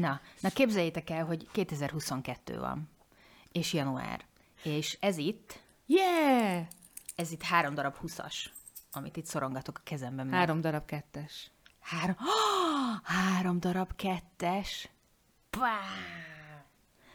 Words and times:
Na, 0.00 0.20
na 0.40 0.48
képzeljétek 0.48 1.10
el, 1.10 1.24
hogy 1.24 1.48
2022 1.52 2.58
van, 2.58 2.88
és 3.52 3.72
január, 3.72 4.24
és 4.62 4.96
ez 5.00 5.16
itt... 5.16 5.60
Yeah! 5.86 6.66
Ez 7.16 7.30
itt 7.30 7.42
három 7.42 7.74
darab 7.74 7.96
huszas, 7.96 8.52
amit 8.92 9.16
itt 9.16 9.26
szorongatok 9.26 9.78
a 9.78 9.82
kezemben. 9.84 10.26
Mert... 10.26 10.38
Három 10.38 10.60
darab 10.60 10.84
kettes. 10.84 11.50
Három, 11.80 12.16
oh, 12.18 13.00
három 13.16 13.60
darab 13.60 13.96
kettes. 13.96 14.88
Pá! 15.50 15.78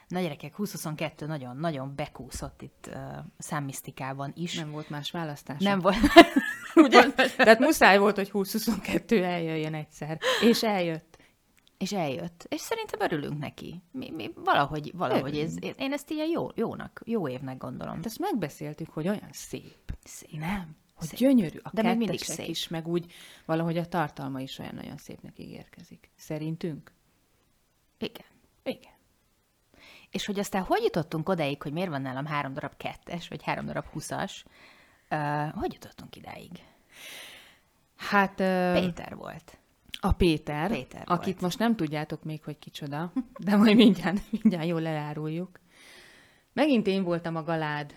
Na 0.08 0.20
gyerekek, 0.20 0.50
2022 0.50 1.26
nagyon-nagyon 1.26 1.94
bekúszott 1.94 2.62
itt 2.62 2.90
uh, 2.92 2.96
számmisztikában 3.38 4.32
is. 4.36 4.54
Nem 4.54 4.70
volt 4.70 4.88
más 4.88 5.10
választás. 5.10 5.62
Nem 5.62 5.80
volt. 5.80 5.96
Ugye? 6.74 7.12
Tehát 7.36 7.58
muszáj 7.58 7.98
volt, 7.98 8.16
hogy 8.16 8.30
2022 8.30 9.24
eljöjjön 9.24 9.74
egyszer. 9.74 10.18
És 10.40 10.62
eljött. 10.62 11.07
És 11.78 11.92
eljött. 11.92 12.46
És 12.48 12.60
szerintem 12.60 13.00
örülünk 13.00 13.38
neki. 13.38 13.82
Mi, 13.90 14.10
mi 14.10 14.32
valahogy, 14.34 14.92
valahogy 14.94 15.38
ez, 15.38 15.54
én 15.76 15.92
ezt 15.92 16.10
ilyen 16.10 16.28
jó, 16.28 16.48
jónak, 16.54 17.00
jó 17.04 17.28
évnek 17.28 17.58
gondolom. 17.58 17.94
Hát 17.94 18.06
ezt 18.06 18.18
megbeszéltük, 18.18 18.90
hogy 18.90 19.08
olyan 19.08 19.28
szép. 19.30 19.96
Szép. 20.04 20.38
Nem? 20.38 20.76
Hogy 20.94 21.08
szép. 21.08 21.18
gyönyörű. 21.18 21.58
A 21.62 21.70
De 21.72 21.82
még 21.82 21.96
mindig 21.96 22.22
szép. 22.22 22.48
is, 22.48 22.68
meg 22.68 22.88
úgy 22.88 23.12
valahogy 23.44 23.76
a 23.76 23.86
tartalma 23.86 24.40
is 24.40 24.58
olyan 24.58 24.74
nagyon 24.74 24.96
szépnek 24.96 25.38
ígérkezik. 25.38 26.10
Szerintünk? 26.16 26.92
Igen. 27.98 28.26
Igen. 28.62 28.92
És 30.10 30.26
hogy 30.26 30.38
aztán 30.38 30.62
hogy 30.62 30.82
jutottunk 30.82 31.28
odáig, 31.28 31.62
hogy 31.62 31.72
miért 31.72 31.88
van 31.90 32.02
nálam 32.02 32.26
három 32.26 32.52
darab 32.52 32.76
kettes, 32.76 33.28
vagy 33.28 33.42
három 33.42 33.66
darab 33.66 33.86
huszas, 33.86 34.44
uh, 35.10 35.50
hogy 35.52 35.72
jutottunk 35.72 36.16
idáig? 36.16 36.50
Hát... 37.96 38.40
Uh... 38.40 38.72
Péter 38.80 39.16
volt. 39.16 39.58
A 40.00 40.12
Péter, 40.12 40.70
Péter 40.70 41.02
akit 41.04 41.24
volt. 41.24 41.40
most 41.40 41.58
nem 41.58 41.76
tudjátok 41.76 42.24
még, 42.24 42.44
hogy 42.44 42.58
kicsoda, 42.58 43.12
de 43.44 43.56
majd 43.56 43.76
mindjárt, 43.76 44.20
mindjárt 44.30 44.66
jól 44.66 44.86
eláruljuk. 44.86 45.60
Megint 46.52 46.86
én 46.86 47.02
voltam 47.02 47.36
a 47.36 47.42
galád, 47.42 47.94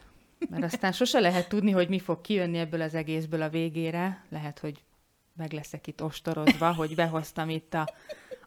mert 0.49 0.63
aztán 0.63 0.91
sose 0.91 1.19
lehet 1.19 1.49
tudni, 1.49 1.71
hogy 1.71 1.89
mi 1.89 1.99
fog 1.99 2.21
kijönni 2.21 2.57
ebből 2.57 2.81
az 2.81 2.93
egészből 2.93 3.41
a 3.41 3.49
végére. 3.49 4.25
Lehet, 4.29 4.59
hogy 4.59 4.83
meg 5.35 5.51
leszek 5.51 5.87
itt 5.87 6.03
ostorozva, 6.03 6.73
hogy 6.73 6.95
behoztam 6.95 7.49
itt 7.49 7.73
a, 7.73 7.87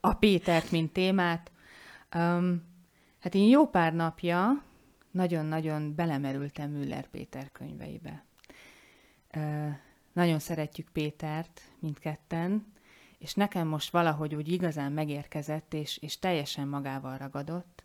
a 0.01 0.15
Pétert, 0.15 0.71
mint 0.71 0.93
témát. 0.93 1.51
Um, 2.15 2.63
hát 3.21 3.35
én 3.35 3.49
jó 3.49 3.67
pár 3.67 3.95
napja 3.95 4.63
nagyon-nagyon 5.11 5.95
belemerültem 5.95 6.71
Müller 6.71 7.07
Péter 7.07 7.53
könyveibe. 7.53 8.25
Uh, 9.37 9.73
nagyon 10.13 10.39
szeretjük 10.39 10.89
Pétert, 10.93 11.61
mindketten, 11.79 12.74
és 13.25 13.35
nekem 13.35 13.67
most 13.67 13.91
valahogy 13.91 14.35
úgy 14.35 14.53
igazán 14.53 14.93
megérkezett, 14.93 15.75
és, 15.75 15.97
és 15.97 16.19
teljesen 16.19 16.69
magával 16.69 17.17
ragadott. 17.17 17.85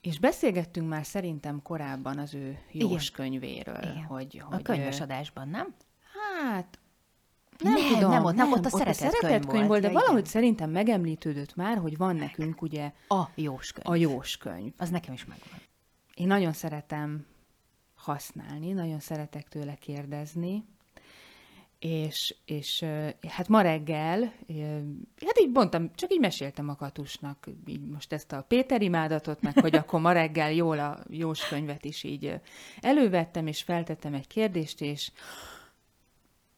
És 0.00 0.18
beszélgettünk 0.18 0.88
már 0.88 1.06
szerintem 1.06 1.62
korábban 1.62 2.18
az 2.18 2.34
ő 2.34 2.58
Jós 2.72 3.08
Igen. 3.08 3.12
könyvéről. 3.12 3.82
Igen. 3.82 4.04
Hogy, 4.04 4.42
hogy, 4.48 4.58
a 4.58 4.62
könyves 4.62 5.00
adásban, 5.00 5.48
nem? 5.48 5.74
Hát, 6.42 6.78
nem, 7.58 7.72
nem 7.72 7.92
tudom. 7.92 8.10
Nem, 8.10 8.24
ott, 8.24 8.34
nem, 8.34 8.52
ott 8.52 8.64
a 8.64 8.68
szeretett, 8.68 9.06
ott 9.06 9.12
a 9.12 9.16
szeretett 9.16 9.40
könyv, 9.40 9.46
könyv 9.46 9.66
volt, 9.66 9.80
de 9.80 9.86
ja, 9.86 9.92
valahogy 9.92 10.18
igen. 10.18 10.30
szerintem 10.30 10.70
megemlítődött 10.70 11.54
már, 11.54 11.78
hogy 11.78 11.96
van 11.96 12.16
nekünk 12.16 12.62
ugye 12.62 12.92
A 13.08 13.22
Jós 13.34 13.72
könyv. 13.72 13.86
a 13.88 13.94
Jós 13.94 14.36
könyv. 14.36 14.72
Az 14.76 14.90
nekem 14.90 15.14
is 15.14 15.24
megvan. 15.24 15.60
Én 16.14 16.26
nagyon 16.26 16.52
szeretem 16.52 17.26
használni, 17.94 18.72
nagyon 18.72 19.00
szeretek 19.00 19.48
tőle 19.48 19.74
kérdezni, 19.74 20.64
és, 21.80 22.34
és 22.44 22.84
hát 23.28 23.48
ma 23.48 23.60
reggel, 23.60 24.20
hát 25.26 25.40
így 25.40 25.50
mondtam, 25.52 25.94
csak 25.94 26.12
így 26.12 26.20
meséltem 26.20 26.68
a 26.68 26.76
katusnak, 26.76 27.48
így 27.66 27.86
most 27.86 28.12
ezt 28.12 28.32
a 28.32 28.42
Péter 28.42 28.82
imádatot, 28.82 29.40
meg 29.40 29.60
hogy 29.60 29.76
akkor 29.80 30.00
ma 30.00 30.12
reggel 30.12 30.52
jól 30.52 30.78
a 30.78 30.98
Jós 31.08 31.48
könyvet 31.48 31.84
is 31.84 32.02
így 32.02 32.40
elővettem, 32.80 33.46
és 33.46 33.62
feltettem 33.62 34.14
egy 34.14 34.26
kérdést, 34.26 34.80
és, 34.80 35.12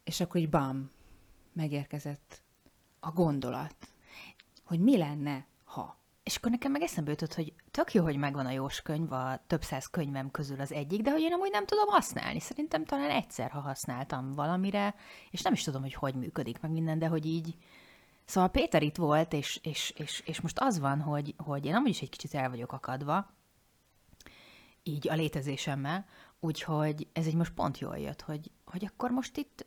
és 0.05 0.21
akkor 0.21 0.41
így 0.41 0.49
bam, 0.49 0.91
megérkezett 1.53 2.43
a 3.01 3.11
gondolat, 3.11 3.77
hogy 4.65 4.81
mi 4.81 4.97
lenne. 4.97 5.47
És 6.23 6.37
akkor 6.37 6.51
nekem 6.51 6.73
meg 6.73 6.83
eszembe 6.83 7.11
jutott, 7.11 7.35
hogy 7.35 7.53
tök 7.71 7.93
jó, 7.95 8.03
hogy 8.03 8.17
megvan 8.17 8.47
a 8.47 8.51
Jós 8.51 8.83
könyv, 8.83 9.13
a 9.13 9.43
több 9.47 9.63
száz 9.63 9.87
könyvem 9.87 10.31
közül 10.31 10.61
az 10.61 10.73
egyik, 10.73 11.03
de 11.03 11.11
hogy 11.11 11.21
én 11.21 11.33
amúgy 11.33 11.51
nem 11.51 11.67
tudom 11.67 11.89
használni. 11.89 12.41
Szerintem 12.41 12.85
talán 12.85 13.11
egyszer, 13.11 13.51
ha 13.51 13.61
használtam 13.61 14.33
valamire, 14.33 14.95
és 15.31 15.43
nem 15.43 15.53
is 15.53 15.63
tudom, 15.63 15.83
hogy 15.83 15.95
hogy 15.95 16.15
működik 16.15 16.61
meg 16.61 16.71
minden, 16.71 16.99
de 16.99 17.07
hogy 17.07 17.27
így... 17.27 17.57
Szóval 18.25 18.51
Péter 18.51 18.83
itt 18.83 18.97
volt, 18.97 19.33
és, 19.33 19.61
és, 19.63 19.91
és, 19.91 20.21
és 20.21 20.41
most 20.41 20.59
az 20.61 20.79
van, 20.79 21.01
hogy, 21.01 21.35
hogy 21.37 21.67
én 21.67 21.75
amúgy 21.75 21.89
is 21.89 22.01
egy 22.01 22.11
kicsit 22.11 22.35
el 22.35 22.51
vagyok 22.51 22.73
akadva, 22.73 23.31
így 24.83 25.09
a 25.09 25.15
létezésemmel, 25.15 26.07
úgyhogy 26.41 27.09
ez 27.13 27.27
egy 27.27 27.35
most 27.35 27.53
pont 27.53 27.79
jól 27.79 27.99
jött, 27.99 28.21
hogy, 28.21 28.51
hogy 28.65 28.85
akkor 28.85 29.11
most 29.11 29.37
itt 29.37 29.67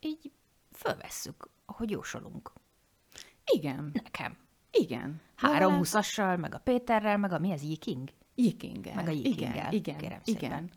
így 0.00 0.32
fölvesszük, 0.72 1.48
ahogy 1.66 1.90
jósolunk. 1.90 2.52
Igen. 3.44 3.90
Nekem. 3.92 4.38
Igen. 4.70 5.20
Három 5.36 5.76
húszassal, 5.76 6.36
meg 6.36 6.54
a 6.54 6.58
Péterrel, 6.58 7.16
meg 7.16 7.32
a 7.32 7.38
mi 7.38 7.52
az 7.52 7.62
Yiking? 7.62 8.08
Yikinggel. 8.34 8.94
Meg 8.94 9.08
a 9.08 9.10
Yikinggel. 9.10 9.72
Igen, 9.72 9.98
igen, 9.98 10.20
igen. 10.24 10.70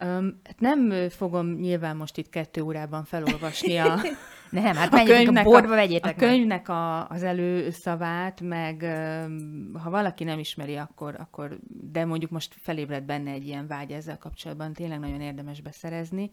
Um, 0.00 0.40
nem 0.58 1.08
fogom 1.08 1.46
nyilván 1.46 1.96
most 1.96 2.16
itt 2.16 2.28
kettő 2.28 2.60
órában 2.60 3.04
felolvasni 3.04 3.76
a, 3.76 4.00
Nem, 4.50 4.74
hát 4.74 4.92
a 4.92 4.96
menjetek 4.96 5.18
a 5.18 5.22
könyvnek, 5.22 5.44
borba, 5.44 5.68
vegyétek 5.68 6.16
a 6.16 6.18
könyvnek 6.18 6.68
a, 6.68 7.08
az 7.08 7.22
előszavát, 7.22 8.40
meg 8.40 8.82
um, 9.26 9.72
ha 9.82 9.90
valaki 9.90 10.24
nem 10.24 10.38
ismeri, 10.38 10.76
akkor, 10.76 11.16
akkor, 11.18 11.58
de 11.68 12.04
mondjuk 12.04 12.30
most 12.30 12.54
felébred 12.60 13.02
benne 13.02 13.30
egy 13.30 13.46
ilyen 13.46 13.66
vágy 13.66 13.90
ezzel 13.90 14.18
kapcsolatban, 14.18 14.72
tényleg 14.72 14.98
nagyon 14.98 15.20
érdemes 15.20 15.60
beszerezni. 15.60 16.30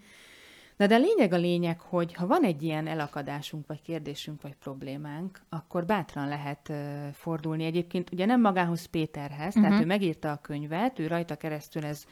Na 0.77 0.87
de 0.87 0.95
a 0.95 0.99
lényeg 0.99 1.33
a 1.33 1.37
lényeg, 1.37 1.79
hogy 1.79 2.13
ha 2.13 2.27
van 2.27 2.43
egy 2.43 2.63
ilyen 2.63 2.87
elakadásunk, 2.87 3.67
vagy 3.67 3.81
kérdésünk, 3.81 4.41
vagy 4.41 4.55
problémánk, 4.55 5.41
akkor 5.49 5.85
bátran 5.85 6.27
lehet 6.27 6.69
uh, 6.69 7.09
fordulni. 7.11 7.65
Egyébként 7.65 8.11
ugye 8.11 8.25
nem 8.25 8.41
magához 8.41 8.85
Péterhez, 8.85 9.55
uh-huh. 9.55 9.63
tehát 9.63 9.83
ő 9.83 9.85
megírta 9.85 10.31
a 10.31 10.41
könyvet, 10.41 10.99
ő 10.99 11.07
rajta 11.07 11.35
keresztül 11.35 11.85
ez 11.85 12.05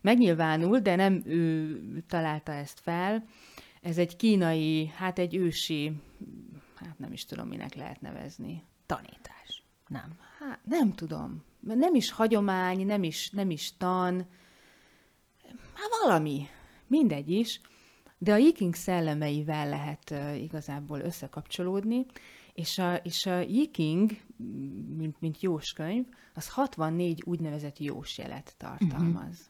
megnyilvánul, 0.00 0.78
de 0.78 0.96
nem 0.96 1.22
ő 1.24 1.80
találta 2.08 2.52
ezt 2.52 2.80
fel. 2.80 3.24
Ez 3.82 3.98
egy 3.98 4.16
kínai, 4.16 4.92
hát 4.96 5.18
egy 5.18 5.36
ősi, 5.36 5.92
hát 6.74 6.98
nem 6.98 7.12
is 7.12 7.24
tudom, 7.24 7.48
minek 7.48 7.74
lehet 7.74 8.00
nevezni. 8.00 8.64
Tanítás. 8.86 9.62
Nem. 9.88 10.16
Hát 10.38 10.60
nem 10.64 10.94
tudom. 10.94 11.44
Nem 11.60 11.94
is 11.94 12.10
hagyomány, 12.10 12.86
nem 12.86 13.02
is, 13.02 13.30
nem 13.30 13.50
is 13.50 13.76
tan. 13.76 14.26
Hát 15.74 15.90
valami. 16.02 16.46
Mindegy 16.86 17.30
is. 17.30 17.60
De 18.18 18.32
a 18.32 18.36
Yiking 18.36 18.74
szellemeivel 18.74 19.68
lehet 19.68 20.14
igazából 20.36 21.00
összekapcsolódni, 21.00 22.06
és 22.52 22.78
a, 22.78 22.94
és 22.94 23.26
a 23.26 23.38
Yiking, 23.40 24.10
mint, 24.96 25.20
mint 25.20 25.40
jóskönyv, 25.40 26.04
az 26.34 26.48
64 26.48 27.22
úgynevezett 27.26 27.78
jósjelet 27.78 28.54
tartalmaz. 28.56 29.24
Uh-huh. 29.24 29.46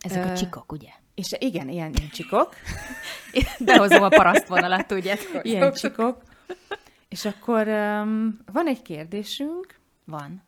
Ezek 0.00 0.30
a 0.30 0.36
csikok, 0.36 0.72
ugye? 0.72 0.90
És 1.14 1.34
igen, 1.38 1.68
ilyen, 1.68 1.92
ilyen 1.92 2.10
csikok. 2.10 2.54
Behozom 3.58 4.02
a 4.02 4.08
parasztvonalat, 4.08 4.86
tudjátok. 4.86 5.44
Ilyen 5.44 5.72
csikok. 5.72 6.22
És 7.08 7.24
akkor 7.24 7.68
um, 7.68 8.38
van 8.52 8.66
egy 8.66 8.82
kérdésünk. 8.82 9.80
Van. 10.04 10.42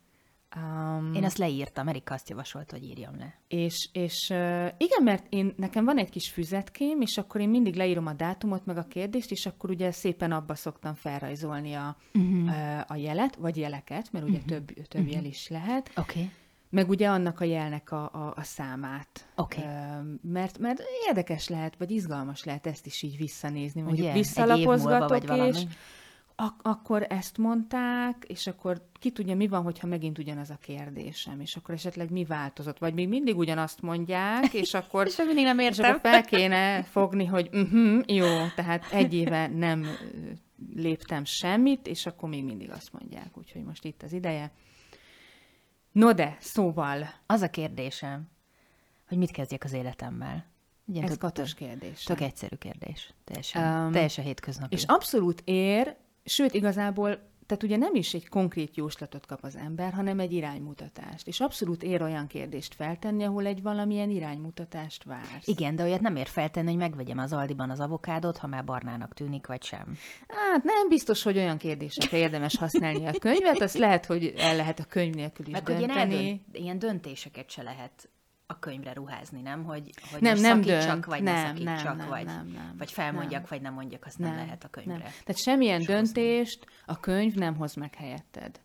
Um, 0.57 1.15
Én 1.15 1.25
azt 1.25 1.39
leírtam, 1.39 1.89
Erika 1.89 2.15
azt 2.15 2.29
javasolt, 2.29 2.71
hogy 2.71 2.85
írjam 2.85 3.19
le. 3.19 3.35
És, 3.49 3.89
és 3.93 4.31
uh, 4.31 4.67
igen, 4.77 5.03
mert 5.03 5.27
én, 5.29 5.55
nekem 5.57 5.85
van 5.85 5.99
egy 5.99 6.11
kis 6.11 6.31
füzetkém, 6.31 7.01
és 7.01 7.19
akkor 7.19 7.41
én 7.41 7.49
mindig 7.49 7.75
leírom 7.75 8.07
a 8.07 8.13
dátumot, 8.13 8.67
meg 8.67 8.77
a 8.77 8.85
kérdést, 8.85 9.31
és 9.31 9.47
akkor 9.47 9.71
ugye 9.71 9.91
szépen 9.91 10.33
abba 10.33 10.55
szoktam 10.55 10.95
felrajzolni 10.95 11.75
a, 11.75 11.97
uh-huh. 12.15 12.45
uh, 12.45 12.81
a 12.87 12.97
jelet, 12.97 13.37
vagy 13.37 13.57
jeleket, 13.57 14.13
mert 14.13 14.25
ugye 14.25 14.39
uh-huh. 14.39 14.51
több, 14.51 14.67
több 14.67 15.01
uh-huh. 15.01 15.15
jel 15.15 15.25
is 15.25 15.49
lehet. 15.49 15.91
Oké. 15.97 16.19
Okay. 16.19 16.31
meg 16.71 16.89
ugye 16.89 17.09
annak 17.09 17.41
a 17.41 17.45
jelnek 17.45 17.91
a, 17.91 18.03
a, 18.13 18.33
a 18.37 18.43
számát. 18.43 19.27
Oké. 19.35 19.61
Ö, 19.61 20.01
Mert, 20.23 20.59
mert 20.59 20.83
érdekes 21.07 21.49
lehet, 21.49 21.77
vagy 21.77 21.91
izgalmas 21.91 22.45
lehet 22.45 22.67
ezt 22.67 22.87
is 22.87 23.03
így 23.03 23.17
visszanézni. 23.17 23.81
Mondjuk 23.81 24.07
Ugye? 24.07 24.17
Visszalapozgatok, 24.17 25.27
valami. 25.27 25.67
Ak- 26.37 26.67
akkor 26.67 27.07
ezt 27.09 27.39
mondták, 27.39 28.25
és 28.27 28.47
akkor 28.47 28.89
ki 28.93 29.11
tudja, 29.11 29.37
mi 29.37 29.49
van, 29.49 29.63
hogyha 29.63 29.87
megint 29.87 30.19
ugyanaz 30.19 30.51
a 30.51 30.59
kérdésem, 30.61 31.41
és 31.41 31.57
akkor 31.57 31.75
esetleg 31.75 32.11
mi 32.11 32.25
változott, 32.25 32.79
vagy 32.79 32.95
még 32.95 33.09
mindig 33.09 33.37
ugyanazt 33.37 33.83
mondják, 33.83 34.55
és 34.55 34.75
akkor, 34.75 35.07
És 35.07 35.17
mindig 35.17 35.45
nem 35.45 35.59
és 35.59 35.79
akkor 35.79 36.01
fel 36.01 36.25
kéne 36.25 36.83
fogni, 36.83 37.25
hogy 37.25 37.49
uh-huh, 37.53 38.03
jó, 38.07 38.47
tehát 38.55 38.93
egy 38.93 39.15
éve 39.15 39.47
nem 39.47 39.87
léptem 40.75 41.25
semmit, 41.25 41.87
és 41.87 42.07
akkor 42.07 42.29
még 42.29 42.45
mindig 42.45 42.71
azt 42.71 42.93
mondják, 42.93 43.39
úgyhogy 43.39 43.63
most 43.63 43.85
itt 43.85 44.03
az 44.03 44.13
ideje. 44.13 44.53
No 45.93 46.13
de, 46.13 46.37
szóval, 46.41 47.09
Az 47.27 47.43
a 47.43 47.51
kérdésem, 47.51 48.29
hogy 49.09 49.19
mit 49.19 49.31
kezdjek 49.31 49.65
az 49.65 49.73
életemmel. 49.73 50.53
Ugye, 50.87 51.03
ez 51.03 51.19
katos 51.19 51.55
kérdés. 51.55 52.03
Tök 52.03 52.21
egyszerű 52.21 52.57
kérdés. 52.57 53.15
Teljesen, 53.25 53.85
um, 53.87 53.93
teljesen 53.93 54.25
hétköznapi. 54.25 54.75
És 54.75 54.85
abszolút 54.85 55.43
ér, 55.45 55.97
sőt, 56.25 56.55
igazából, 56.55 57.33
tehát 57.47 57.63
ugye 57.63 57.77
nem 57.77 57.95
is 57.95 58.15
egy 58.15 58.29
konkrét 58.29 58.77
jóslatot 58.77 59.27
kap 59.27 59.39
az 59.43 59.57
ember, 59.57 59.93
hanem 59.93 60.21
egy 60.21 60.33
iránymutatást. 60.33 61.27
És 61.27 61.41
abszolút 61.41 61.83
ér 61.83 62.03
olyan 62.03 62.27
kérdést 62.27 62.75
feltenni, 62.75 63.25
ahol 63.25 63.47
egy 63.47 63.63
valamilyen 63.63 64.11
iránymutatást 64.11 65.05
vársz. 65.05 65.47
Igen, 65.47 65.77
de 65.77 65.83
olyat 65.83 66.01
nem 66.01 66.17
ér 66.17 66.27
feltenni, 66.27 66.69
hogy 66.69 66.79
megvegyem 66.79 67.19
az 67.19 67.33
Aldiban 67.33 67.71
az 67.71 67.81
avokádot, 67.81 68.37
ha 68.37 68.47
már 68.47 68.65
barnának 68.65 69.15
tűnik, 69.15 69.47
vagy 69.47 69.63
sem. 69.63 69.97
Hát 70.29 70.65
nem 70.65 70.89
biztos, 70.89 71.23
hogy 71.23 71.37
olyan 71.37 71.59
kérdésekre 71.59 72.17
érdemes 72.19 72.57
használni 72.57 73.07
a 73.07 73.13
könyvet, 73.19 73.61
azt 73.61 73.79
lehet, 73.79 74.07
hogy 74.07 74.35
el 74.37 74.57
lehet 74.57 74.79
a 74.79 74.85
könyv 74.85 75.15
nélkül 75.15 75.47
is 75.47 75.53
Meg 75.53 75.67
hogy 75.67 75.79
ilyen, 75.79 75.89
dönteni. 75.89 76.15
eldönt, 76.15 76.43
ilyen 76.53 76.79
döntéseket 76.79 77.51
se 77.51 77.63
lehet 77.63 78.09
a 78.55 78.59
könyvre 78.59 78.93
ruházni, 78.93 79.41
nem? 79.41 79.65
Hogy, 79.65 79.91
hogy 80.11 80.21
Nem, 80.21 80.39
nem 80.39 80.63
szakítsak, 80.63 80.91
dönt. 80.91 81.05
vagy 81.05 81.23
Nem, 81.23 81.35
ne 81.35 81.47
szakítsak, 81.47 81.97
nem, 81.97 82.09
vagy, 82.09 82.25
nem, 82.25 82.47
nem, 82.47 82.75
vagy 82.79 82.93
felmondjak, 82.93 83.41
nem. 83.41 83.49
vagy 83.49 83.61
nem 83.61 83.73
mondjak, 83.73 84.05
azt 84.05 84.19
nem, 84.19 84.29
nem 84.35 84.39
lehet 84.45 84.65
a 84.65 84.69
könyvre. 84.69 84.93
Nem. 84.93 85.03
Tehát 85.03 85.37
semmilyen 85.43 85.83
döntést 85.83 86.67
a 86.87 87.01
könyv 87.01 87.35
nem 87.35 87.57
hoz 87.57 87.75
meg 87.75 87.95
helyetted. 87.95 88.61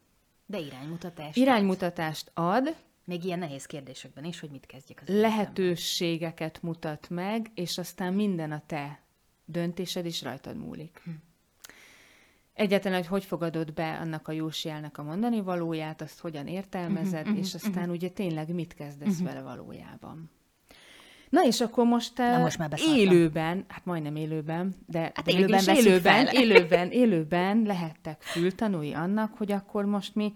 De 0.46 0.60
iránymutatást. 0.60 1.38
Iránymutatást 1.38 2.32
ad, 2.34 2.76
Még 3.04 3.24
ilyen 3.24 3.40
nehéz 3.40 3.66
kérdésekben 3.66 4.24
is, 4.24 4.40
hogy 4.40 4.50
mit 4.50 4.66
kezdjek 4.66 5.02
az 5.06 5.14
lehetőségeket 5.16 6.62
mutat 6.62 7.10
meg, 7.10 7.52
és 7.54 7.78
aztán 7.78 8.14
minden 8.14 8.52
a 8.52 8.62
te 8.66 9.00
döntésed 9.46 10.06
is 10.06 10.22
rajtad 10.22 10.58
múlik. 10.58 11.02
Hm. 11.04 11.12
Egyetlen, 12.60 12.94
hogy 12.94 13.08
hogy 13.08 13.24
fogadod 13.24 13.74
be 13.74 13.98
annak 14.02 14.28
a 14.28 14.32
jósjelnek 14.32 14.98
a 14.98 15.04
mondani 15.04 15.42
valóját, 15.42 16.02
azt 16.02 16.20
hogyan 16.20 16.48
értelmezed, 16.48 17.26
uh-huh, 17.26 17.38
és 17.38 17.54
aztán 17.54 17.74
uh-huh. 17.76 17.94
ugye 17.94 18.10
tényleg 18.10 18.54
mit 18.54 18.74
kezdesz 18.74 19.20
uh-huh. 19.20 19.28
vele 19.28 19.42
valójában. 19.42 20.32
Na 21.30 21.44
és 21.46 21.62
akkor 21.62 21.86
most, 21.86 22.18
Na, 22.18 22.24
eh, 22.24 22.42
most 22.42 22.58
már 22.58 22.70
beszartam. 22.70 22.98
élőben, 22.98 23.66
hát 23.68 23.86
majdnem 23.86 24.16
élőben, 24.16 24.76
de, 24.86 25.00
Hát 25.00 25.26
de 25.26 25.32
élőben 25.32 25.76
élőben, 25.76 26.28
élőben, 26.28 26.92
élőben 26.92 27.62
lehettek 27.62 28.22
fültanúi 28.22 28.94
annak, 28.94 29.38
hogy 29.38 29.52
akkor 29.52 29.86
most 29.86 30.16
mi 30.16 30.34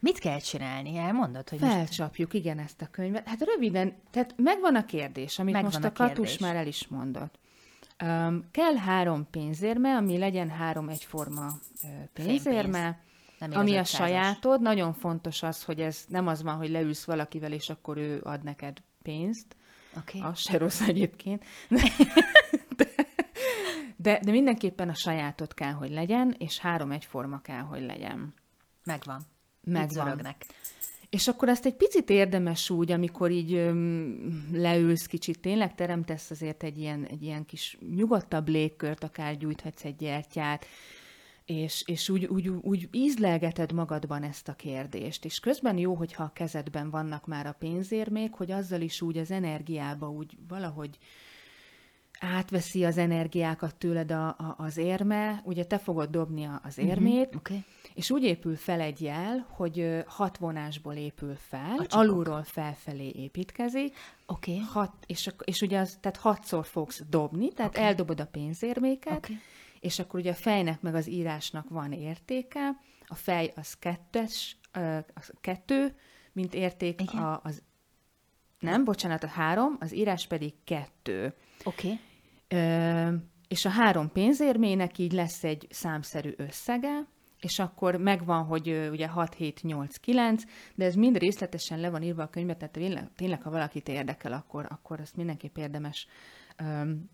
Mit 0.00 0.18
kell 0.18 0.38
csinálni? 0.38 0.96
Elmondod, 0.96 1.48
hogy 1.48 1.60
most 1.60 1.72
Felcsapjuk, 1.72 2.34
igen, 2.34 2.58
ezt 2.58 2.82
a 2.82 2.86
könyvet. 2.90 3.28
Hát 3.28 3.44
röviden, 3.44 3.94
tehát 4.10 4.34
megvan 4.36 4.74
a 4.74 4.84
kérdés, 4.84 5.38
amit 5.38 5.52
Megvan 5.52 5.72
most 5.72 5.84
a 5.84 5.88
a 5.88 6.06
Katus 6.06 6.38
már 6.38 6.56
el 6.56 6.66
is 6.66 6.86
mondott. 6.88 7.38
Um, 8.04 8.48
kell 8.50 8.76
három 8.76 9.26
pénzérme, 9.30 9.96
ami 9.96 10.18
legyen 10.18 10.48
három 10.48 10.88
egyforma 10.88 11.52
pénzérme, 12.12 13.00
Nem 13.38 13.50
ami 13.52 13.76
a 13.76 13.80
az 13.80 13.88
500-as. 13.88 13.94
sajátod. 13.96 14.60
Nagyon 14.60 14.92
fontos 14.92 15.42
az, 15.42 15.64
hogy 15.64 15.80
ez 15.80 16.04
nem 16.08 16.26
az 16.26 16.42
van, 16.42 16.56
hogy 16.56 16.70
leülsz 16.70 17.04
valakivel, 17.04 17.52
és 17.52 17.68
akkor 17.68 17.96
ő 17.96 18.20
ad 18.24 18.42
neked 18.42 18.78
pénzt. 19.02 19.56
Oké. 19.96 20.20
Az 20.20 20.38
se 20.38 20.58
rossz 20.58 20.80
egyébként. 20.80 21.44
De, 24.00 24.20
de 24.22 24.30
mindenképpen 24.30 24.88
a 24.88 24.94
sajátod 24.94 25.54
kell, 25.54 25.72
hogy 25.72 25.90
legyen, 25.90 26.34
és 26.38 26.58
három 26.58 26.90
egyforma 26.90 27.40
kell, 27.40 27.60
hogy 27.60 27.82
legyen. 27.82 28.34
Megvan. 28.84 29.22
Megvan. 29.64 30.18
Itt. 30.18 30.54
És 31.10 31.28
akkor 31.28 31.48
azt 31.48 31.66
egy 31.66 31.74
picit 31.74 32.10
érdemes 32.10 32.70
úgy, 32.70 32.92
amikor 32.92 33.30
így 33.30 33.54
öm, 33.54 34.48
leülsz 34.52 35.06
kicsit, 35.06 35.40
tényleg 35.40 35.74
teremtesz 35.74 36.30
azért 36.30 36.62
egy 36.62 36.78
ilyen, 36.78 37.04
egy 37.04 37.22
ilyen 37.22 37.44
kis 37.46 37.78
nyugodtabb 37.94 38.48
légkört, 38.48 39.04
akár 39.04 39.36
gyújthatsz 39.36 39.84
egy 39.84 39.96
gyertyát, 39.96 40.66
és, 41.44 41.82
és 41.86 42.08
úgy, 42.08 42.24
úgy, 42.24 42.48
úgy 42.48 42.88
ízlelgeted 42.92 43.72
magadban 43.72 44.22
ezt 44.22 44.48
a 44.48 44.52
kérdést. 44.52 45.24
És 45.24 45.40
közben 45.40 45.78
jó, 45.78 45.94
hogyha 45.94 46.22
a 46.22 46.32
kezedben 46.34 46.90
vannak 46.90 47.26
már 47.26 47.46
a 47.46 47.56
pénzérmék, 47.58 48.32
hogy 48.32 48.50
azzal 48.50 48.80
is 48.80 49.02
úgy 49.02 49.18
az 49.18 49.30
energiába 49.30 50.10
úgy 50.10 50.36
valahogy 50.48 50.98
átveszi 52.20 52.84
az 52.84 52.98
energiákat 52.98 53.74
tőled 53.74 54.10
a, 54.10 54.26
a, 54.28 54.54
az 54.58 54.76
érme, 54.76 55.42
ugye 55.44 55.64
te 55.64 55.78
fogod 55.78 56.10
dobni 56.10 56.44
a- 56.44 56.60
az 56.64 56.78
érmét, 56.78 57.34
Oké. 57.34 57.36
Okay. 57.36 57.64
És 57.98 58.10
úgy 58.10 58.22
épül 58.22 58.56
fel 58.56 58.80
egy 58.80 59.00
jel, 59.00 59.46
hogy 59.50 60.04
hat 60.06 60.36
vonásból 60.36 60.94
épül 60.94 61.34
fel, 61.34 61.86
alulról 61.88 62.42
felfelé 62.42 63.12
építkezik, 63.14 63.96
Oké. 64.26 64.52
Okay. 64.52 64.64
hat, 64.64 64.92
és, 65.06 65.30
és 65.44 65.60
ugye 65.60 65.78
az, 65.78 65.98
tehát 66.00 66.16
hatszor 66.16 66.66
fogsz 66.66 67.02
dobni, 67.08 67.52
tehát 67.52 67.70
okay. 67.70 67.84
eldobod 67.84 68.20
a 68.20 68.26
pénzérméket, 68.26 69.16
okay. 69.16 69.38
és 69.80 69.98
akkor 69.98 70.20
ugye 70.20 70.30
a 70.30 70.34
fejnek 70.34 70.80
meg 70.80 70.94
az 70.94 71.08
írásnak 71.08 71.68
van 71.68 71.92
értéke, 71.92 72.80
a 73.06 73.14
fej 73.14 73.52
az 73.56 73.74
kettes, 73.74 74.56
az 75.14 75.32
kettő, 75.40 75.94
mint 76.32 76.54
érték, 76.54 77.00
Igen. 77.00 77.22
a, 77.22 77.40
az 77.42 77.62
nem, 78.58 78.84
bocsánat, 78.84 79.24
a 79.24 79.28
három, 79.28 79.76
az 79.80 79.94
írás 79.94 80.26
pedig 80.26 80.54
kettő. 80.64 81.34
Oké. 81.64 81.86
Okay. 81.86 82.60
Ö, 82.60 83.14
és 83.48 83.64
a 83.64 83.70
három 83.70 84.12
pénzérmének 84.12 84.98
így 84.98 85.12
lesz 85.12 85.44
egy 85.44 85.66
számszerű 85.70 86.34
összege, 86.36 87.06
és 87.40 87.58
akkor 87.58 87.96
megvan, 87.96 88.44
hogy 88.44 88.88
ugye 88.90 89.08
6, 89.08 89.34
7, 89.34 89.62
8, 89.62 89.96
9, 89.96 90.42
de 90.74 90.84
ez 90.84 90.94
mind 90.94 91.18
részletesen 91.18 91.80
le 91.80 91.90
van 91.90 92.02
írva 92.02 92.22
a 92.22 92.28
könyvben, 92.28 92.58
tehát 92.58 92.72
tényleg, 92.72 93.10
tényleg 93.16 93.42
ha 93.42 93.50
valakit 93.50 93.88
érdekel, 93.88 94.32
akkor, 94.32 94.66
akkor 94.68 95.00
azt 95.00 95.16
mindenképp 95.16 95.56
érdemes 95.56 96.06
öm, 96.56 97.10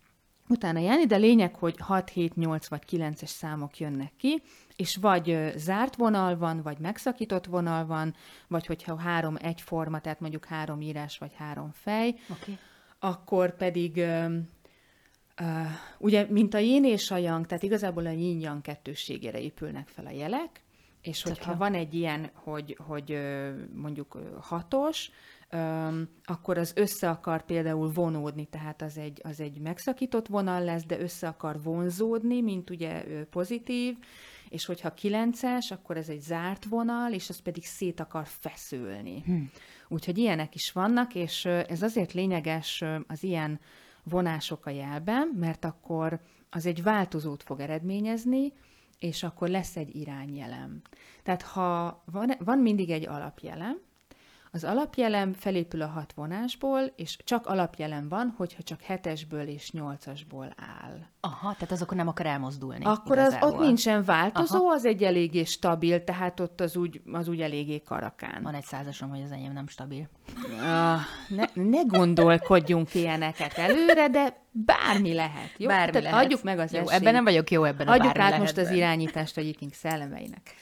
utána 0.47 0.79
járni, 0.79 1.05
de 1.05 1.15
lényeg, 1.15 1.55
hogy 1.55 1.75
6, 1.79 2.09
7, 2.09 2.35
8 2.35 2.67
vagy 2.67 2.83
9-es 2.91 3.25
számok 3.25 3.77
jönnek 3.77 4.11
ki, 4.17 4.41
és 4.75 4.95
vagy 4.95 5.51
zárt 5.55 5.95
vonal 5.95 6.37
van, 6.37 6.61
vagy 6.61 6.79
megszakított 6.79 7.45
vonal 7.45 7.85
van, 7.85 8.15
vagy 8.47 8.65
hogyha 8.65 8.99
három 8.99 9.35
egyforma, 9.39 9.99
tehát 9.99 10.19
mondjuk 10.19 10.45
három 10.45 10.81
írás, 10.81 11.17
vagy 11.17 11.33
három 11.33 11.71
fej. 11.71 12.15
Okay. 12.29 12.57
akkor 12.99 13.55
pedig 13.55 13.97
öm, 13.97 14.49
Uh, 15.41 15.47
ugye, 15.97 16.25
mint 16.29 16.53
a 16.53 16.57
yin 16.57 16.85
és 16.85 17.11
a 17.11 17.17
yang, 17.17 17.45
tehát 17.45 17.63
igazából 17.63 18.05
a 18.05 18.11
yin-yang 18.11 18.61
kettősségére 18.61 19.39
épülnek 19.39 19.87
fel 19.87 20.05
a 20.05 20.11
jelek, 20.11 20.63
és 21.01 21.23
hogyha 21.23 21.51
jó. 21.51 21.57
van 21.57 21.73
egy 21.73 21.93
ilyen, 21.93 22.29
hogy, 22.33 22.77
hogy 22.87 23.19
mondjuk 23.73 24.17
hatos, 24.39 25.11
akkor 26.25 26.57
az 26.57 26.71
össze 26.75 27.09
akar 27.09 27.45
például 27.45 27.91
vonódni, 27.91 28.45
tehát 28.45 28.81
az 28.81 28.97
egy, 28.97 29.21
az 29.23 29.39
egy 29.39 29.59
megszakított 29.59 30.27
vonal 30.27 30.63
lesz, 30.63 30.85
de 30.85 30.99
össze 30.99 31.27
akar 31.27 31.61
vonzódni, 31.61 32.41
mint 32.41 32.69
ugye 32.69 33.03
pozitív, 33.29 33.97
és 34.49 34.65
hogyha 34.65 34.93
kilences, 34.93 35.71
akkor 35.71 35.97
ez 35.97 36.09
egy 36.09 36.21
zárt 36.21 36.65
vonal, 36.65 37.13
és 37.13 37.29
az 37.29 37.39
pedig 37.39 37.65
szét 37.65 37.99
akar 37.99 38.25
feszülni. 38.27 39.21
Hm. 39.25 39.41
Úgyhogy 39.87 40.17
ilyenek 40.17 40.55
is 40.55 40.71
vannak, 40.71 41.15
és 41.15 41.45
ez 41.45 41.81
azért 41.81 42.13
lényeges 42.13 42.83
az 43.07 43.23
ilyen 43.23 43.59
vonások 44.09 44.65
a 44.65 44.69
jelben, 44.69 45.27
mert 45.39 45.65
akkor 45.65 46.19
az 46.49 46.65
egy 46.65 46.83
változót 46.83 47.43
fog 47.43 47.59
eredményezni, 47.59 48.53
és 48.99 49.23
akkor 49.23 49.49
lesz 49.49 49.75
egy 49.75 49.95
irányjelem. 49.95 50.81
Tehát 51.23 51.41
ha 51.41 52.01
van, 52.11 52.31
van 52.39 52.59
mindig 52.59 52.89
egy 52.89 53.07
alapjelem, 53.07 53.79
az 54.55 54.63
alapjelem 54.63 55.33
felépül 55.33 55.81
a 55.81 55.87
hat 55.87 56.13
vonásból, 56.13 56.81
és 56.95 57.17
csak 57.23 57.47
alapjelem 57.47 58.09
van, 58.09 58.33
hogyha 58.37 58.63
csak 58.63 58.81
hetesből 58.81 59.47
és 59.47 59.71
nyolcasból 59.71 60.53
áll. 60.81 60.97
Aha, 61.19 61.53
tehát 61.53 61.71
azokon 61.71 61.97
nem 61.97 62.07
akar 62.07 62.25
elmozdulni. 62.25 62.85
Akkor 62.85 63.17
az, 63.17 63.27
igazából. 63.27 63.59
ott 63.59 63.65
nincsen 63.65 64.03
változó, 64.03 64.65
Aha. 64.65 64.73
az 64.73 64.85
egy 64.85 65.03
eléggé 65.03 65.43
stabil, 65.43 66.03
tehát 66.03 66.39
ott 66.39 66.61
az 66.61 66.75
úgy, 66.75 67.01
az 67.11 67.27
úgy 67.27 67.41
eléggé 67.41 67.81
karakán. 67.81 68.43
Van 68.43 68.53
egy 68.53 68.63
százasom, 68.63 69.09
hogy 69.09 69.21
az 69.21 69.31
enyém 69.31 69.53
nem 69.53 69.67
stabil. 69.67 70.09
Ah, 70.61 70.99
ne, 71.27 71.43
ne 71.53 71.81
gondolkodjunk 71.81 72.93
ilyeneket 72.93 73.53
előre, 73.53 74.09
de 74.09 74.41
bármi 74.51 75.13
lehet. 75.13 75.51
Jó? 75.57 75.67
Bármi 75.67 75.91
Tehát 75.91 76.11
lehet. 76.11 76.25
Adjuk 76.25 76.43
meg 76.43 76.59
az 76.59 76.73
jó, 76.73 76.79
esélyt. 76.79 77.01
ebben 77.01 77.13
nem 77.13 77.23
vagyok 77.23 77.51
jó, 77.51 77.63
ebben 77.63 77.87
a 77.87 77.91
Adjuk 77.91 78.17
át 78.17 78.39
most 78.39 78.57
az 78.57 78.69
irányítást 78.69 79.37
a 79.37 79.41
Viking 79.41 79.73
szellemeinek. 79.73 80.55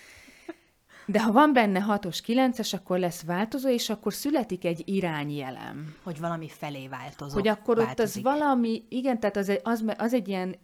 De 1.06 1.22
ha 1.22 1.32
van 1.32 1.54
benne 1.54 1.86
6-os, 1.90 2.20
9-es, 2.28 2.74
akkor 2.76 3.00
lesz 3.00 3.24
változó, 3.24 3.70
és 3.70 3.90
akkor 3.90 4.14
születik 4.14 4.66
egy 4.66 4.82
irányjelem. 4.86 5.96
Hogy 6.04 6.20
valami 6.20 6.48
felé 6.48 6.88
változok. 6.88 7.34
Hogy 7.34 7.48
akkor 7.48 7.76
ott 7.78 7.82
az 7.82 7.86
változik. 7.86 8.24
valami, 8.24 8.84
igen, 8.90 9.20
tehát 9.20 9.38
az, 9.38 9.50
egy- 9.50 9.62
az, 9.64 9.84
az 9.98 10.14
egy 10.14 10.28
ilyen, 10.28 10.56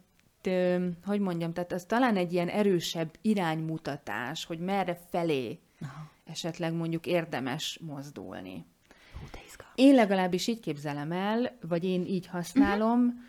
hogy 1.04 1.20
mondjam, 1.20 1.52
tehát 1.52 1.72
az 1.72 1.84
talán 1.84 2.16
egy 2.16 2.32
ilyen 2.32 2.48
erősebb 2.48 3.10
iránymutatás, 3.22 4.44
hogy 4.44 4.58
merre 4.58 4.98
felé 5.10 5.58
Aha. 5.80 6.10
esetleg 6.24 6.72
mondjuk 6.72 7.06
érdemes 7.06 7.78
mozdulni. 7.86 8.64
Hú. 9.20 9.26
Én 9.74 9.94
legalábbis 9.94 10.46
így 10.46 10.60
képzelem 10.60 11.12
el, 11.12 11.56
vagy 11.68 11.84
én 11.84 12.06
így 12.06 12.26
használom, 12.26 13.00
uh-huh. 13.00 13.20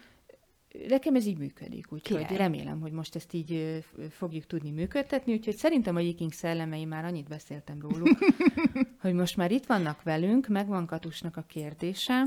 Nekem 0.87 1.15
ez 1.15 1.25
így 1.25 1.37
működik, 1.37 1.91
úgyhogy 1.91 2.17
Király. 2.25 2.37
remélem, 2.37 2.79
hogy 2.79 2.91
most 2.91 3.15
ezt 3.15 3.33
így 3.33 3.83
fogjuk 4.09 4.45
tudni 4.45 4.71
működtetni, 4.71 5.33
úgyhogy 5.33 5.55
szerintem 5.55 5.95
a 5.95 5.99
Viking 5.99 6.31
szellemei 6.33 6.85
már 6.85 7.05
annyit 7.05 7.27
beszéltem 7.27 7.81
róluk, 7.81 8.17
hogy 9.01 9.13
most 9.13 9.37
már 9.37 9.51
itt 9.51 9.65
vannak 9.65 10.03
velünk, 10.03 10.47
megvan 10.47 10.85
Katusnak 10.85 11.37
a 11.37 11.43
kérdése, 11.47 12.23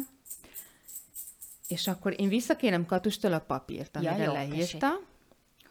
és 1.69 1.87
akkor 1.87 2.21
én 2.21 2.29
visszakérem 2.29 2.87
Katustól 2.87 3.33
a 3.33 3.39
papírt, 3.41 3.99
Ja, 4.03 4.11
amire 4.11 4.25
jó, 4.25 4.33
leírta, 4.33 4.89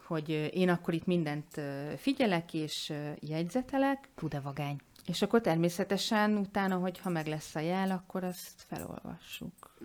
hogy 0.06 0.30
én 0.54 0.70
akkor 0.70 0.94
itt 0.94 1.06
mindent 1.06 1.62
figyelek 1.98 2.54
és 2.54 2.94
jegyzetelek, 3.20 4.10
Hú, 4.16 4.28
de 4.28 4.40
vagány. 4.40 4.78
és 5.06 5.22
akkor 5.22 5.42
természetesen 5.42 6.38
utána, 6.38 6.76
hogyha 6.76 7.10
meg 7.10 7.28
lesz 7.28 7.56
a 7.56 7.60
jel, 7.60 7.92
akkor 7.92 8.24
azt 8.24 8.66
felolvassuk. 8.68 9.76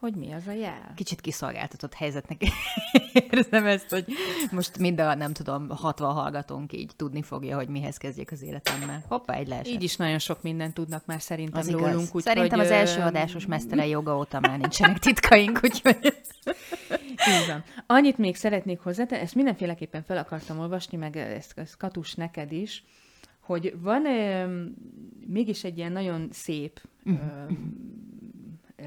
Hogy 0.00 0.14
mi 0.14 0.32
az 0.32 0.46
a 0.46 0.52
jel? 0.52 0.92
Kicsit 0.94 1.20
kiszolgáltatott 1.20 1.94
helyzetnek 1.94 2.42
érzem 3.30 3.66
ezt, 3.66 3.90
hogy 3.90 4.04
most 4.50 4.78
mind 4.78 5.00
a, 5.00 5.14
nem 5.14 5.32
tudom, 5.32 5.68
60 5.68 6.14
hallgatónk 6.14 6.72
így 6.72 6.90
tudni 6.96 7.22
fogja, 7.22 7.56
hogy 7.56 7.68
mihez 7.68 7.96
kezdjek 7.96 8.30
az 8.30 8.42
életemmel. 8.42 9.04
Hoppá, 9.08 9.34
egy 9.34 9.48
leesett. 9.48 9.66
Így 9.66 9.82
is 9.82 9.96
nagyon 9.96 10.18
sok 10.18 10.42
mindent 10.42 10.74
tudnak 10.74 11.06
már 11.06 11.20
szerintem 11.20 11.60
az 11.60 11.70
rólunk. 11.70 11.90
igaz. 11.92 12.04
Úgyhogy, 12.04 12.22
Szerintem 12.22 12.58
az 12.58 12.70
ö, 12.70 12.72
első 12.72 13.00
adásos 13.00 13.46
mesztelen 13.46 13.86
joga 13.86 14.16
óta 14.16 14.40
már 14.40 14.58
nincsenek 14.58 14.98
titkaink, 14.98 15.60
úgyhogy... 15.64 16.14
Így 17.10 17.46
van. 17.46 17.64
Annyit 17.86 18.18
még 18.18 18.36
szeretnék 18.36 18.80
hozzátenni, 18.80 19.22
ezt 19.22 19.34
mindenféleképpen 19.34 20.02
fel 20.02 20.16
akartam 20.16 20.58
olvasni, 20.58 20.96
meg 20.96 21.16
ezt, 21.16 21.58
ezt 21.58 21.76
Katus 21.76 22.14
neked 22.14 22.52
is, 22.52 22.84
hogy 23.40 23.74
van 23.80 24.06
ö, 24.06 24.64
mégis 25.26 25.64
egy 25.64 25.78
ilyen 25.78 25.92
nagyon 25.92 26.28
szép 26.32 26.80
ö, 27.04 27.12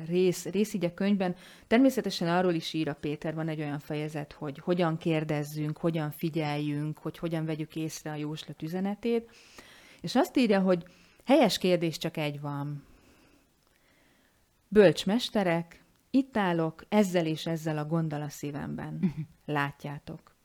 rész, 0.07 0.45
rész 0.45 0.73
így 0.73 0.85
a 0.85 0.93
könyvben. 0.93 1.35
Természetesen 1.67 2.27
arról 2.27 2.53
is 2.53 2.73
ír 2.73 2.89
a 2.89 2.93
Péter, 2.93 3.33
van 3.33 3.47
egy 3.47 3.59
olyan 3.59 3.79
fejezet, 3.79 4.33
hogy 4.33 4.59
hogyan 4.59 4.97
kérdezzünk, 4.97 5.77
hogyan 5.77 6.11
figyeljünk, 6.11 6.97
hogy 6.97 7.17
hogyan 7.17 7.45
vegyük 7.45 7.75
észre 7.75 8.11
a 8.11 8.15
jóslat 8.15 8.61
üzenetét. 8.61 9.29
És 10.01 10.15
azt 10.15 10.37
írja, 10.37 10.59
hogy 10.59 10.83
helyes 11.25 11.57
kérdés 11.57 11.97
csak 11.97 12.17
egy 12.17 12.41
van. 12.41 12.83
Bölcs 14.67 15.05
mesterek, 15.05 15.83
itt 16.09 16.37
állok, 16.37 16.85
ezzel 16.89 17.25
és 17.25 17.45
ezzel 17.45 17.77
a 17.77 17.85
gondol 17.85 18.21
a 18.21 18.29
szívemben. 18.29 19.13
Látjátok. 19.45 20.35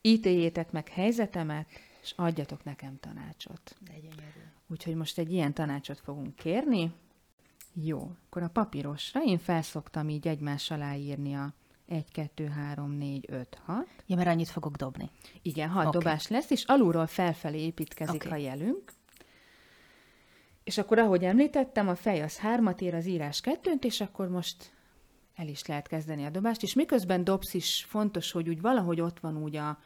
Ítéljétek 0.00 0.72
meg 0.72 0.88
helyzetemet, 0.88 1.68
és 2.02 2.12
adjatok 2.16 2.64
nekem 2.64 2.98
tanácsot. 3.00 3.76
De 3.80 3.92
gyönyörű. 3.92 4.40
Úgyhogy 4.66 4.94
most 4.94 5.18
egy 5.18 5.32
ilyen 5.32 5.52
tanácsot 5.52 6.00
fogunk 6.00 6.34
kérni. 6.34 6.92
Jó, 7.74 8.10
akkor 8.26 8.42
a 8.42 8.48
papírosra 8.48 9.22
én 9.22 9.38
felszoktam 9.38 10.08
így 10.08 10.28
egymás 10.28 10.70
alá 10.70 10.94
írni 10.94 11.34
a 11.34 11.54
1, 11.86 12.10
2, 12.12 12.46
3, 12.46 12.90
4, 12.90 13.26
5, 13.28 13.60
6. 13.64 13.86
Ja, 14.06 14.16
mert 14.16 14.28
annyit 14.28 14.48
fogok 14.48 14.76
dobni. 14.76 15.10
Igen, 15.42 15.68
hat 15.68 15.86
Oké. 15.86 15.96
okay. 15.96 16.00
dobás 16.00 16.28
lesz, 16.28 16.50
és 16.50 16.64
alulról 16.64 17.06
felfelé 17.06 17.60
építkezik 17.60 18.24
okay. 18.24 18.38
a 18.38 18.42
jelünk. 18.42 18.92
És 20.64 20.78
akkor, 20.78 20.98
ahogy 20.98 21.24
említettem, 21.24 21.88
a 21.88 21.94
fej 21.94 22.22
az 22.22 22.38
hármat 22.38 22.80
ér, 22.80 22.94
az 22.94 23.06
írás 23.06 23.40
kettőnt, 23.40 23.84
és 23.84 24.00
akkor 24.00 24.28
most 24.28 24.72
el 25.34 25.48
is 25.48 25.66
lehet 25.66 25.86
kezdeni 25.86 26.24
a 26.24 26.30
dobást. 26.30 26.62
És 26.62 26.74
miközben 26.74 27.24
dobsz 27.24 27.54
is 27.54 27.86
fontos, 27.88 28.32
hogy 28.32 28.48
úgy 28.48 28.60
valahogy 28.60 29.00
ott 29.00 29.20
van 29.20 29.36
úgy 29.36 29.56
a, 29.56 29.78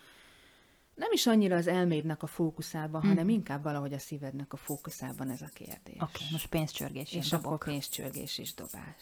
nem 0.95 1.13
is 1.13 1.27
annyira 1.27 1.57
az 1.57 1.67
elmédnek 1.67 2.23
a 2.23 2.27
fókuszában, 2.27 3.03
mm. 3.05 3.09
hanem 3.09 3.29
inkább 3.29 3.63
valahogy 3.63 3.93
a 3.93 3.99
szívednek 3.99 4.53
a 4.53 4.57
fókuszában 4.57 5.31
ez 5.31 5.43
a 5.43 5.49
kérdés. 5.55 5.95
Oké, 5.95 6.03
okay, 6.03 6.27
most 6.31 6.47
pénzcsörgés. 6.49 7.13
és 7.13 7.29
dobok. 7.29 7.53
akkor 7.53 7.69
pénzcsörgés 7.69 8.39
is 8.39 8.55
dobás. 8.55 9.01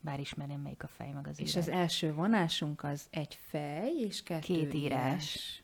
Bár 0.00 0.20
ismerem, 0.20 0.60
melyik 0.60 0.82
a 0.82 0.88
fej 0.88 1.12
meg 1.12 1.26
az 1.26 1.40
És 1.40 1.50
írás. 1.50 1.66
az 1.66 1.72
első 1.72 2.12
vonásunk 2.12 2.84
az 2.84 3.06
egy 3.10 3.38
fej 3.48 3.92
és 3.98 4.22
kettő 4.22 4.40
Két 4.40 4.74
írás. 4.74 5.02
írás. 5.02 5.62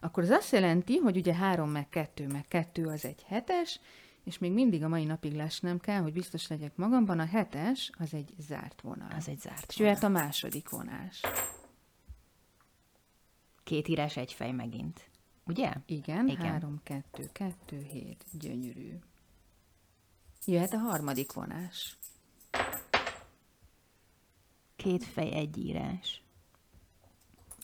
Akkor 0.00 0.22
az 0.22 0.30
azt 0.30 0.52
jelenti, 0.52 0.96
hogy 0.96 1.16
ugye 1.16 1.34
három 1.34 1.70
meg 1.70 1.88
kettő 1.88 2.26
meg 2.26 2.48
kettő 2.48 2.86
az 2.86 3.04
egy 3.04 3.22
hetes, 3.26 3.80
és 4.24 4.38
még 4.38 4.52
mindig 4.52 4.84
a 4.84 4.88
mai 4.88 5.04
napig 5.04 5.34
lesnem 5.34 5.78
kell, 5.78 6.00
hogy 6.00 6.12
biztos 6.12 6.48
legyek 6.48 6.76
magamban, 6.76 7.18
a 7.18 7.24
hetes 7.26 7.90
az 7.98 8.14
egy 8.14 8.34
zárt 8.38 8.80
vonal. 8.80 9.10
Az 9.16 9.28
egy 9.28 9.40
zárt 9.40 9.64
És 9.68 9.76
vonal. 9.76 9.92
jöhet 9.92 10.04
a 10.04 10.12
második 10.12 10.68
vonás. 10.68 11.20
Két 13.64 13.88
írás, 13.88 14.16
egy 14.16 14.32
fej 14.32 14.52
megint. 14.52 15.10
Ugye? 15.46 15.72
Igen, 15.86 16.28
Igen. 16.28 16.46
három, 16.46 16.80
kettő, 16.82 17.28
kettő, 17.32 17.82
hét, 17.82 18.24
gyönyörű. 18.30 18.98
Jöhet 20.44 20.72
a 20.72 20.78
harmadik 20.78 21.32
vonás. 21.32 21.96
Két 24.76 25.04
fej, 25.04 25.32
egy 25.32 25.58
írás. 25.58 26.22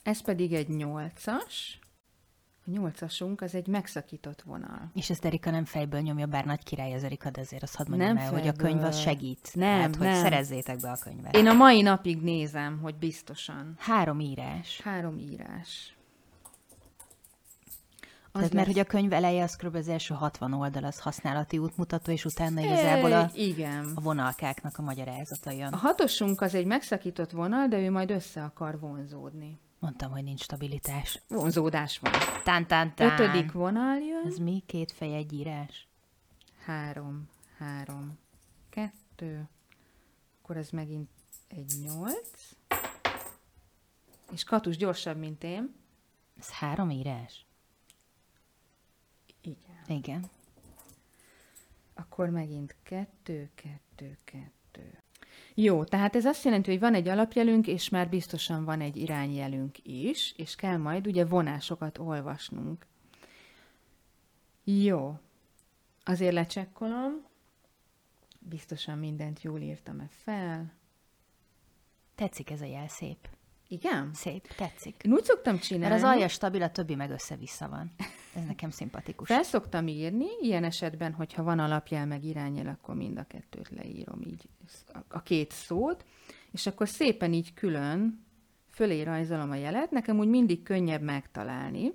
Ez 0.02 0.22
pedig 0.22 0.52
egy 0.52 0.68
nyolcas. 0.68 1.78
A 2.68 2.70
nyolcasunk 2.70 3.40
az 3.40 3.54
egy 3.54 3.66
megszakított 3.66 4.42
vonal. 4.42 4.90
És 4.94 5.10
ezt 5.10 5.24
Erika 5.24 5.50
nem 5.50 5.64
fejből 5.64 6.00
nyomja, 6.00 6.26
bár 6.26 6.44
nagy 6.44 6.62
király 6.62 6.92
az 6.94 7.04
Erika, 7.04 7.30
de 7.30 7.40
azért 7.40 7.62
azt 7.62 7.76
hadd 7.76 7.88
mondjam 7.88 8.14
Nem 8.14 8.24
el, 8.24 8.32
hogy 8.32 8.48
a 8.48 8.52
könyv 8.52 8.82
az 8.82 8.94
fejből. 8.96 9.00
segít. 9.00 9.50
Nem, 9.54 9.76
Tehát, 9.76 9.96
hogy 9.96 10.06
nem. 10.06 10.22
szerezzétek 10.22 10.80
be 10.80 10.90
a 10.90 10.96
könyvet. 11.02 11.36
Én 11.36 11.46
a 11.46 11.52
mai 11.52 11.82
napig 11.82 12.22
nézem, 12.22 12.78
hogy 12.82 12.94
biztosan. 12.94 13.74
Három 13.78 14.20
írás. 14.20 14.80
Három 14.80 15.18
írás. 15.18 15.96
Az 18.32 18.44
Tehát, 18.44 18.52
mert 18.52 18.66
hogy 18.66 18.78
a 18.78 18.84
könyv 18.84 19.12
eleje 19.12 19.42
az 19.42 19.56
kb. 19.56 19.74
az 19.74 19.88
első 19.88 20.14
60 20.14 20.52
oldal, 20.52 20.84
az 20.84 21.00
használati 21.00 21.58
útmutató, 21.58 22.12
és 22.12 22.24
utána 22.24 22.54
lesz... 22.60 22.64
igazából 22.64 23.12
a, 23.12 23.30
Igen. 23.34 23.92
a 23.94 24.00
vonalkáknak 24.00 24.78
a 24.78 24.82
magyarázata 24.82 25.50
jön. 25.50 25.72
A 25.72 25.76
hatosunk 25.76 26.40
az 26.40 26.54
egy 26.54 26.66
megszakított 26.66 27.30
vonal, 27.30 27.68
de 27.68 27.78
ő 27.78 27.90
majd 27.90 28.10
össze 28.10 28.42
akar 28.42 28.80
vonzódni. 28.80 29.58
Mondtam, 29.78 30.10
hogy 30.10 30.22
nincs 30.22 30.42
stabilitás. 30.42 31.22
Vonzódás 31.28 31.98
van. 31.98 32.12
Tán, 32.44 32.66
tán, 32.66 32.94
tán. 32.94 33.12
Ötödik 33.12 33.52
vonal 33.52 33.98
jön. 33.98 34.26
Ez 34.26 34.38
mi? 34.38 34.62
Két 34.66 34.92
fej, 34.92 35.14
egy 35.14 35.32
írás? 35.32 35.86
Három, 36.64 37.28
három, 37.56 38.18
kettő. 38.68 39.48
Akkor 40.42 40.56
ez 40.56 40.70
megint 40.70 41.10
egy 41.48 41.72
nyolc. 41.82 42.56
És 44.32 44.44
Katus 44.44 44.76
gyorsabb, 44.76 45.16
mint 45.16 45.44
én. 45.44 45.74
Ez 46.38 46.50
három 46.50 46.90
írás? 46.90 47.46
Igen. 49.40 49.84
Igen. 49.86 50.30
Akkor 51.94 52.28
megint 52.28 52.76
kettő, 52.82 53.50
kettő, 53.54 54.18
kettő. 54.24 54.57
Jó, 55.60 55.84
tehát 55.84 56.16
ez 56.16 56.24
azt 56.24 56.44
jelenti, 56.44 56.70
hogy 56.70 56.80
van 56.80 56.94
egy 56.94 57.08
alapjelünk, 57.08 57.66
és 57.66 57.88
már 57.88 58.08
biztosan 58.08 58.64
van 58.64 58.80
egy 58.80 58.96
irányjelünk 58.96 59.76
is, 59.82 60.34
és 60.36 60.54
kell 60.54 60.76
majd 60.76 61.06
ugye 61.06 61.24
vonásokat 61.24 61.98
olvasnunk. 61.98 62.86
Jó. 64.64 65.18
Azért 66.04 66.32
lecsekkolom. 66.32 67.24
Biztosan 68.38 68.98
mindent 68.98 69.42
jól 69.42 69.60
írtam-e 69.60 70.08
fel. 70.10 70.72
Tetszik 72.14 72.50
ez 72.50 72.60
a 72.60 72.66
jel, 72.66 72.88
szép. 72.88 73.28
Igen? 73.68 74.10
Szép, 74.14 74.54
tetszik. 74.54 75.02
Én 75.04 75.12
úgy 75.12 75.24
szoktam 75.24 75.52
Mert 75.52 75.64
csinálni. 75.66 75.94
az 75.94 76.02
alja 76.02 76.28
stabil, 76.28 76.62
a 76.62 76.70
többi 76.70 76.94
meg 76.94 77.10
össze-vissza 77.10 77.68
van. 77.68 77.92
Ez 78.34 78.44
nekem 78.46 78.70
szimpatikus. 78.70 79.28
Fel 79.28 79.42
szoktam 79.42 79.86
írni, 79.86 80.26
ilyen 80.40 80.64
esetben, 80.64 81.12
hogyha 81.12 81.42
van 81.42 81.58
alapjel 81.58 82.06
meg 82.06 82.24
irányjel, 82.24 82.66
akkor 82.66 82.94
mind 82.94 83.18
a 83.18 83.24
kettőt 83.24 83.70
leírom 83.70 84.20
így, 84.26 84.48
a- 85.08 85.22
két 85.22 85.52
szót, 85.52 86.04
és 86.50 86.66
akkor 86.66 86.88
szépen 86.88 87.32
így 87.32 87.54
külön 87.54 88.26
fölé 88.70 89.02
rajzolom 89.02 89.50
a 89.50 89.54
jelet. 89.54 89.90
Nekem 89.90 90.18
úgy 90.18 90.28
mindig 90.28 90.62
könnyebb 90.62 91.02
megtalálni. 91.02 91.92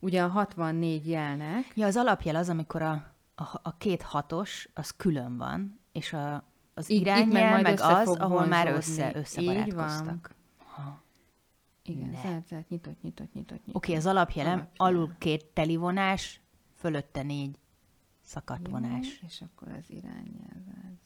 Ugye 0.00 0.22
a 0.22 0.28
64 0.28 1.08
jelnek, 1.08 1.72
Ja, 1.74 1.86
az 1.86 1.96
alapjel 1.96 2.36
az, 2.36 2.48
amikor 2.48 2.82
a, 2.82 2.90
a, 3.34 3.60
a 3.62 3.76
két 3.76 4.02
hatos, 4.02 4.68
az 4.74 4.90
külön 4.90 5.36
van, 5.36 5.80
és 5.92 6.12
a, 6.12 6.44
az 6.74 6.90
Itt- 6.90 6.98
itt 7.00 7.06
meg 7.06 7.26
irányjel 7.30 7.50
majd 7.50 7.62
meg, 7.62 7.80
az, 7.80 8.08
ahol 8.08 8.46
már 8.46 8.68
össze, 8.72 9.16
Így 9.40 9.74
összebarátkoztak. 10.78 11.06
igen, 11.82 12.12
zárt, 12.22 12.46
zárt, 12.48 12.68
nyitott, 12.68 13.02
nyitott, 13.02 13.32
nyitott, 13.32 13.58
nyitott. 13.58 13.74
Oké, 13.76 13.86
okay, 13.90 13.96
az 13.96 14.06
alapjelem, 14.06 14.52
Alapjel. 14.58 14.86
alul 14.86 15.14
két 15.18 15.44
teli 15.46 15.76
vonás, 15.76 16.40
fölötte 16.76 17.22
négy 17.22 17.58
szakadt 18.22 18.68
vonás. 18.68 19.20
És 19.26 19.40
akkor 19.42 19.68
az 19.72 19.90
irányjel 19.90 20.62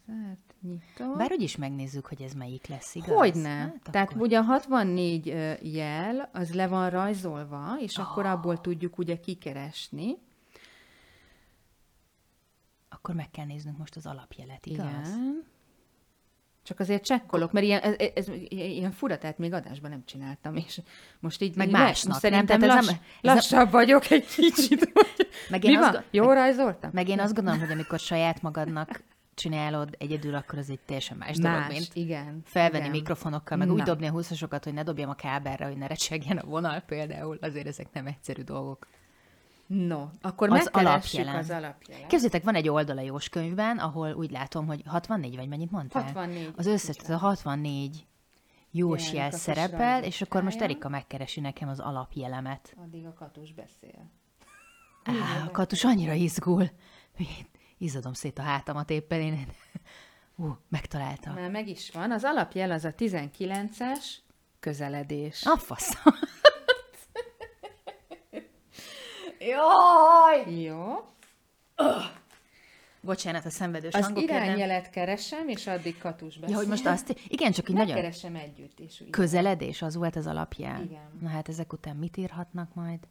zárt, 0.07 0.55
nyitott. 0.61 1.17
Bár 1.17 1.33
úgy 1.33 1.43
is 1.43 1.57
megnézzük, 1.57 2.07
hogy 2.07 2.23
ez 2.23 2.33
melyik 2.33 2.67
lesz, 2.67 2.95
igaz? 2.95 3.09
Hogyne. 3.17 3.49
Hát 3.49 3.83
Tehát 3.91 4.11
akkor- 4.11 4.23
ugye 4.23 4.39
a 4.39 4.43
64 4.43 5.29
ö, 5.29 5.53
jel, 5.63 6.29
az 6.33 6.55
le 6.55 6.69
van 6.69 6.91
rajzolva, 6.91 7.77
és 7.81 7.97
Ah. 7.97 8.11
akkor 8.11 8.27
abból 8.27 8.61
tudjuk 8.61 8.99
ugye 8.99 9.21
kikeresni. 9.21 10.17
Akkor 12.89 13.15
meg 13.15 13.31
kell 13.31 13.47
néznünk 13.47 13.79
most 13.79 13.97
az 13.97 14.07
alapjelet, 14.07 14.67
igaz? 14.67 14.87
Igen. 15.09 15.45
Csak 16.65 16.81
azért 16.81 17.05
csekkolok, 17.05 17.53
mert 17.53 17.67
ilyen, 17.67 17.81
ez, 17.81 17.95
ez, 18.15 18.27
ilyen 18.49 18.93
fura, 18.93 19.19
tehát 19.19 19.39
még 19.39 19.53
adásban 19.53 19.91
nem 19.91 20.03
csináltam, 20.05 20.57
és 20.57 20.81
most 21.21 21.43
így... 21.43 21.57
Meg 21.57 21.67
így 21.67 21.73
másnak, 21.73 22.09
most 22.09 22.21
szerintem 22.21 22.61
nem? 22.61 22.69
Lass, 22.69 22.87
nem- 22.87 22.99
lassabb 23.21 23.71
vagyok 23.71 24.11
egy 24.11 24.27
kicsit. 24.37 24.93
Meg 25.49 25.63
Mi 25.63 25.71
én, 25.71 25.79
azt, 25.79 25.93
van? 25.93 26.05
Jól 26.11 26.35
rajzoltam? 26.35 26.91
meg 26.93 27.09
én 27.09 27.21
azt 27.21 27.35
gondolom, 27.35 27.61
hogy 27.61 27.71
amikor 27.71 27.99
saját 27.99 28.43
magadnak 28.43 29.03
csinálod 29.35 29.95
egyedül, 29.99 30.35
akkor 30.35 30.59
az 30.59 30.71
egy 30.71 30.81
teljesen 30.81 31.17
más, 31.17 31.37
dolog, 31.37 31.59
Más, 31.59 31.69
mint 31.73 31.91
igen. 31.93 32.43
felvenni 32.45 32.79
igen. 32.79 32.91
mikrofonokkal, 32.91 33.57
meg 33.57 33.71
úgy 33.71 33.79
Na. 33.79 33.85
dobni 33.85 34.07
a 34.07 34.11
húszosokat, 34.11 34.65
hogy 34.65 34.75
ne 34.75 34.83
dobjam 34.83 35.11
a 35.11 35.15
kábelre, 35.15 35.65
hogy 35.65 35.77
ne 35.77 35.87
recsegjen 35.87 36.37
a 36.37 36.45
vonal 36.47 36.81
például. 36.81 37.39
Azért 37.41 37.67
ezek 37.67 37.87
nem 37.93 38.07
egyszerű 38.07 38.43
dolgok. 38.43 38.87
No, 39.75 40.07
akkor 40.21 40.51
Az 40.51 40.69
alapjelen. 40.73 41.35
az 41.35 41.51
alapjelen. 41.51 42.09
Képzétek, 42.09 42.45
van 42.45 42.55
egy 42.55 42.69
oldala 42.69 43.01
Jós 43.01 43.29
könyvben, 43.29 43.79
ahol 43.79 44.13
úgy 44.15 44.31
látom, 44.31 44.67
hogy 44.67 44.83
64, 44.87 45.37
vagy 45.37 45.49
mennyit 45.49 45.71
mondtál? 45.71 46.03
64. 46.03 46.53
Az 46.57 46.67
összes, 46.67 46.97
a 47.09 47.17
64 47.17 48.07
Jós 48.71 49.13
jel 49.13 49.29
a 49.29 49.33
szerepel, 49.33 50.05
és 50.05 50.23
akkor 50.23 50.43
most. 50.43 50.61
Erika 50.61 50.89
megkeresi 50.89 51.41
nekem 51.41 51.69
az 51.69 51.81
alapjelemet. 51.81 52.75
Addig 52.85 53.07
a 53.07 53.13
katus 53.13 53.53
beszél. 53.53 54.11
Á, 55.05 55.45
a 55.47 55.51
katus 55.51 55.85
annyira 55.85 56.13
izgul. 56.13 56.71
Izzadom 57.79 58.13
szét 58.13 58.39
a 58.39 58.43
hátamat 58.43 58.91
éppen 58.91 59.21
én. 59.21 59.47
Ú, 60.37 60.57
megtalálta. 60.69 61.33
Már 61.33 61.51
meg 61.51 61.69
is 61.69 61.91
van. 61.91 62.11
Az 62.13 62.25
alapjel 62.25 62.71
az 62.71 62.85
a 62.85 62.95
19-es 62.95 64.05
közeledés. 64.61 65.45
A 65.47 65.57
fasz. 65.57 66.03
Jaj! 69.47 70.63
Jó. 70.63 71.07
Bocsánat, 73.01 73.45
a 73.45 73.51
szenvedős 73.51 73.95
Az 73.95 74.05
hangok 74.05 74.23
irányjel. 74.23 74.45
irányjelet 74.45 74.91
keresem, 74.91 75.49
és 75.49 75.67
addig 75.67 75.99
katus 75.99 76.39
beszél. 76.39 76.55
Ja, 76.55 76.61
hogy 76.61 76.69
most 76.69 76.87
azt... 76.87 77.15
Igen, 77.29 77.53
csak 77.53 77.69
így 77.69 77.77
nagyon... 77.77 77.95
Megkeresem 77.95 78.35
együtt, 78.35 78.81
és 78.81 79.01
úgy. 79.01 79.11
Közeledés, 79.11 79.83
az 79.83 79.95
volt 79.95 80.17
az 80.17 80.27
alapján. 80.27 80.83
Igen. 80.83 81.19
Na 81.21 81.29
hát 81.29 81.49
ezek 81.49 81.73
után 81.73 81.97
mit 81.97 82.17
írhatnak 82.17 82.75
majd? 82.75 83.09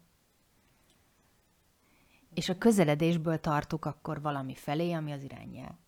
És 2.34 2.48
a 2.48 2.58
közeledésből 2.58 3.40
tartok 3.40 3.84
akkor 3.84 4.20
valami 4.20 4.54
felé, 4.54 4.92
ami 4.92 5.12
az 5.12 5.22
irányjel. 5.22 5.78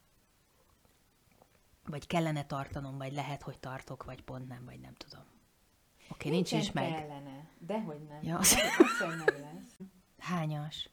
Vagy 1.86 2.06
kellene 2.06 2.44
tartanom, 2.44 2.98
vagy 2.98 3.12
lehet, 3.12 3.42
hogy 3.42 3.58
tartok, 3.58 4.04
vagy 4.04 4.22
pont 4.22 4.48
nem, 4.48 4.64
vagy 4.64 4.80
nem 4.80 4.94
tudom. 4.94 5.24
Oké, 6.08 6.28
okay, 6.28 6.30
nincs 6.30 6.52
is 6.52 6.72
meg. 6.72 6.94
kellene. 6.94 7.48
Dehogy 7.58 8.00
nem. 8.08 8.18
Ja. 8.22 8.38
Az, 8.38 8.56
az, 9.00 9.24
nem. 9.40 9.68
Hányas? 10.25 10.88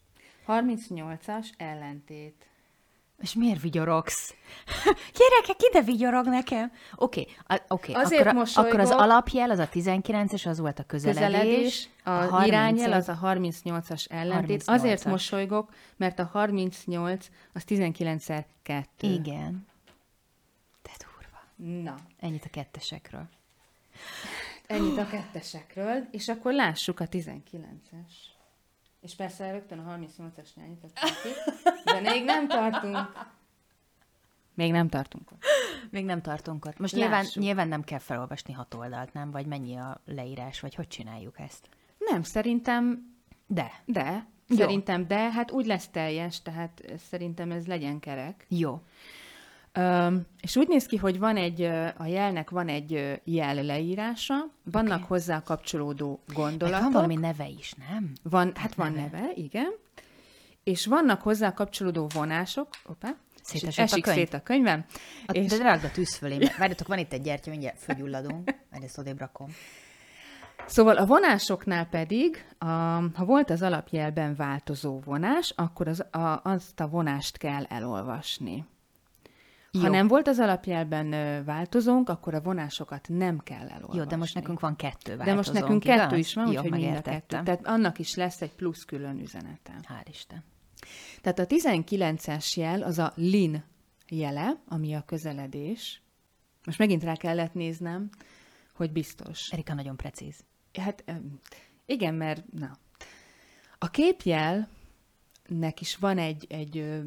38-as 0.48 1.48
ellentét. 1.58 2.46
És 3.20 3.34
miért 3.34 3.62
vigyorogsz? 3.62 4.34
Gyerekek, 5.18 5.62
ide 5.70 5.82
vigyorog 5.82 6.26
nekem! 6.26 6.72
Oké, 6.96 7.28
okay, 7.44 7.58
okay, 7.68 7.94
Azért 8.04 8.28
akkor, 8.28 8.48
a- 8.56 8.60
akkor 8.60 8.80
az 8.80 8.90
mosolygok. 8.90 9.00
alapjel, 9.00 9.50
az 9.50 9.60
a 9.60 9.68
19 9.70 10.34
és 10.34 10.46
az 10.46 10.60
volt 10.60 10.80
a 10.80 10.84
közeledés. 10.84 11.24
Közeledés, 11.32 11.90
a, 12.04 12.10
a 12.10 12.14
30 12.30 12.48
irányjel 12.48 12.94
az 12.94 13.10
a 13.10 13.20
38-as 13.24 14.06
ellentét. 14.12 14.64
38-as. 14.64 14.68
Azért 14.70 15.06
mosolygok, 15.06 15.74
mert 15.98 16.20
a 16.20 16.24
38 16.32 17.28
az 17.54 17.64
19-szer 17.68 18.46
2. 18.64 19.08
Igen. 19.08 19.68
De 20.82 20.92
durva. 20.98 21.82
Na, 21.84 21.96
Ennyit 22.20 22.46
a 22.46 22.50
kettesekről. 22.50 23.30
ennyit 24.68 24.98
a 24.98 25.08
kettesekről, 25.08 26.08
és 26.12 26.28
akkor 26.28 26.54
lássuk 26.54 27.00
a 27.00 27.08
19-es. 27.08 28.12
És 29.02 29.16
persze 29.16 29.52
rögtön 29.52 29.80
a 29.80 29.96
38-as 29.98 30.48
nyányítottam 30.56 31.10
ki, 31.24 31.30
de 31.86 32.00
még 32.00 32.24
nem 32.24 32.48
tartunk. 32.48 33.30
Még 34.54 34.72
nem 34.72 34.88
tartunk 34.90 35.32
ott. 35.32 35.44
Még 35.90 36.06
nem 36.06 36.22
tartunk 36.22 36.66
ott. 36.66 36.80
Most 36.80 36.96
nyilván, 36.96 37.26
nyilván 37.34 37.68
nem 37.68 37.84
kell 37.84 38.00
felolvasni 38.00 38.54
hat 38.54 38.74
oldalt, 38.74 39.14
nem? 39.14 39.32
Vagy 39.32 39.46
mennyi 39.46 39.76
a 39.76 40.02
leírás, 40.06 40.60
vagy 40.60 40.76
hogy 40.76 40.88
csináljuk 40.88 41.40
ezt? 41.40 41.70
Nem, 41.98 42.24
szerintem 42.24 43.14
De. 43.48 43.72
de. 43.86 44.28
Jó. 44.48 44.58
Szerintem 44.58 45.08
de, 45.08 45.32
hát 45.32 45.52
úgy 45.52 45.66
lesz 45.66 45.88
teljes, 45.88 46.42
tehát 46.42 46.82
szerintem 46.98 47.52
ez 47.52 47.68
legyen 47.68 48.00
kerek. 48.00 48.46
Jó. 48.48 48.82
És 50.42 50.56
úgy 50.56 50.68
néz 50.68 50.86
ki, 50.86 50.98
hogy 50.98 51.20
van 51.20 51.38
egy, 51.38 51.62
a 51.98 52.06
jelnek 52.06 52.50
van 52.50 52.68
egy 52.68 53.22
jel 53.24 53.64
leírása, 53.64 54.36
vannak 54.64 54.96
okay. 54.96 55.08
hozzá 55.08 55.42
kapcsolódó 55.44 56.20
Meg 56.28 56.36
gondolatok. 56.38 56.82
van 56.84 56.92
valami 56.92 57.16
neve 57.16 57.48
is, 57.48 57.74
nem? 57.90 58.12
Van, 58.24 58.52
hát 58.56 58.76
van 58.76 58.92
neve. 58.92 59.20
neve, 59.20 59.32
igen. 59.36 59.72
És 60.64 60.86
vannak 60.86 61.22
hozzá 61.22 61.54
kapcsolódó 61.54 62.08
vonások. 62.14 62.68
Opa, 62.86 63.08
Szétesett 63.42 63.78
a 63.78 63.82
esik 63.82 64.04
könyv. 64.04 64.18
szét 64.18 64.34
a 64.34 64.42
könyvem. 64.44 64.86
A, 65.26 65.32
és 65.32 65.46
De 65.52 65.58
rágd 65.58 65.84
a 65.84 65.92
tűz 65.92 66.16
fölé. 66.16 66.38
mert- 66.38 66.58
Várjatok, 66.58 66.88
van 66.88 66.98
itt 66.98 67.14
egy 67.14 67.22
gyertya, 67.22 67.50
mindjárt 67.50 67.80
fölgyulladunk. 67.80 68.56
Majd 68.72 68.84
ezt 68.84 68.98
odébb 68.98 69.20
rakom. 69.20 69.48
Szóval 70.66 70.98
a 70.98 71.06
vonásoknál 71.06 71.86
pedig, 71.86 72.46
a, 72.58 72.66
ha 73.16 73.26
volt 73.26 73.50
az 73.50 73.62
alapjelben 73.62 74.36
változó 74.36 75.00
vonás, 75.00 75.54
akkor 75.56 75.88
az, 75.88 76.00
a, 76.12 76.40
azt 76.44 76.80
a 76.80 76.88
vonást 76.88 77.38
kell 77.38 77.64
elolvasni. 77.64 78.66
Ha 79.80 79.86
Jó. 79.86 79.92
nem 79.92 80.08
volt 80.08 80.28
az 80.28 80.40
alapjelben 80.40 81.10
változónk, 81.46 82.10
akkor 82.10 82.34
a 82.34 82.42
vonásokat 82.42 83.08
nem 83.10 83.40
kell 83.40 83.68
elolvasni. 83.68 83.98
Jó, 83.98 84.04
de 84.04 84.16
most 84.16 84.34
nekünk 84.34 84.60
van 84.60 84.76
kettő 84.76 85.16
De 85.16 85.18
most 85.18 85.28
változónk, 85.28 85.60
nekünk 85.60 85.86
igaz? 85.86 85.98
kettő 85.98 86.18
is 86.18 86.34
van, 86.34 86.46
Jó, 86.46 86.52
úgyhogy 86.52 86.72
mind 86.72 86.96
a 86.96 87.02
kettő. 87.02 87.44
Tehát 87.44 87.68
annak 87.68 88.00
is 88.00 88.16
lesz 88.16 88.42
egy 88.42 88.56
plusz 88.56 88.86
külön 88.86 89.20
üzenete. 89.20 89.74
Hál' 89.82 90.06
Isten. 90.10 90.44
Tehát 91.22 91.40
a 91.40 91.46
19-es 91.46 92.54
jel 92.54 92.82
az 92.82 93.00
a 93.00 93.12
lin 93.16 93.64
jele, 94.10 94.62
ami 94.68 94.94
a 94.94 95.02
közeledés. 95.02 96.02
Most 96.66 96.78
megint 96.78 97.04
rá 97.04 97.16
kellett 97.16 97.54
néznem, 97.54 98.10
hogy 98.74 98.92
biztos. 98.92 99.52
Erika 99.52 99.74
nagyon 99.74 99.96
precíz. 99.96 100.44
Hát 100.74 101.04
igen, 101.86 102.14
mert 102.14 102.44
na. 102.52 102.78
A 103.78 103.90
képjelnek 103.90 104.68
is 105.80 105.96
van 105.96 106.18
egy, 106.18 106.46
egy, 106.50 107.02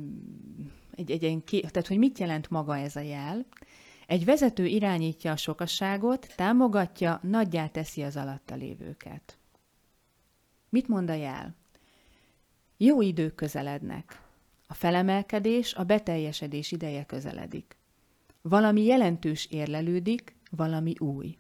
egy, 0.97 1.11
egy, 1.11 1.25
egy 1.25 1.43
tehát 1.45 1.87
hogy 1.87 1.99
mit 1.99 2.19
jelent 2.19 2.51
maga 2.51 2.77
ez 2.77 2.97
a 2.97 3.01
jel. 3.01 3.47
Egy 4.07 4.25
vezető 4.25 4.67
irányítja 4.67 5.33
a 5.33 5.37
sokasságot, 5.37 6.33
támogatja, 6.37 7.21
nagyjá 7.23 7.67
teszi 7.67 8.03
az 8.03 8.17
alatta 8.17 8.55
lévőket. 8.55 9.39
Mit 10.69 10.89
mond 10.89 11.11
a 11.11 11.15
jel? 11.15 11.55
Jó 12.77 13.01
idők 13.01 13.35
közelednek. 13.35 14.23
A 14.67 14.75
felemelkedés, 14.75 15.75
a 15.75 15.85
beteljesedés 15.85 16.73
ideje 16.73 17.05
közeledik. 17.05 17.77
Valami 18.43 18.85
jelentős 18.85 19.47
érlelődik, 19.51 20.35
valami 20.51 20.95
új. 20.99 21.37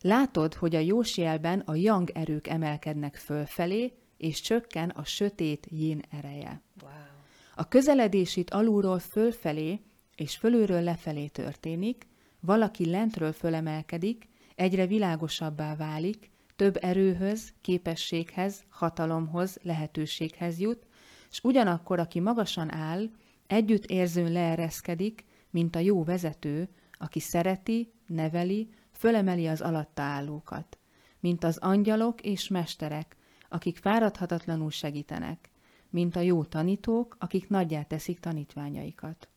Látod, 0.00 0.54
hogy 0.54 0.74
a 0.74 0.78
jósjelben 0.78 1.60
a 1.60 1.74
yang 1.74 2.10
erők 2.14 2.46
emelkednek 2.46 3.16
fölfelé, 3.16 3.92
és 4.16 4.40
csökken 4.40 4.90
a 4.90 5.04
sötét 5.04 5.66
yin 5.70 6.02
ereje. 6.10 6.60
Wow. 6.82 7.13
A 7.54 7.68
közeledés 7.68 8.36
itt 8.36 8.50
alulról 8.50 8.98
fölfelé 8.98 9.80
és 10.16 10.36
fölülről 10.36 10.82
lefelé 10.82 11.26
történik, 11.26 12.06
valaki 12.40 12.90
lentről 12.90 13.32
fölemelkedik, 13.32 14.28
egyre 14.54 14.86
világosabbá 14.86 15.76
válik, 15.76 16.30
több 16.56 16.78
erőhöz, 16.80 17.52
képességhez, 17.60 18.64
hatalomhoz, 18.68 19.58
lehetőséghez 19.62 20.58
jut, 20.58 20.86
és 21.30 21.40
ugyanakkor, 21.42 21.98
aki 21.98 22.20
magasan 22.20 22.72
áll, 22.72 23.10
együtt 23.46 23.84
érzőn 23.84 24.32
leereszkedik, 24.32 25.24
mint 25.50 25.76
a 25.76 25.78
jó 25.78 26.04
vezető, 26.04 26.68
aki 26.92 27.20
szereti, 27.20 27.92
neveli, 28.06 28.68
fölemeli 28.92 29.46
az 29.46 29.60
alatta 29.60 30.02
állókat, 30.02 30.78
mint 31.20 31.44
az 31.44 31.56
angyalok 31.58 32.20
és 32.20 32.48
mesterek, 32.48 33.16
akik 33.48 33.76
fáradhatatlanul 33.76 34.70
segítenek, 34.70 35.50
mint 35.94 36.16
a 36.16 36.20
jó 36.20 36.44
tanítók, 36.44 37.16
akik 37.18 37.48
nagyjá 37.48 37.82
teszik 37.82 38.20
tanítványaikat. 38.20 39.28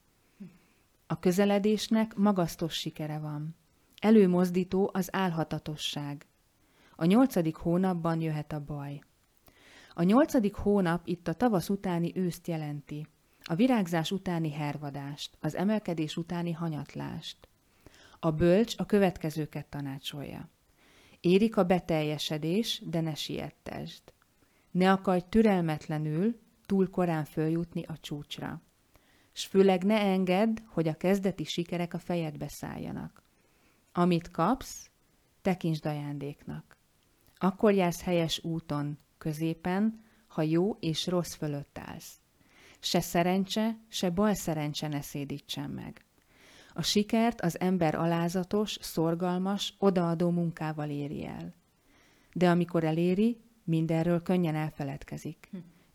A 1.07 1.19
közeledésnek 1.19 2.15
magasztos 2.15 2.73
sikere 2.73 3.19
van. 3.19 3.55
Előmozdító 3.99 4.89
az 4.93 5.09
álhatatosság. 5.11 6.25
A 6.95 7.05
nyolcadik 7.05 7.55
hónapban 7.55 8.21
jöhet 8.21 8.51
a 8.51 8.63
baj. 8.63 9.01
A 9.93 10.03
nyolcadik 10.03 10.55
hónap 10.55 11.07
itt 11.07 11.27
a 11.27 11.33
tavasz 11.33 11.69
utáni 11.69 12.11
őszt 12.15 12.47
jelenti, 12.47 13.07
a 13.43 13.55
virágzás 13.55 14.11
utáni 14.11 14.51
hervadást, 14.51 15.37
az 15.39 15.55
emelkedés 15.55 16.17
utáni 16.17 16.51
hanyatlást. 16.51 17.47
A 18.19 18.31
bölcs 18.31 18.73
a 18.77 18.85
következőket 18.85 19.65
tanácsolja. 19.65 20.49
Érik 21.19 21.57
a 21.57 21.63
beteljesedés, 21.63 22.81
de 22.85 23.01
ne 23.01 23.15
siettesd. 23.15 24.01
Ne 24.71 24.91
akarj 24.91 25.21
türelmetlenül 25.29 26.45
túl 26.67 26.89
korán 26.89 27.25
följutni 27.25 27.83
a 27.83 27.97
csúcsra. 27.99 28.61
S 29.31 29.45
főleg 29.45 29.83
ne 29.83 29.99
engedd, 29.99 30.57
hogy 30.65 30.87
a 30.87 30.97
kezdeti 30.97 31.43
sikerek 31.43 31.93
a 31.93 31.99
fejedbe 31.99 32.47
szálljanak. 32.47 33.23
Amit 33.91 34.31
kapsz, 34.31 34.89
tekintsd 35.41 35.85
ajándéknak. 35.85 36.77
Akkor 37.37 37.73
jársz 37.73 38.01
helyes 38.01 38.43
úton, 38.43 38.97
középen, 39.17 40.03
ha 40.27 40.41
jó 40.41 40.77
és 40.79 41.07
rossz 41.07 41.33
fölött 41.33 41.77
állsz. 41.77 42.19
Se 42.79 43.01
szerencse, 43.01 43.77
se 43.87 44.09
bal 44.09 44.33
szerencse 44.33 44.87
ne 44.87 45.01
szédítsen 45.01 45.69
meg. 45.69 46.05
A 46.73 46.81
sikert 46.81 47.41
az 47.41 47.59
ember 47.59 47.95
alázatos, 47.95 48.77
szorgalmas, 48.81 49.73
odaadó 49.77 50.29
munkával 50.29 50.89
éri 50.89 51.25
el. 51.25 51.53
De 52.33 52.49
amikor 52.49 52.83
eléri, 52.83 53.37
mindenről 53.63 54.21
könnyen 54.21 54.55
elfeledkezik. 54.55 55.49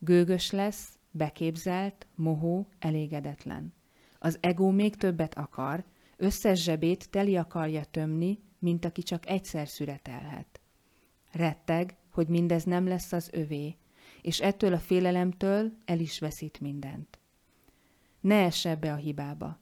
Gőgös 0.05 0.51
lesz, 0.51 0.99
beképzelt, 1.11 2.07
mohó, 2.15 2.69
elégedetlen. 2.79 3.75
Az 4.19 4.39
ego 4.41 4.71
még 4.71 4.97
többet 4.97 5.35
akar, 5.35 5.85
összes 6.17 6.63
zsebét 6.63 7.11
teli 7.11 7.37
akarja 7.37 7.85
tömni, 7.85 8.39
mint 8.59 8.85
aki 8.85 9.03
csak 9.03 9.29
egyszer 9.29 9.69
szüretelhet. 9.69 10.61
Retteg, 11.33 11.97
hogy 12.11 12.29
mindez 12.29 12.65
nem 12.65 12.87
lesz 12.87 13.13
az 13.13 13.29
övé, 13.33 13.77
és 14.23 14.41
ettől 14.41 14.73
a 14.73 14.79
félelemtől 14.79 15.73
el 15.85 15.99
is 15.99 16.19
veszít 16.19 16.61
mindent. 16.61 17.19
Ne 18.21 18.45
ess 18.45 18.65
ebbe 18.65 18.93
a 18.93 18.97
hibába. 18.97 19.59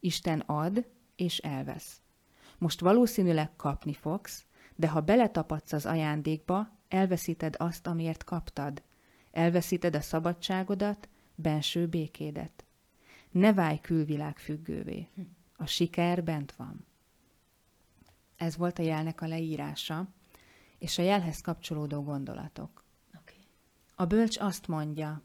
Isten 0.00 0.40
ad 0.40 0.86
és 1.16 1.38
elvesz. 1.38 2.00
Most 2.58 2.80
valószínűleg 2.80 3.56
kapni 3.56 3.92
fogsz, 3.92 4.44
de 4.76 4.88
ha 4.88 5.00
beletapadsz 5.00 5.72
az 5.72 5.86
ajándékba, 5.86 6.68
elveszíted 6.88 7.54
azt, 7.58 7.86
amiért 7.86 8.24
kaptad. 8.24 8.82
Elveszíted 9.36 9.94
a 9.94 10.00
szabadságodat, 10.00 11.08
benső 11.34 11.86
békédet. 11.86 12.64
Ne 13.30 13.52
válj 13.52 13.80
külvilág 13.80 14.38
függővé. 14.38 15.08
A 15.56 15.66
siker 15.66 16.24
bent 16.24 16.52
van. 16.52 16.86
Ez 18.36 18.56
volt 18.56 18.78
a 18.78 18.82
jelnek 18.82 19.20
a 19.20 19.26
leírása, 19.26 20.08
és 20.78 20.98
a 20.98 21.02
jelhez 21.02 21.40
kapcsolódó 21.40 22.02
gondolatok. 22.02 22.84
Okay. 23.08 23.44
A 23.94 24.04
bölcs 24.04 24.38
azt 24.38 24.66
mondja, 24.66 25.22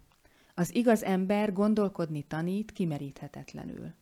az 0.53 0.75
igaz 0.75 1.03
ember 1.03 1.53
gondolkodni 1.53 2.23
tanít 2.23 2.71
kimeríthetetlenül. 2.71 3.93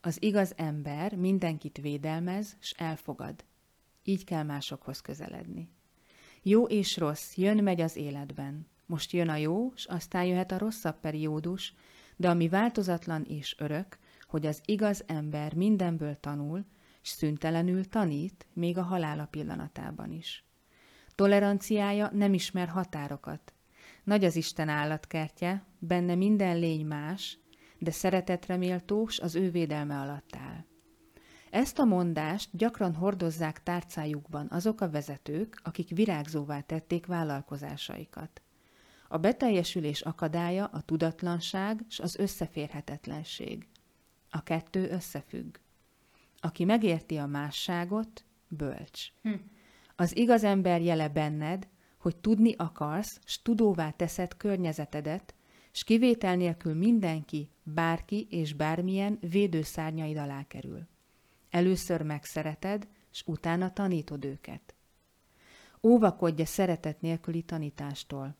Az 0.00 0.22
igaz 0.22 0.52
ember 0.56 1.16
mindenkit 1.16 1.78
védelmez, 1.78 2.56
s 2.60 2.74
elfogad. 2.76 3.44
Így 4.04 4.24
kell 4.24 4.42
másokhoz 4.42 5.00
közeledni. 5.00 5.68
Jó 6.42 6.64
és 6.64 6.96
rossz 6.96 7.36
jön-megy 7.36 7.80
az 7.80 7.96
életben. 7.96 8.66
Most 8.86 9.12
jön 9.12 9.28
a 9.28 9.36
jó, 9.36 9.72
s 9.74 9.84
aztán 9.84 10.24
jöhet 10.24 10.52
a 10.52 10.58
rosszabb 10.58 11.00
periódus, 11.00 11.74
de 12.16 12.28
ami 12.28 12.48
változatlan 12.48 13.24
és 13.24 13.54
örök, 13.58 13.98
hogy 14.22 14.46
az 14.46 14.60
igaz 14.64 15.04
ember 15.06 15.54
mindenből 15.54 16.20
tanul, 16.20 16.64
s 17.02 17.08
szüntelenül 17.08 17.88
tanít, 17.88 18.46
még 18.52 18.78
a 18.78 18.82
halála 18.82 19.26
pillanatában 19.26 20.12
is. 20.12 20.44
Toleranciája 21.14 22.10
nem 22.12 22.34
ismer 22.34 22.68
határokat. 22.68 23.54
Nagy 24.04 24.24
az 24.24 24.36
Isten 24.36 24.68
állatkertje, 24.68 25.64
benne 25.78 26.14
minden 26.14 26.58
lény 26.58 26.86
más, 26.86 27.38
de 27.78 27.90
szeretetre 27.90 28.56
méltós 28.56 29.18
az 29.18 29.34
ő 29.34 29.50
védelme 29.50 30.00
alatt 30.00 30.36
áll. 30.36 30.64
Ezt 31.50 31.78
a 31.78 31.84
mondást 31.84 32.48
gyakran 32.52 32.94
hordozzák 32.94 33.62
tárcájukban 33.62 34.46
azok 34.50 34.80
a 34.80 34.90
vezetők, 34.90 35.60
akik 35.62 35.88
virágzóvá 35.88 36.60
tették 36.60 37.06
vállalkozásaikat. 37.06 38.42
A 39.08 39.16
beteljesülés 39.16 40.00
akadálya 40.00 40.64
a 40.64 40.80
tudatlanság 40.80 41.84
és 41.88 42.00
az 42.00 42.16
összeférhetetlenség. 42.16 43.68
A 44.30 44.42
kettő 44.42 44.88
összefügg. 44.90 45.56
Aki 46.40 46.64
megérti 46.64 47.16
a 47.16 47.26
másságot, 47.26 48.24
bölcs. 48.48 49.12
Hm. 49.22 49.32
Az 49.96 50.16
igaz 50.16 50.44
ember 50.44 50.82
jele 50.82 51.08
benned, 51.08 51.68
hogy 51.98 52.16
tudni 52.16 52.54
akarsz, 52.56 53.20
s 53.24 53.42
tudóvá 53.42 53.90
teszed 53.90 54.36
környezetedet, 54.36 55.34
s 55.70 55.84
kivétel 55.84 56.36
nélkül 56.36 56.74
mindenki, 56.74 57.50
bárki 57.62 58.26
és 58.30 58.52
bármilyen 58.52 59.18
védőszárnyaid 59.20 60.16
alá 60.16 60.46
kerül. 60.46 60.86
Először 61.50 62.02
megszereted, 62.02 62.88
s 63.10 63.22
utána 63.26 63.72
tanítod 63.72 64.24
őket. 64.24 64.74
Óvakodj 65.82 66.42
a 66.42 66.46
szeretet 66.46 67.00
nélküli 67.00 67.42
tanítástól. 67.42 68.36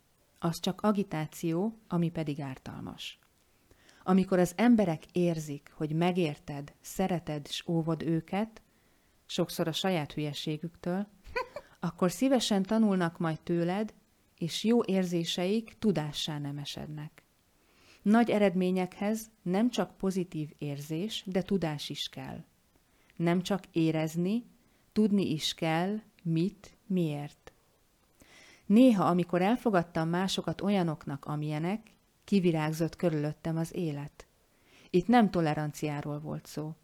Az 0.47 0.61
csak 0.61 0.81
agitáció, 0.81 1.79
ami 1.89 2.11
pedig 2.11 2.41
ártalmas. 2.41 3.19
Amikor 4.03 4.39
az 4.39 4.53
emberek 4.57 5.05
érzik, 5.13 5.73
hogy 5.75 5.93
megérted, 5.93 6.75
szereted 6.81 7.47
és 7.49 7.69
óvod 7.69 8.03
őket, 8.03 8.63
sokszor 9.25 9.69
a 9.69 9.73
saját 9.73 10.13
hülyeségüktől, 10.13 11.07
akkor 11.81 12.11
szívesen 12.11 12.63
tanulnak 12.63 13.19
majd 13.19 13.41
tőled, 13.41 13.95
és 14.39 14.65
jó 14.65 14.85
érzéseik 14.85 15.77
tudássá 15.79 16.39
nem 16.39 16.59
esednek. 16.59 17.23
Nagy 18.03 18.31
eredményekhez 18.31 19.31
nem 19.43 19.71
csak 19.71 19.97
pozitív 19.97 20.51
érzés, 20.59 21.23
de 21.27 21.43
tudás 21.43 21.89
is 21.89 22.09
kell. 22.09 22.45
Nem 23.17 23.43
csak 23.43 23.65
érezni, 23.73 24.45
tudni 24.93 25.31
is 25.31 25.55
kell, 25.55 26.01
mit, 26.23 26.77
miért. 26.87 27.46
Néha, 28.67 29.05
amikor 29.05 29.43
elfogadtam 29.43 30.09
másokat 30.09 30.61
olyanoknak, 30.61 31.25
amilyenek, 31.25 31.91
kivirágzott 32.25 32.97
körülöttem 32.97 33.57
az 33.57 33.75
élet. 33.75 34.27
Itt 34.91 35.07
nem 35.07 35.31
toleranciáról 35.31 36.19
volt 36.19 36.47
szó. 36.47 36.75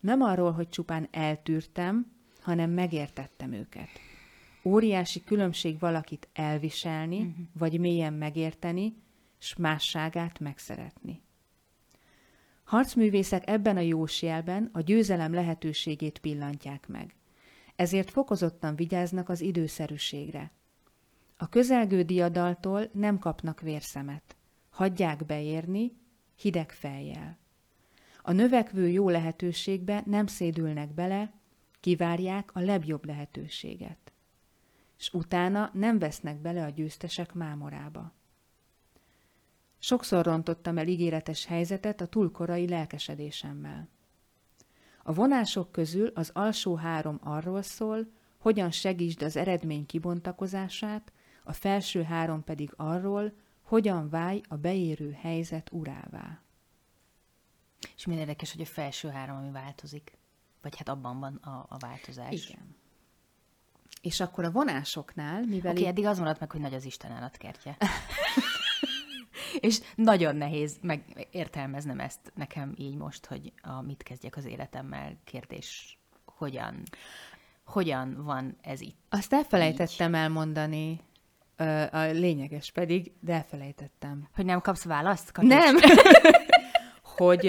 Nem 0.00 0.20
arról, 0.22 0.52
hogy 0.52 0.68
csupán 0.68 1.08
eltűrtem, 1.10 2.12
hanem 2.40 2.70
megértettem 2.70 3.52
őket. 3.52 3.88
Óriási 4.64 5.24
különbség 5.24 5.78
valakit 5.78 6.28
elviselni, 6.32 7.18
uh-huh. 7.18 7.34
vagy 7.52 7.80
mélyen 7.80 8.12
megérteni, 8.12 8.96
s 9.38 9.56
másságát 9.56 10.40
megszeretni. 10.40 11.22
Harcművészek 12.64 13.48
ebben 13.48 13.76
a 13.76 13.80
jósjelben 13.80 14.70
a 14.72 14.80
győzelem 14.80 15.34
lehetőségét 15.34 16.18
pillantják 16.18 16.88
meg. 16.88 17.14
Ezért 17.76 18.10
fokozottan 18.10 18.76
vigyáznak 18.76 19.28
az 19.28 19.40
időszerűségre. 19.40 20.50
A 21.40 21.48
közelgő 21.48 22.02
diadaltól 22.02 22.88
nem 22.92 23.18
kapnak 23.18 23.60
vérszemet. 23.60 24.36
Hagyják 24.70 25.26
beérni, 25.26 25.92
hideg 26.36 26.70
fejjel. 26.70 27.38
A 28.22 28.32
növekvő 28.32 28.88
jó 28.88 29.08
lehetőségbe 29.08 30.02
nem 30.06 30.26
szédülnek 30.26 30.94
bele, 30.94 31.32
kivárják 31.80 32.54
a 32.54 32.60
legjobb 32.60 33.04
lehetőséget. 33.04 34.12
És 34.98 35.12
utána 35.12 35.70
nem 35.72 35.98
vesznek 35.98 36.40
bele 36.40 36.64
a 36.64 36.68
győztesek 36.68 37.34
mámorába. 37.34 38.12
Sokszor 39.78 40.24
rontottam 40.24 40.78
el 40.78 40.86
ígéretes 40.86 41.46
helyzetet 41.46 42.00
a 42.00 42.06
túlkorai 42.06 42.68
lelkesedésemmel. 42.68 43.88
A 45.02 45.12
vonások 45.12 45.72
közül 45.72 46.10
az 46.14 46.30
alsó 46.34 46.74
három 46.74 47.18
arról 47.22 47.62
szól, 47.62 48.06
hogyan 48.38 48.70
segítsd 48.70 49.22
az 49.22 49.36
eredmény 49.36 49.86
kibontakozását, 49.86 51.12
a 51.48 51.52
felső 51.52 52.02
három 52.02 52.44
pedig 52.44 52.72
arról, 52.76 53.32
hogyan 53.62 54.08
válj 54.08 54.40
a 54.48 54.56
beérő 54.56 55.12
helyzet 55.12 55.72
urává. 55.72 56.40
És 57.96 58.06
milyen 58.06 58.20
érdekes, 58.20 58.52
hogy 58.52 58.60
a 58.60 58.66
felső 58.66 59.08
három, 59.08 59.36
ami 59.36 59.50
változik. 59.50 60.18
Vagy 60.62 60.76
hát 60.76 60.88
abban 60.88 61.18
van 61.18 61.34
a, 61.34 61.66
a 61.68 61.76
változás. 61.78 62.48
Igen. 62.48 62.76
És 64.02 64.20
akkor 64.20 64.44
a 64.44 64.50
vonásoknál, 64.50 65.44
mivel... 65.46 65.70
Oké, 65.70 65.80
okay, 65.80 65.86
eddig 65.86 66.06
az 66.06 66.18
maradt 66.18 66.40
meg, 66.40 66.50
hogy 66.50 66.60
nagy 66.60 66.74
az 66.74 66.84
Isten 66.84 67.10
állatkertje. 67.10 67.76
és 69.68 69.80
nagyon 69.94 70.36
nehéz 70.36 70.78
meg 70.80 71.28
értelmeznem 71.30 72.00
ezt 72.00 72.32
nekem 72.34 72.74
így 72.76 72.94
most, 72.94 73.26
hogy 73.26 73.52
a 73.62 73.80
mit 73.80 74.02
kezdjek 74.02 74.36
az 74.36 74.44
életemmel 74.44 75.16
kérdés, 75.24 75.98
hogyan, 76.24 76.82
hogyan 77.64 78.24
van 78.24 78.56
ez 78.60 78.80
itt. 78.80 78.98
Azt 79.08 79.32
elfelejtettem 79.32 80.08
így. 80.08 80.16
elmondani, 80.16 81.00
a 81.90 82.00
lényeges 82.00 82.70
pedig, 82.70 83.12
de 83.20 83.32
elfelejtettem. 83.32 84.28
Hogy 84.34 84.44
nem 84.44 84.60
kapsz 84.60 84.84
választ? 84.84 85.32
Katics? 85.32 85.50
Nem! 85.50 85.76
hogy 87.16 87.46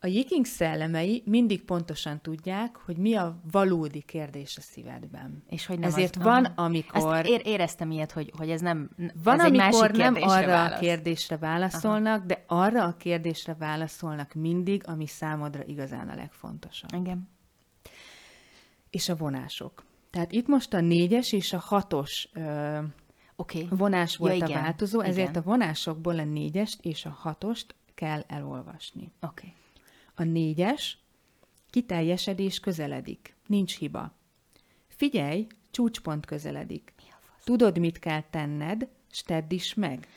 a 0.00 0.06
jiking 0.06 0.44
szellemei 0.44 1.22
mindig 1.26 1.64
pontosan 1.64 2.20
tudják, 2.20 2.76
hogy 2.76 2.96
mi 2.96 3.14
a 3.14 3.40
valódi 3.50 4.02
kérdés 4.02 4.56
a 4.56 4.60
szívedben. 4.60 5.42
És 5.48 5.66
hogy 5.66 5.78
nem 5.78 5.88
Ezért 5.88 6.16
az, 6.16 6.22
van, 6.22 6.44
amikor... 6.44 7.16
Ezt 7.16 7.26
ér, 7.26 7.40
éreztem 7.44 7.90
ilyet, 7.90 8.12
hogy, 8.12 8.32
hogy 8.36 8.50
ez 8.50 8.60
nem 8.60 8.90
Van, 9.22 9.40
ez 9.40 9.46
amikor 9.46 9.90
nem 9.90 10.14
arra 10.20 10.46
válasz. 10.46 10.76
a 10.76 10.78
kérdésre 10.78 11.36
válaszolnak, 11.36 12.16
Aha. 12.16 12.26
de 12.26 12.44
arra 12.46 12.84
a 12.84 12.96
kérdésre 12.96 13.54
válaszolnak 13.54 14.34
mindig, 14.34 14.82
ami 14.86 15.06
számodra 15.06 15.64
igazán 15.64 16.08
a 16.08 16.14
legfontosabb. 16.14 16.92
Igen. 16.94 17.28
És 18.90 19.08
a 19.08 19.16
vonások. 19.16 19.84
Tehát 20.16 20.32
itt 20.32 20.46
most 20.46 20.74
a 20.74 20.80
négyes 20.80 21.32
és 21.32 21.52
a 21.52 21.58
hatos 21.58 22.28
ö, 22.32 22.78
okay. 23.36 23.66
vonás 23.70 24.16
volt 24.16 24.36
ja, 24.36 24.44
a 24.44 24.48
igen. 24.48 24.62
változó, 24.62 25.00
ezért 25.00 25.28
igen. 25.28 25.42
a 25.42 25.44
vonásokból 25.44 26.18
a 26.18 26.24
négyest 26.24 26.84
és 26.84 27.04
a 27.04 27.10
hatost 27.10 27.74
kell 27.94 28.24
elolvasni. 28.26 29.12
Okay. 29.20 29.52
A 30.14 30.22
négyes, 30.22 30.98
kiteljesedés 31.70 32.60
közeledik. 32.60 33.34
Nincs 33.46 33.78
hiba. 33.78 34.14
Figyelj, 34.88 35.46
csúcspont 35.70 36.26
közeledik. 36.26 36.94
Tudod, 37.44 37.78
mit 37.78 37.98
kell 37.98 38.22
tenned, 38.30 38.88
s 39.10 39.22
tedd 39.22 39.52
is 39.52 39.74
meg. 39.74 40.08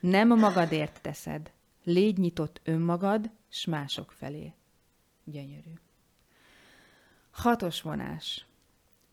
Nem 0.00 0.28
magadért 0.28 1.02
teszed. 1.02 1.52
Légy 1.84 2.18
nyitott 2.18 2.60
önmagad, 2.64 3.30
s 3.48 3.64
mások 3.64 4.12
felé. 4.12 4.52
Gyönyörű. 5.24 5.72
Hatos 7.30 7.82
vonás. 7.82 8.47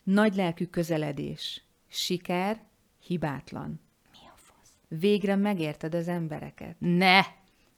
Nagy 0.06 0.36
lelkű 0.36 0.66
közeledés. 0.66 1.64
Siker, 1.88 2.64
hibátlan. 3.00 3.80
Mi 4.12 4.18
a 4.18 4.36
fasz? 4.36 5.00
Végre 5.00 5.36
megérted 5.36 5.96
az 5.96 6.08
embereket. 6.08 6.76
Ne! 6.80 7.22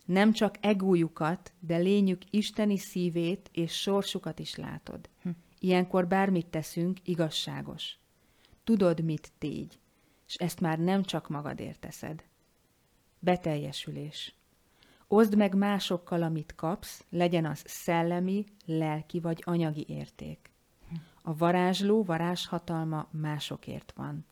Nem 0.05 0.31
csak 0.31 0.55
egójukat, 0.61 1.53
de 1.59 1.77
lényük 1.77 2.21
isteni 2.29 2.77
szívét 2.77 3.49
és 3.53 3.81
sorsukat 3.81 4.39
is 4.39 4.55
látod. 4.55 5.09
Hm. 5.21 5.29
Ilyenkor 5.59 6.07
bármit 6.07 6.47
teszünk, 6.47 6.97
igazságos. 7.03 7.97
Tudod, 8.63 9.03
mit 9.03 9.31
tégy, 9.37 9.79
és 10.27 10.35
ezt 10.35 10.59
már 10.59 10.79
nem 10.79 11.03
csak 11.03 11.29
magadért 11.29 11.79
teszed. 11.79 12.23
Beteljesülés. 13.19 14.35
Oszd 15.07 15.35
meg 15.35 15.55
másokkal, 15.55 16.23
amit 16.23 16.55
kapsz, 16.55 17.05
legyen 17.09 17.45
az 17.45 17.63
szellemi, 17.65 18.45
lelki 18.65 19.19
vagy 19.19 19.41
anyagi 19.45 19.85
érték. 19.87 20.51
A 21.27 21.35
varázsló 21.35 22.03
varázshatalma 22.03 23.07
másokért 23.11 23.93
van. 23.95 24.25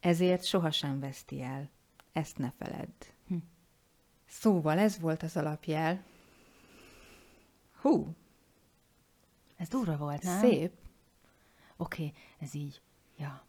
Ezért 0.00 0.44
sohasem 0.44 1.00
veszti 1.00 1.42
el. 1.42 1.70
Ezt 2.12 2.38
ne 2.38 2.52
feledd. 2.58 3.04
Hm. 3.26 3.36
Szóval 4.26 4.78
ez 4.78 4.98
volt 4.98 5.22
az 5.22 5.36
alapjel. 5.36 6.04
Hú, 7.80 8.14
Ez 9.56 9.68
durva 9.68 9.96
volt, 9.96 10.22
nem? 10.22 10.38
szép. 10.38 10.72
Oké, 11.76 12.04
okay, 12.06 12.14
ez 12.38 12.54
így. 12.54 12.80
Ja. 13.16 13.44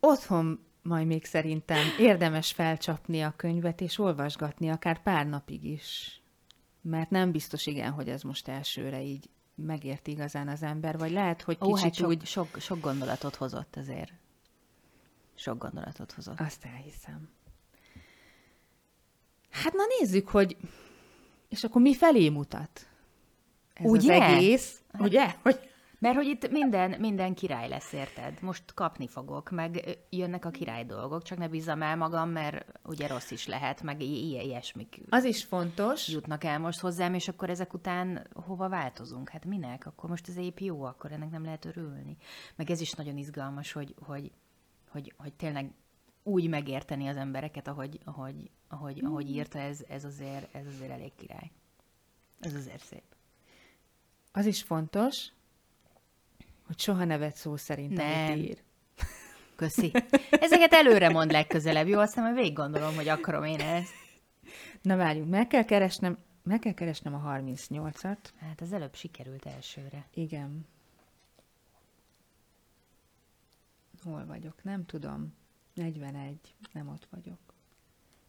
Otthon 0.00 0.64
majd 0.82 1.06
még 1.06 1.24
szerintem 1.24 1.86
érdemes 1.98 2.52
felcsapni 2.52 3.22
a 3.22 3.34
könyvet, 3.36 3.80
és 3.80 3.98
olvasgatni 3.98 4.68
akár 4.70 5.02
pár 5.02 5.26
napig 5.26 5.64
is. 5.64 6.21
Mert 6.82 7.10
nem 7.10 7.32
biztos 7.32 7.66
igen, 7.66 7.90
hogy 7.90 8.08
ez 8.08 8.22
most 8.22 8.48
elsőre 8.48 9.02
így 9.02 9.30
megérti 9.54 10.10
igazán 10.10 10.48
az 10.48 10.62
ember, 10.62 10.98
vagy 10.98 11.10
lehet, 11.10 11.42
hogy 11.42 11.58
Ó, 11.60 11.66
kicsit 11.66 11.82
hát 11.82 11.94
sok, 11.94 12.08
úgy... 12.08 12.26
sok, 12.26 12.56
sok 12.60 12.80
gondolatot 12.80 13.34
hozott 13.34 13.76
azért. 13.76 14.12
Sok 15.34 15.58
gondolatot 15.58 16.12
hozott. 16.12 16.40
Azt 16.40 16.64
elhiszem. 16.64 17.28
Hát 19.50 19.72
na 19.72 19.82
nézzük, 19.98 20.28
hogy... 20.28 20.56
És 21.48 21.64
akkor 21.64 21.82
mi 21.82 21.94
felé 21.94 22.28
mutat? 22.28 22.86
Ez 23.74 23.90
Ugye? 23.90 24.14
az 24.14 24.32
egész, 24.32 24.82
ugye? 24.98 25.34
Hogy 25.42 25.71
Mert 26.02 26.16
hogy 26.16 26.26
itt 26.26 26.50
minden, 26.50 27.00
minden 27.00 27.34
király 27.34 27.68
lesz, 27.68 27.92
érted? 27.92 28.42
Most 28.42 28.74
kapni 28.74 29.08
fogok, 29.08 29.50
meg 29.50 29.98
jönnek 30.10 30.44
a 30.44 30.50
király 30.50 30.84
dolgok, 30.84 31.22
csak 31.22 31.38
ne 31.38 31.48
bízzam 31.48 31.82
el 31.82 31.96
magam, 31.96 32.30
mert 32.30 32.80
ugye 32.84 33.06
rossz 33.06 33.30
is 33.30 33.46
lehet, 33.46 33.82
meg 33.82 34.00
ilyen 34.00 34.44
ilyesmik 34.44 35.00
az 35.08 35.24
is 35.24 35.44
fontos, 35.44 36.08
jutnak 36.08 36.44
el 36.44 36.58
most 36.58 36.80
hozzám, 36.80 37.14
és 37.14 37.28
akkor 37.28 37.50
ezek 37.50 37.74
után 37.74 38.26
hova 38.34 38.68
változunk? 38.68 39.28
Hát 39.28 39.44
minek? 39.44 39.86
Akkor 39.86 40.10
most 40.10 40.28
ez 40.28 40.36
épp 40.36 40.58
jó, 40.58 40.82
akkor 40.82 41.12
ennek 41.12 41.30
nem 41.30 41.44
lehet 41.44 41.64
örülni. 41.64 42.16
Meg 42.56 42.70
ez 42.70 42.80
is 42.80 42.92
nagyon 42.92 43.16
izgalmas, 43.16 43.72
hogy, 43.72 43.94
hogy, 44.06 44.32
hogy, 44.88 45.14
hogy 45.16 45.32
tényleg 45.32 45.74
úgy 46.22 46.48
megérteni 46.48 47.08
az 47.08 47.16
embereket, 47.16 47.68
ahogy, 47.68 48.00
ahogy, 48.04 48.50
ahogy, 48.68 49.00
ahogy 49.04 49.30
írta, 49.30 49.58
ez, 49.58 49.84
ez, 49.88 50.04
azért, 50.04 50.54
ez 50.54 50.66
azért 50.66 50.90
elég 50.90 51.14
király. 51.14 51.50
Ez 52.40 52.54
azért 52.54 52.84
szép. 52.84 53.04
az 54.32 54.46
is 54.46 54.62
fontos, 54.62 55.32
hogy 56.72 56.80
soha 56.80 57.04
ne 57.04 57.18
vedd 57.18 57.32
szó 57.34 57.56
szerint, 57.56 57.96
Nem. 57.96 58.30
amit 58.32 58.44
ír. 58.44 58.62
Köszi. 59.56 59.92
Ezeket 60.30 60.72
előre 60.72 61.08
mond 61.08 61.30
legközelebb, 61.30 61.86
jó? 61.88 61.98
Aztán 61.98 62.24
majd 62.24 62.36
végig 62.36 62.52
gondolom, 62.52 62.94
hogy 62.94 63.08
akarom 63.08 63.44
én 63.44 63.60
ezt. 63.60 63.92
Na 64.82 64.96
várjunk, 64.96 65.30
meg 65.30 65.46
kell 65.46 65.64
keresnem, 65.64 66.18
meg 66.42 66.58
kell 66.58 66.72
keresnem 66.72 67.14
a 67.14 67.32
38-at. 67.32 68.18
Hát 68.40 68.60
az 68.60 68.72
előbb 68.72 68.94
sikerült 68.94 69.46
elsőre. 69.46 70.06
Igen. 70.14 70.66
Hol 74.04 74.26
vagyok? 74.26 74.64
Nem 74.64 74.86
tudom. 74.86 75.34
41. 75.74 76.36
Nem 76.72 76.88
ott 76.88 77.06
vagyok. 77.10 77.38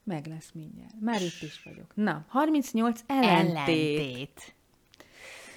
Meg 0.03 0.25
lesz 0.25 0.51
mindjárt. 0.51 0.99
Már 0.99 1.21
itt 1.21 1.41
is 1.41 1.63
vagyok. 1.63 1.95
Na, 1.95 2.25
38 2.27 3.01
ellentét. 3.07 3.57
Ellentét. 3.57 4.55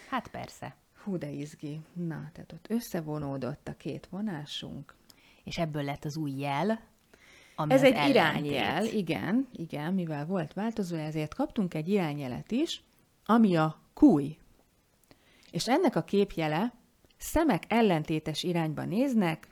Hát 0.09 0.29
persze. 0.29 0.77
Hú, 1.07 1.19
de 1.19 1.31
izgi. 1.31 1.81
Na, 1.93 2.31
tehát 2.33 2.53
ott 2.53 2.67
összevonódott 2.69 3.69
a 3.69 3.77
két 3.77 4.07
vonásunk. 4.11 4.95
És 5.45 5.59
ebből 5.59 5.83
lett 5.83 6.05
az 6.05 6.17
új 6.17 6.31
jel, 6.31 6.81
ami 7.57 7.73
Ez 7.73 7.83
egy 7.83 7.93
ellentét. 7.93 8.15
irányjel, 8.15 8.85
igen, 8.85 9.49
igen, 9.53 9.95
mivel 9.95 10.27
volt 10.27 10.53
változó, 10.53 10.97
ezért 10.97 11.35
kaptunk 11.35 11.75
egy 11.75 11.89
irányjelet 11.89 12.51
is, 12.51 12.83
ami 13.25 13.57
a 13.57 13.81
kúj. 13.95 14.37
És 15.51 15.69
ennek 15.69 15.97
a 15.97 16.03
képjele 16.03 16.73
szemek 17.17 17.63
ellentétes 17.69 18.43
irányba 18.43 18.85
néznek, 18.85 19.49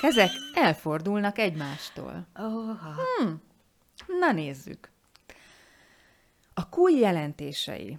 kezek 0.00 0.30
elfordulnak 0.54 1.38
egymástól. 1.38 2.26
Oha. 2.36 2.94
Na 4.20 4.32
nézzük. 4.32 4.90
A 6.54 6.68
kúj 6.68 6.92
jelentései. 6.98 7.98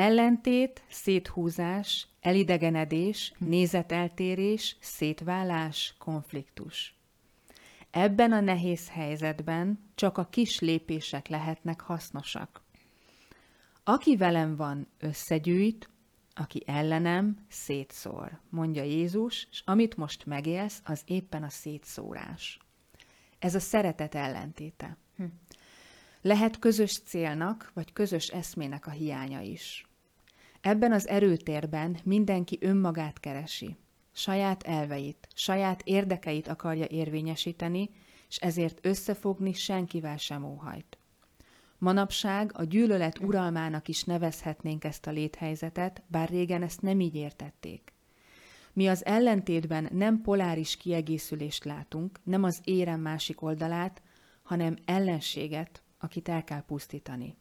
Ellentét, 0.00 0.82
széthúzás, 0.88 2.08
elidegenedés, 2.20 3.32
nézeteltérés, 3.38 4.76
szétválás, 4.80 5.94
konfliktus. 5.98 6.94
Ebben 7.90 8.32
a 8.32 8.40
nehéz 8.40 8.88
helyzetben 8.88 9.90
csak 9.94 10.18
a 10.18 10.28
kis 10.28 10.60
lépések 10.60 11.28
lehetnek 11.28 11.80
hasznosak. 11.80 12.62
Aki 13.84 14.16
velem 14.16 14.56
van, 14.56 14.86
összegyűjt, 14.98 15.88
aki 16.34 16.62
ellenem, 16.66 17.46
szétszór, 17.48 18.40
mondja 18.48 18.82
Jézus, 18.82 19.48
és 19.50 19.62
amit 19.64 19.96
most 19.96 20.26
megélsz, 20.26 20.82
az 20.84 21.02
éppen 21.04 21.42
a 21.42 21.48
szétszórás. 21.48 22.58
Ez 23.38 23.54
a 23.54 23.60
szeretet 23.60 24.14
ellentéte. 24.14 24.96
Hm. 25.16 25.24
Lehet 26.20 26.58
közös 26.58 26.98
célnak, 26.98 27.70
vagy 27.74 27.92
közös 27.92 28.28
eszmének 28.28 28.86
a 28.86 28.90
hiánya 28.90 29.40
is. 29.40 29.84
Ebben 30.60 30.92
az 30.92 31.08
erőtérben 31.08 31.98
mindenki 32.04 32.58
önmagát 32.60 33.20
keresi, 33.20 33.76
saját 34.12 34.62
elveit, 34.62 35.28
saját 35.34 35.82
érdekeit 35.84 36.48
akarja 36.48 36.84
érvényesíteni, 36.84 37.90
és 38.28 38.36
ezért 38.36 38.86
összefogni 38.86 39.52
senkivel 39.52 40.16
sem 40.16 40.44
óhajt. 40.44 40.98
Manapság 41.78 42.50
a 42.54 42.64
gyűlölet 42.64 43.18
uralmának 43.18 43.88
is 43.88 44.04
nevezhetnénk 44.04 44.84
ezt 44.84 45.06
a 45.06 45.10
léthelyzetet, 45.10 46.02
bár 46.06 46.28
régen 46.28 46.62
ezt 46.62 46.82
nem 46.82 47.00
így 47.00 47.14
értették. 47.14 47.92
Mi 48.72 48.88
az 48.88 49.04
ellentétben 49.04 49.88
nem 49.92 50.20
poláris 50.20 50.76
kiegészülést 50.76 51.64
látunk, 51.64 52.20
nem 52.22 52.42
az 52.42 52.60
érem 52.64 53.00
másik 53.00 53.42
oldalát, 53.42 54.02
hanem 54.42 54.76
ellenséget, 54.84 55.82
akit 55.98 56.28
el 56.28 56.44
kell 56.44 56.62
pusztítani. 56.62 57.36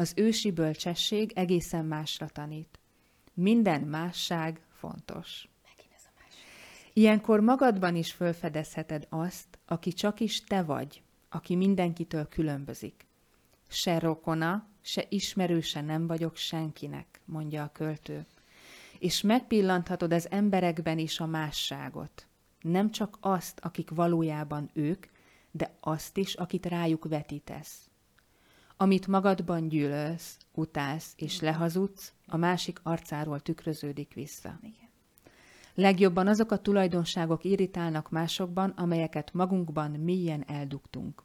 Az 0.00 0.12
ősi 0.16 0.50
bölcsesség 0.50 1.32
egészen 1.34 1.84
másra 1.84 2.28
tanít. 2.28 2.78
Minden 3.34 3.80
másság 3.80 4.60
fontos. 4.70 5.48
Ilyenkor 6.92 7.40
magadban 7.40 7.96
is 7.96 8.12
fölfedezheted 8.12 9.06
azt, 9.08 9.58
aki 9.66 9.92
csak 9.92 10.20
is 10.20 10.44
te 10.44 10.62
vagy, 10.62 11.02
aki 11.28 11.56
mindenkitől 11.56 12.28
különbözik. 12.28 13.06
Se 13.68 13.98
rokona, 13.98 14.66
se 14.80 15.06
ismerőse 15.08 15.80
nem 15.80 16.06
vagyok 16.06 16.36
senkinek, 16.36 17.20
mondja 17.24 17.62
a 17.62 17.72
költő. 17.72 18.26
És 18.98 19.20
megpillanthatod 19.20 20.12
az 20.12 20.30
emberekben 20.30 20.98
is 20.98 21.20
a 21.20 21.26
másságot. 21.26 22.26
Nem 22.60 22.90
csak 22.90 23.18
azt, 23.20 23.60
akik 23.62 23.90
valójában 23.90 24.70
ők, 24.72 25.06
de 25.50 25.76
azt 25.80 26.16
is, 26.16 26.34
akit 26.34 26.66
rájuk 26.66 27.08
vetítesz. 27.08 27.89
Amit 28.82 29.06
magadban 29.06 29.68
gyűlölsz, 29.68 30.36
utálsz 30.54 31.12
és 31.16 31.40
lehazudsz, 31.40 32.12
a 32.26 32.36
másik 32.36 32.80
arcáról 32.82 33.40
tükröződik 33.40 34.14
vissza. 34.14 34.58
Igen. 34.62 34.88
Legjobban 35.74 36.26
azok 36.26 36.50
a 36.50 36.58
tulajdonságok 36.58 37.44
irritálnak 37.44 38.10
másokban, 38.10 38.70
amelyeket 38.70 39.32
magunkban 39.32 39.90
mélyen 39.90 40.44
eldugtunk. 40.46 41.22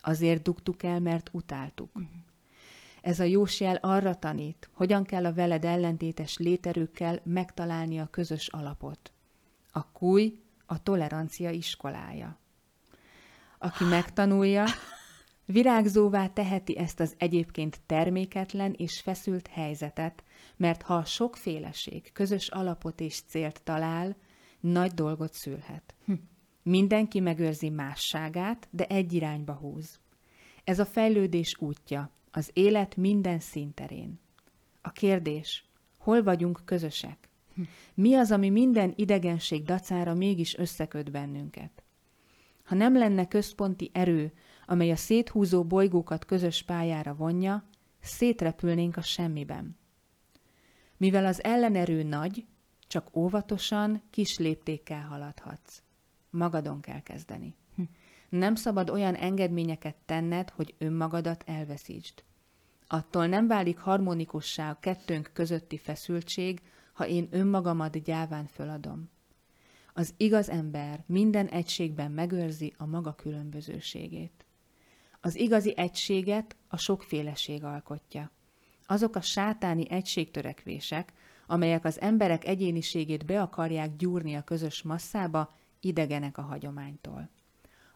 Azért 0.00 0.42
dugtuk 0.42 0.82
el, 0.82 1.00
mert 1.00 1.28
utáltuk. 1.32 1.90
Uh-huh. 1.94 2.10
Ez 3.00 3.20
a 3.20 3.24
jósjel 3.24 3.76
arra 3.76 4.14
tanít, 4.14 4.70
hogyan 4.72 5.04
kell 5.04 5.24
a 5.24 5.34
veled 5.34 5.64
ellentétes 5.64 6.38
léterőkkel 6.38 7.20
megtalálni 7.24 7.98
a 7.98 8.06
közös 8.10 8.48
alapot. 8.48 9.12
A 9.70 9.92
kúj 9.92 10.38
a 10.66 10.82
tolerancia 10.82 11.50
iskolája. 11.50 12.38
Aki 13.58 13.84
megtanulja, 13.84 14.64
virágzóvá 15.46 16.26
teheti 16.28 16.78
ezt 16.78 17.00
az 17.00 17.14
egyébként 17.18 17.80
terméketlen 17.86 18.74
és 18.76 19.00
feszült 19.00 19.46
helyzetet, 19.46 20.24
mert 20.56 20.82
ha 20.82 20.94
a 20.94 21.04
sokféleség 21.04 22.12
közös 22.12 22.48
alapot 22.48 23.00
és 23.00 23.20
célt 23.28 23.62
talál, 23.62 24.16
nagy 24.60 24.92
dolgot 24.92 25.32
szülhet. 25.32 25.94
Hm. 26.04 26.12
Mindenki 26.62 27.20
megőrzi 27.20 27.68
másságát, 27.68 28.68
de 28.70 28.86
egy 28.86 29.12
irányba 29.12 29.52
húz. 29.52 30.00
Ez 30.64 30.78
a 30.78 30.84
fejlődés 30.84 31.56
útja, 31.58 32.10
Az 32.36 32.50
élet 32.52 32.96
minden 32.96 33.38
szinterén. 33.38 34.20
A 34.82 34.90
kérdés, 34.90 35.64
hol 35.98 36.22
vagyunk 36.22 36.60
közösek? 36.64 37.28
Mi 37.94 38.14
az, 38.14 38.30
ami 38.30 38.50
minden 38.50 38.92
idegenség 38.96 39.62
dacára 39.62 40.14
mégis 40.14 40.56
összeköt 40.56 41.10
bennünket? 41.10 41.82
Ha 42.64 42.74
nem 42.74 42.96
lenne 42.96 43.28
központi 43.28 43.90
erő, 43.92 44.32
amely 44.66 44.90
a 44.90 44.96
széthúzó 44.96 45.64
bolygókat 45.64 46.24
közös 46.24 46.62
pályára 46.62 47.14
vonja, 47.14 47.64
szétrepülnénk 48.00 48.96
a 48.96 49.02
semmiben. 49.02 49.76
Mivel 50.96 51.26
az 51.26 51.44
ellenerő 51.44 52.02
nagy, 52.02 52.46
csak 52.86 53.16
óvatosan, 53.16 54.02
kis 54.10 54.38
léptékkel 54.38 55.02
haladhatsz. 55.02 55.82
Magadon 56.30 56.80
kell 56.80 57.00
kezdeni. 57.00 57.54
Hm. 57.76 57.82
Nem 58.28 58.54
szabad 58.54 58.90
olyan 58.90 59.14
engedményeket 59.14 59.96
tenned, 60.04 60.50
hogy 60.50 60.74
önmagadat 60.78 61.44
elveszítsd. 61.46 62.22
Attól 62.86 63.26
nem 63.26 63.46
válik 63.46 63.78
harmonikussá 63.78 64.70
a 64.70 64.78
kettőnk 64.80 65.30
közötti 65.32 65.78
feszültség, 65.78 66.60
ha 66.92 67.06
én 67.06 67.28
önmagamat 67.30 68.02
gyáván 68.02 68.46
föladom. 68.46 69.10
Az 69.94 70.14
igaz 70.16 70.48
ember 70.48 71.04
minden 71.06 71.46
egységben 71.46 72.10
megőrzi 72.10 72.74
a 72.76 72.86
maga 72.86 73.14
különbözőségét. 73.14 74.44
Az 75.24 75.36
igazi 75.36 75.72
egységet 75.76 76.56
a 76.68 76.76
sokféleség 76.76 77.64
alkotja. 77.64 78.30
Azok 78.86 79.16
a 79.16 79.20
sátáni 79.20 79.90
egységtörekvések, 79.90 81.12
amelyek 81.46 81.84
az 81.84 82.00
emberek 82.00 82.46
egyéniségét 82.46 83.24
be 83.24 83.42
akarják 83.42 83.96
gyúrni 83.96 84.34
a 84.34 84.42
közös 84.42 84.82
masszába, 84.82 85.54
idegenek 85.80 86.38
a 86.38 86.42
hagyománytól. 86.42 87.28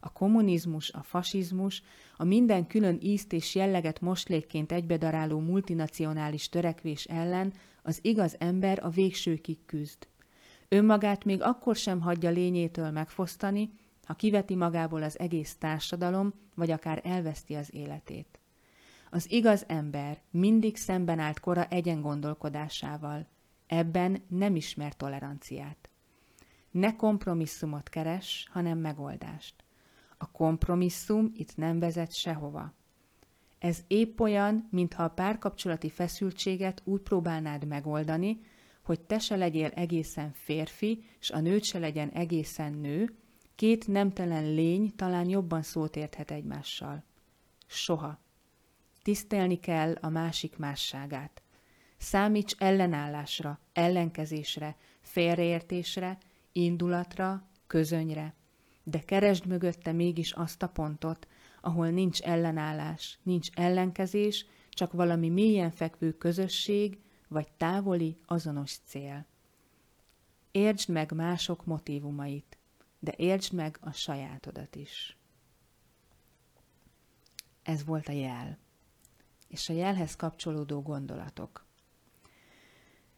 A 0.01 0.13
kommunizmus, 0.13 0.91
a 0.91 1.03
fasizmus, 1.03 1.83
a 2.17 2.25
minden 2.25 2.67
külön 2.67 2.99
ízt 3.01 3.33
és 3.33 3.55
jelleget 3.55 4.01
moslékként 4.01 4.73
egybedaráló 4.73 5.39
multinacionális 5.39 6.49
törekvés 6.49 7.05
ellen 7.05 7.53
az 7.83 7.99
igaz 8.03 8.37
ember 8.39 8.85
a 8.85 8.89
végsőkig 8.89 9.59
küzd. 9.67 10.09
Önmagát 10.69 11.25
még 11.25 11.43
akkor 11.43 11.77
sem 11.77 12.01
hagyja 12.01 12.31
lényétől 12.31 12.91
megfosztani, 12.91 13.71
ha 14.09 14.15
kiveti 14.15 14.55
magából 14.55 15.03
az 15.03 15.19
egész 15.19 15.57
társadalom, 15.59 16.33
vagy 16.55 16.71
akár 16.71 17.01
elveszti 17.05 17.55
az 17.55 17.75
életét. 17.75 18.39
Az 19.11 19.31
igaz 19.31 19.65
ember 19.67 20.21
mindig 20.31 20.77
szemben 20.77 21.19
állt 21.19 21.41
kora 21.41 21.65
egyen 21.65 22.01
gondolkodásával. 22.01 23.27
Ebben 23.67 24.23
nem 24.29 24.57
ismer 24.57 24.97
toleranciát. 24.97 25.91
Ne 26.71 26.97
kompromisszumot 26.97 27.89
keres, 27.89 28.49
hanem 28.51 28.79
megoldást. 28.79 29.55
A 30.19 30.31
kompromisszum 30.31 31.33
itt 31.35 31.57
nem 31.57 31.79
vezet 31.79 32.15
sehova. 32.15 32.75
Ez 33.59 33.85
épp 33.87 34.21
olyan, 34.21 34.69
mintha 34.71 35.03
a 35.03 35.09
párkapcsolati 35.09 35.91
feszültséget 35.91 36.83
úgy 36.85 37.01
próbálnád 37.01 37.67
megoldani, 37.67 38.41
hogy 38.83 39.01
te 39.01 39.19
se 39.19 39.37
legyél 39.37 39.71
egészen 39.75 40.33
férfi, 40.33 41.05
és 41.21 41.31
a 41.31 41.41
nőt 41.41 41.65
se 41.65 41.79
legyen 41.79 42.09
egészen 42.09 42.73
nő, 42.73 43.17
két 43.59 43.87
nemtelen 43.87 44.55
lény 44.55 44.93
talán 44.97 45.29
jobban 45.29 45.63
szót 45.63 45.97
érthet 45.97 46.31
egymással. 46.31 47.03
Soha. 47.67 48.19
Tisztelni 49.03 49.61
kell 49.61 49.97
a 50.01 50.09
másik 50.09 50.57
másságát. 50.57 51.43
Számíts 51.97 52.55
ellenállásra, 52.59 53.59
ellenkezésre, 53.73 54.77
félreértésre, 55.01 56.19
indulatra, 56.53 57.49
közönyre, 57.67 58.35
de 58.83 58.99
keresd 58.99 59.47
mögötte 59.47 59.93
mégis 59.93 60.33
azt 60.33 60.63
a 60.63 60.69
pontot, 60.69 61.29
ahol 61.61 61.89
nincs 61.91 62.21
ellenállás, 62.21 63.19
nincs 63.23 63.49
ellenkezés, 63.55 64.47
csak 64.71 64.93
valami 64.93 65.29
mélyen 65.29 65.71
fekvő 65.71 66.13
közösség, 66.13 66.99
vagy 67.29 67.49
távoli, 67.57 68.17
azonos 68.27 68.77
cél. 68.85 69.27
Értsd 70.51 70.89
meg 70.89 71.13
mások 71.13 71.65
motivumait, 71.65 72.58
de 72.99 73.15
értsd 73.17 73.53
meg 73.53 73.79
a 73.81 73.93
sajátodat 73.93 74.77
is. 74.77 75.17
Ez 77.63 77.85
volt 77.85 78.09
a 78.09 78.13
jel, 78.13 78.59
és 79.49 79.69
a 79.69 79.73
jelhez 79.73 80.17
kapcsolódó 80.17 80.83
gondolatok. 80.83 81.67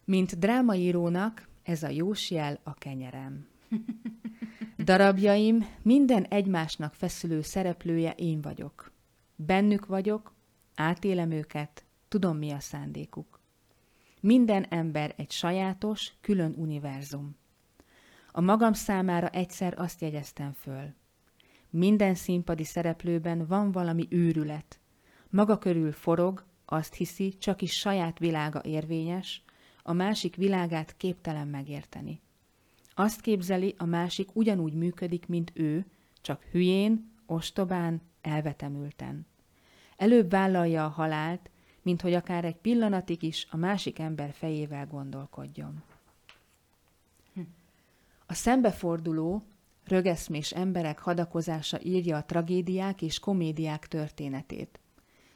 Mint 0.05 0.39
drámaírónak 0.39 1.49
ez 1.63 1.83
a 1.83 1.89
jós 1.89 2.31
jel 2.31 2.59
a 2.63 2.73
kenyerem. 2.73 3.47
Darabjaim 4.77 5.65
minden 5.81 6.23
egymásnak 6.23 6.93
feszülő 6.93 7.41
szereplője 7.41 8.11
én 8.11 8.41
vagyok. 8.41 8.91
Bennük 9.35 9.85
vagyok, 9.85 10.33
átélem 10.75 11.31
őket, 11.31 11.85
tudom 12.07 12.37
mi 12.37 12.51
a 12.51 12.59
szándékuk. 12.59 13.39
Minden 14.21 14.63
ember 14.63 15.13
egy 15.17 15.31
sajátos, 15.31 16.13
külön 16.21 16.53
univerzum. 16.57 17.35
A 18.31 18.41
magam 18.41 18.73
számára 18.73 19.29
egyszer 19.29 19.73
azt 19.77 20.01
jegyeztem 20.01 20.53
föl. 20.53 20.93
Minden 21.69 22.15
színpadi 22.15 22.63
szereplőben 22.63 23.45
van 23.47 23.71
valami 23.71 24.07
őrület. 24.09 24.79
Maga 25.29 25.57
körül 25.57 25.91
forog, 25.91 26.43
azt 26.65 26.93
hiszi, 26.93 27.37
csak 27.37 27.61
is 27.61 27.73
saját 27.73 28.19
világa 28.19 28.61
érvényes, 28.63 29.43
a 29.83 29.93
másik 29.93 30.35
világát 30.35 30.97
képtelen 30.97 31.47
megérteni. 31.47 32.21
Azt 32.95 33.21
képzeli, 33.21 33.75
a 33.77 33.85
másik 33.85 34.35
ugyanúgy 34.35 34.73
működik, 34.73 35.27
mint 35.27 35.51
ő, 35.53 35.85
csak 36.21 36.43
hülyén, 36.43 37.11
ostobán, 37.25 38.01
elvetemülten. 38.21 39.25
Előbb 39.97 40.29
vállalja 40.29 40.85
a 40.85 40.89
halált, 40.89 41.49
mint 41.81 42.01
hogy 42.01 42.13
akár 42.13 42.45
egy 42.45 42.57
pillanatig 42.57 43.23
is 43.23 43.47
a 43.49 43.57
másik 43.57 43.99
ember 43.99 44.31
fejével 44.33 44.87
gondolkodjon. 44.87 45.83
A 48.31 48.33
szembeforduló, 48.33 49.43
rögeszmés 49.83 50.51
emberek 50.51 50.99
hadakozása 50.99 51.81
írja 51.83 52.17
a 52.17 52.25
tragédiák 52.25 53.01
és 53.01 53.19
komédiák 53.19 53.87
történetét. 53.87 54.79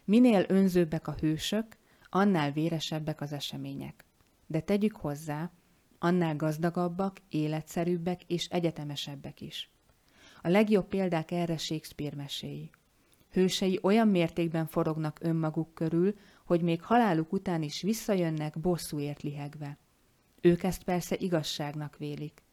Minél 0.06 0.46
önzőbbek 0.48 1.08
a 1.08 1.16
hősök, 1.20 1.66
annál 2.10 2.52
véresebbek 2.52 3.22
az 3.22 3.34
események. 3.34 4.06
De 4.48 4.60
tegyük 4.60 4.96
hozzá, 4.96 5.52
annál 6.00 6.36
gazdagabbak, 6.36 7.18
életszerűbbek 7.30 8.24
és 8.24 8.48
egyetemesebbek 8.48 9.42
is. 9.42 9.72
A 10.42 10.50
legjobb 10.50 10.88
példák 10.88 11.32
erre 11.32 11.58
Shakespeare 11.58 12.16
meséi. 12.16 12.70
Hősei 13.32 13.80
olyan 13.82 14.08
mértékben 14.08 14.68
forognak 14.68 15.20
önmaguk 15.22 15.74
körül, 15.74 16.16
hogy 16.46 16.62
még 16.62 16.82
haláluk 16.82 17.34
után 17.34 17.62
is 17.62 17.82
visszajönnek 17.82 18.60
bosszúért 18.60 19.22
lihegve. 19.22 19.78
Ők 20.42 20.64
ezt 20.64 20.84
persze 20.84 21.16
igazságnak 21.20 21.98
vélik. 21.98 22.44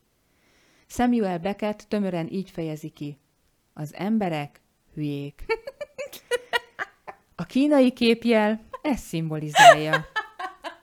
Samuel 0.86 1.38
Beckett 1.38 1.84
tömören 1.88 2.28
így 2.28 2.50
fejezi 2.50 2.88
ki. 2.88 3.18
Az 3.72 3.94
emberek 3.94 4.60
hülyék. 4.94 5.44
A 7.34 7.44
kínai 7.44 7.92
képjel 7.92 8.60
ezt 8.82 9.04
szimbolizálja. 9.04 10.04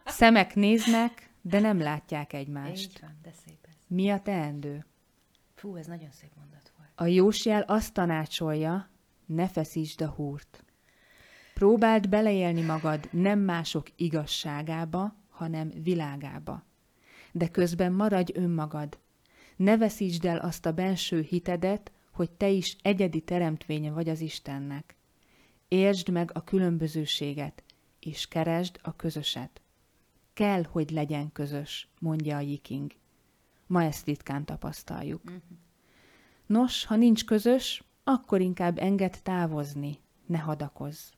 Szemek 0.05 0.55
néznek, 0.55 1.29
de 1.41 1.59
nem 1.59 1.79
látják 1.79 2.33
egymást. 2.33 2.91
Így 2.91 2.97
van, 3.01 3.19
de 3.21 3.31
szép 3.45 3.57
ez. 3.67 3.75
Mi 3.88 4.09
a 4.09 4.19
teendő? 4.19 4.85
Fú, 5.55 5.75
ez 5.75 5.85
nagyon 5.85 6.12
szép 6.12 6.29
mondat 6.38 6.71
volt. 6.77 6.89
A 6.95 7.05
jósjel 7.05 7.62
azt 7.62 7.93
tanácsolja, 7.93 8.89
ne 9.25 9.47
feszítsd 9.47 10.01
a 10.01 10.07
húrt. 10.07 10.63
Próbáld 11.53 12.09
beleélni 12.09 12.62
magad 12.62 13.07
nem 13.12 13.39
mások 13.39 13.88
igazságába, 13.95 15.15
hanem 15.29 15.71
világába. 15.83 16.63
De 17.31 17.47
közben 17.47 17.91
maradj 17.91 18.31
önmagad. 18.35 18.97
Ne 19.59 19.77
veszítsd 19.77 20.25
el 20.25 20.37
azt 20.37 20.65
a 20.65 20.71
benső 20.71 21.21
hitedet, 21.21 21.91
hogy 22.11 22.31
te 22.31 22.49
is 22.49 22.77
egyedi 22.81 23.21
teremtménye 23.21 23.91
vagy 23.91 24.09
az 24.09 24.19
Istennek. 24.19 24.95
Értsd 25.67 26.09
meg 26.09 26.31
a 26.33 26.43
különbözőséget, 26.43 27.63
és 27.99 28.27
keresd 28.27 28.79
a 28.81 28.95
közöset. 28.95 29.61
Kell, 30.33 30.63
hogy 30.63 30.91
legyen 30.91 31.31
közös, 31.31 31.89
mondja 31.99 32.37
a 32.37 32.39
Yiking. 32.39 32.91
Ma 33.67 33.83
ezt 33.83 34.05
ritkán 34.05 34.45
tapasztaljuk. 34.45 35.23
Uh-huh. 35.23 35.41
Nos, 36.45 36.85
ha 36.85 36.95
nincs 36.95 37.25
közös, 37.25 37.83
akkor 38.03 38.41
inkább 38.41 38.77
enged 38.77 39.19
távozni, 39.23 39.99
ne 40.25 40.37
hadakozz. 40.37 41.10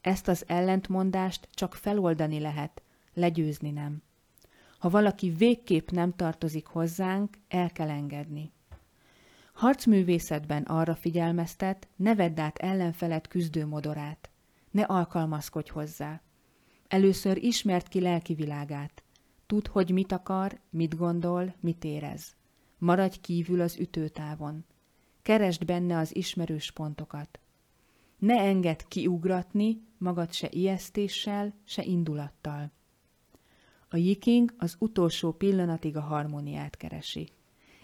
Ezt 0.00 0.28
az 0.28 0.44
ellentmondást 0.46 1.48
csak 1.52 1.74
feloldani 1.74 2.40
lehet, 2.40 2.82
legyőzni 3.14 3.70
nem. 3.70 4.02
Ha 4.86 4.92
valaki 4.92 5.30
végképp 5.30 5.90
nem 5.90 6.12
tartozik 6.16 6.66
hozzánk, 6.66 7.38
el 7.48 7.70
kell 7.70 7.90
engedni. 7.90 8.52
Harcművészetben 9.52 10.62
arra 10.62 10.94
figyelmeztet, 10.94 11.88
ne 11.96 12.14
vedd 12.14 12.40
át 12.40 12.58
ellenfelet 12.58 13.28
küzdő 13.28 13.66
modorát. 13.66 14.30
Ne 14.70 14.82
alkalmazkodj 14.82 15.70
hozzá. 15.70 16.20
Először 16.88 17.36
ismert 17.36 17.88
ki 17.88 18.00
lelki 18.00 18.34
világát. 18.34 19.02
Tudd, 19.46 19.68
hogy 19.68 19.90
mit 19.90 20.12
akar, 20.12 20.60
mit 20.70 20.96
gondol, 20.96 21.54
mit 21.60 21.84
érez. 21.84 22.34
Maradj 22.78 23.16
kívül 23.20 23.60
az 23.60 23.78
ütőtávon. 23.78 24.64
Keresd 25.22 25.64
benne 25.64 25.98
az 25.98 26.16
ismerős 26.16 26.70
pontokat. 26.70 27.40
Ne 28.18 28.38
engedd 28.38 28.80
kiugratni, 28.88 29.82
magad 29.98 30.32
se 30.32 30.48
ijesztéssel, 30.50 31.54
se 31.64 31.82
indulattal. 31.82 32.74
A 33.96 33.98
yiking 33.98 34.54
az 34.58 34.76
utolsó 34.78 35.32
pillanatig 35.32 35.96
a 35.96 36.00
harmóniát 36.00 36.76
keresi. 36.76 37.28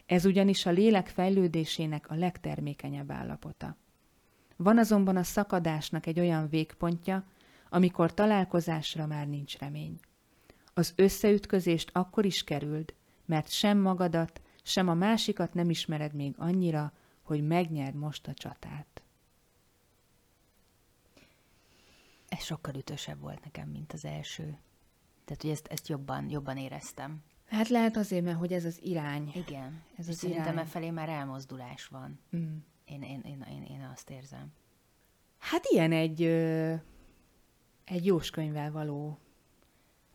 Ez 0.07 0.25
ugyanis 0.25 0.67
a 0.67 0.71
lélek 0.71 1.09
fejlődésének 1.09 2.11
a 2.11 2.15
legtermékenyebb 2.15 3.11
állapota. 3.11 3.77
Van 4.57 4.79
azonban 4.79 5.17
a 5.17 5.23
szakadásnak 5.23 6.07
egy 6.07 6.21
olyan 6.21 6.49
végpontja, 6.49 7.25
amikor 7.71 8.15
találkozásra 8.15 9.07
már 9.07 9.29
nincs 9.29 9.59
remény. 9.59 9.99
Az 10.75 10.93
összeütközést 10.97 11.91
akkor 11.93 12.25
is 12.25 12.45
kerüld, 12.45 12.95
mert 13.27 13.51
sem 13.51 13.79
magadat, 13.79 14.41
sem 14.63 14.89
a 14.89 14.95
másikat 14.95 15.55
nem 15.55 15.71
ismered 15.71 16.15
még 16.15 16.35
annyira, 16.39 16.93
hogy 17.23 17.47
megnyerd 17.47 17.95
most 17.95 18.27
a 18.27 18.35
csatát. 18.35 19.03
Ez 22.29 22.43
sokkal 22.43 22.75
ütősebb 22.75 23.21
volt 23.21 23.45
nekem, 23.45 23.69
mint 23.69 23.93
az 23.93 24.05
első. 24.05 24.59
Tehát, 25.25 25.43
hogy 25.43 25.51
ezt, 25.51 25.67
ezt 25.67 25.89
jobban, 25.89 26.31
jobban 26.31 26.57
éreztem. 26.57 27.23
Hát 27.49 27.69
lehet 27.69 27.97
azért, 27.97 28.25
mert 28.25 28.39
hogy 28.39 28.53
ez 28.53 28.65
az 28.65 28.79
irány. 28.83 29.33
Igen. 29.35 29.83
Ez 29.97 30.09
az 30.09 30.17
szerintem 30.17 30.53
irány. 30.53 30.65
e 30.65 30.69
felé 30.69 30.91
már 30.91 31.09
elmozdulás 31.09 31.87
van. 31.87 32.21
Mm. 32.37 32.57
Én, 32.85 33.03
én, 33.03 33.21
én, 33.25 33.47
én, 33.51 33.63
én 33.63 33.89
azt 33.93 34.11
érzem. 34.11 34.53
Hát 35.39 35.67
ilyen 35.67 35.93
egy, 35.93 36.23
ö, 36.23 36.75
egy 37.85 38.07
jóskönyvvel 38.07 38.73
való 38.73 39.19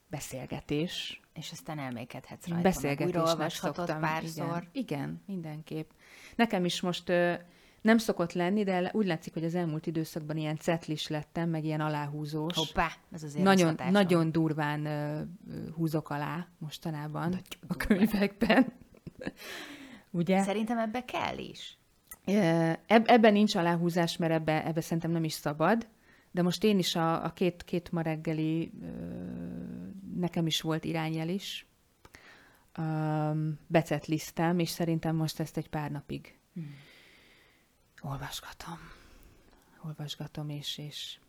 beszélgetés. 0.07 1.21
És 1.33 1.51
aztán 1.51 1.79
elmékedhetsz 1.79 2.47
rajta. 2.47 2.63
Beszélgetésnek 2.63 3.21
újraolvashatod 3.21 3.75
szoktam. 3.75 4.01
párszor. 4.01 4.45
Igen, 4.45 4.69
igen, 4.71 5.23
mindenképp. 5.25 5.89
Nekem 6.35 6.65
is 6.65 6.81
most 6.81 7.09
ö, 7.09 7.33
nem 7.87 7.97
szokott 7.97 8.33
lenni, 8.33 8.63
de 8.63 8.91
úgy 8.93 9.05
látszik, 9.05 9.33
hogy 9.33 9.43
az 9.43 9.55
elmúlt 9.55 9.85
időszakban 9.87 10.37
ilyen 10.37 10.57
cetlis 10.57 11.07
lettem, 11.07 11.49
meg 11.49 11.63
ilyen 11.63 11.81
aláhúzós. 11.81 12.55
Hoppá, 12.55 12.91
ez 13.11 13.23
azért 13.23 13.43
nagyon, 13.43 13.79
nagyon 13.89 14.31
durván 14.31 14.87
húzok 15.75 16.09
alá 16.09 16.47
mostanában 16.57 17.39
a 17.67 17.75
könyvekben. 17.75 18.73
Ugye? 20.11 20.43
Szerintem 20.43 20.77
ebbe 20.77 21.05
kell 21.05 21.37
is. 21.37 21.77
Eb- 22.87 23.09
ebben 23.09 23.33
nincs 23.33 23.55
aláhúzás, 23.55 24.17
mert 24.17 24.33
ebbe, 24.33 24.65
ebbe 24.65 24.81
szerintem 24.81 25.11
nem 25.11 25.23
is 25.23 25.33
szabad, 25.33 25.87
de 26.31 26.41
most 26.41 26.63
én 26.63 26.77
is 26.77 26.95
a, 26.95 27.25
a 27.25 27.33
két, 27.33 27.63
két 27.63 27.91
ma 27.91 28.01
reggeli, 28.01 28.71
nekem 30.15 30.47
is 30.47 30.61
volt 30.61 30.85
irányjel 30.85 31.29
is, 31.29 31.67
becetlisztem, 33.67 34.59
és 34.59 34.69
szerintem 34.69 35.15
most 35.15 35.39
ezt 35.39 35.57
egy 35.57 35.69
pár 35.69 35.91
napig 35.91 36.37
Hmm. 36.57 36.73
Olvasgatom. 38.01 38.77
Olvasgatom, 39.83 40.49
és, 40.49 40.77
és 40.77 41.19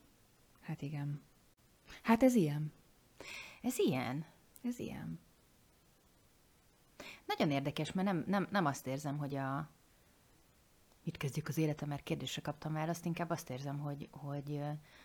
hát 0.61 0.83
igen. 0.83 1.23
Hát 2.03 2.23
ez 2.23 2.35
ilyen. 2.35 2.73
Ez 3.63 3.79
ilyen. 3.79 4.25
Ez 4.63 4.79
ilyen. 4.79 5.21
Nagyon 7.27 7.51
érdekes, 7.51 7.93
mert 7.93 8.07
nem, 8.07 8.25
nem, 8.27 8.49
nem 8.51 8.67
azt 8.67 8.87
érzem, 8.87 9.19
hogy 9.19 9.35
a... 9.35 9.69
Mit 11.03 11.17
kezdjük 11.17 11.49
az 11.49 11.59
életem, 11.59 11.89
mert 11.89 12.03
kérdésre 12.03 12.43
kaptam 12.43 12.73
választ, 12.73 13.05
inkább 13.05 13.31
azt 13.31 13.51
érzem, 13.51 13.79
hogy, 13.79 14.09
hogy 14.11 14.61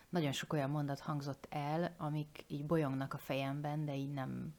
nagyon 0.08 0.32
sok 0.32 0.52
olyan 0.52 0.70
mondat 0.70 1.00
hangzott 1.00 1.46
el, 1.50 1.94
amik 1.98 2.44
így 2.46 2.66
bolyongnak 2.66 3.14
a 3.14 3.18
fejemben, 3.18 3.84
de 3.84 3.94
így 3.96 4.12
nem, 4.12 4.54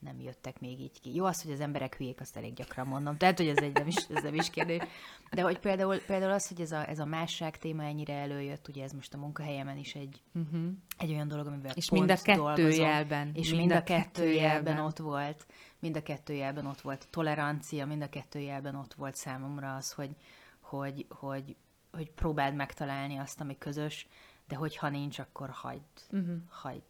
nem 0.00 0.20
jöttek 0.20 0.60
még 0.60 0.80
így 0.80 1.00
ki. 1.00 1.14
Jó 1.14 1.24
az, 1.24 1.42
hogy 1.42 1.52
az 1.52 1.60
emberek 1.60 1.96
hülyék, 1.96 2.20
azt 2.20 2.36
elég 2.36 2.54
gyakran 2.54 2.86
mondom, 2.86 3.16
tehát, 3.16 3.36
hogy 3.38 3.48
ez, 3.48 3.56
egy, 3.56 3.72
nem, 3.72 3.86
is, 3.86 3.96
ez 3.96 4.22
nem 4.22 4.34
is 4.34 4.50
kérdés. 4.50 4.82
De 5.30 5.42
hogy 5.42 5.58
például, 5.58 5.98
például 5.98 6.32
az, 6.32 6.48
hogy 6.48 6.60
ez 6.60 6.72
a, 6.72 6.88
ez 6.88 6.98
a 6.98 7.04
másság 7.04 7.58
téma 7.58 7.82
ennyire 7.84 8.14
előjött, 8.14 8.68
ugye 8.68 8.82
ez 8.84 8.92
most 8.92 9.14
a 9.14 9.18
munkahelyemen 9.18 9.76
is 9.76 9.94
egy, 9.94 10.22
Uh-huh. 10.34 10.68
egy 10.98 11.10
olyan 11.10 11.28
dolog, 11.28 11.46
amivel 11.46 11.72
És 11.74 11.90
mind 11.90 12.10
a 12.10 12.16
kettő 12.22 12.38
dolgozom. 12.40 12.84
jelben. 12.84 13.30
És 13.34 13.50
mind, 13.50 13.72
a 13.72 13.82
kettő 13.82 14.32
jelben 14.32 14.78
ott 14.78 14.98
volt, 14.98 15.46
mind 15.78 15.96
a 15.96 16.02
kettő 16.02 16.34
jelben 16.34 16.66
ott 16.66 16.80
volt 16.80 17.08
tolerancia, 17.10 17.86
mind 17.86 18.02
a 18.02 18.08
kettő 18.08 18.38
jelben 18.38 18.74
ott 18.74 18.94
volt 18.94 19.14
számomra 19.14 19.74
az, 19.74 19.92
hogy, 19.92 20.16
hogy, 20.60 21.06
hogy, 21.08 21.56
hogy 21.92 22.10
próbáld 22.10 22.54
megtalálni 22.54 23.16
azt, 23.16 23.40
ami 23.40 23.58
közös, 23.58 24.06
de 24.48 24.56
hogyha 24.56 24.88
nincs, 24.88 25.18
akkor 25.18 25.50
hagyd, 25.50 25.82
Uh-huh. 26.10 26.36
hagyd 26.48 26.82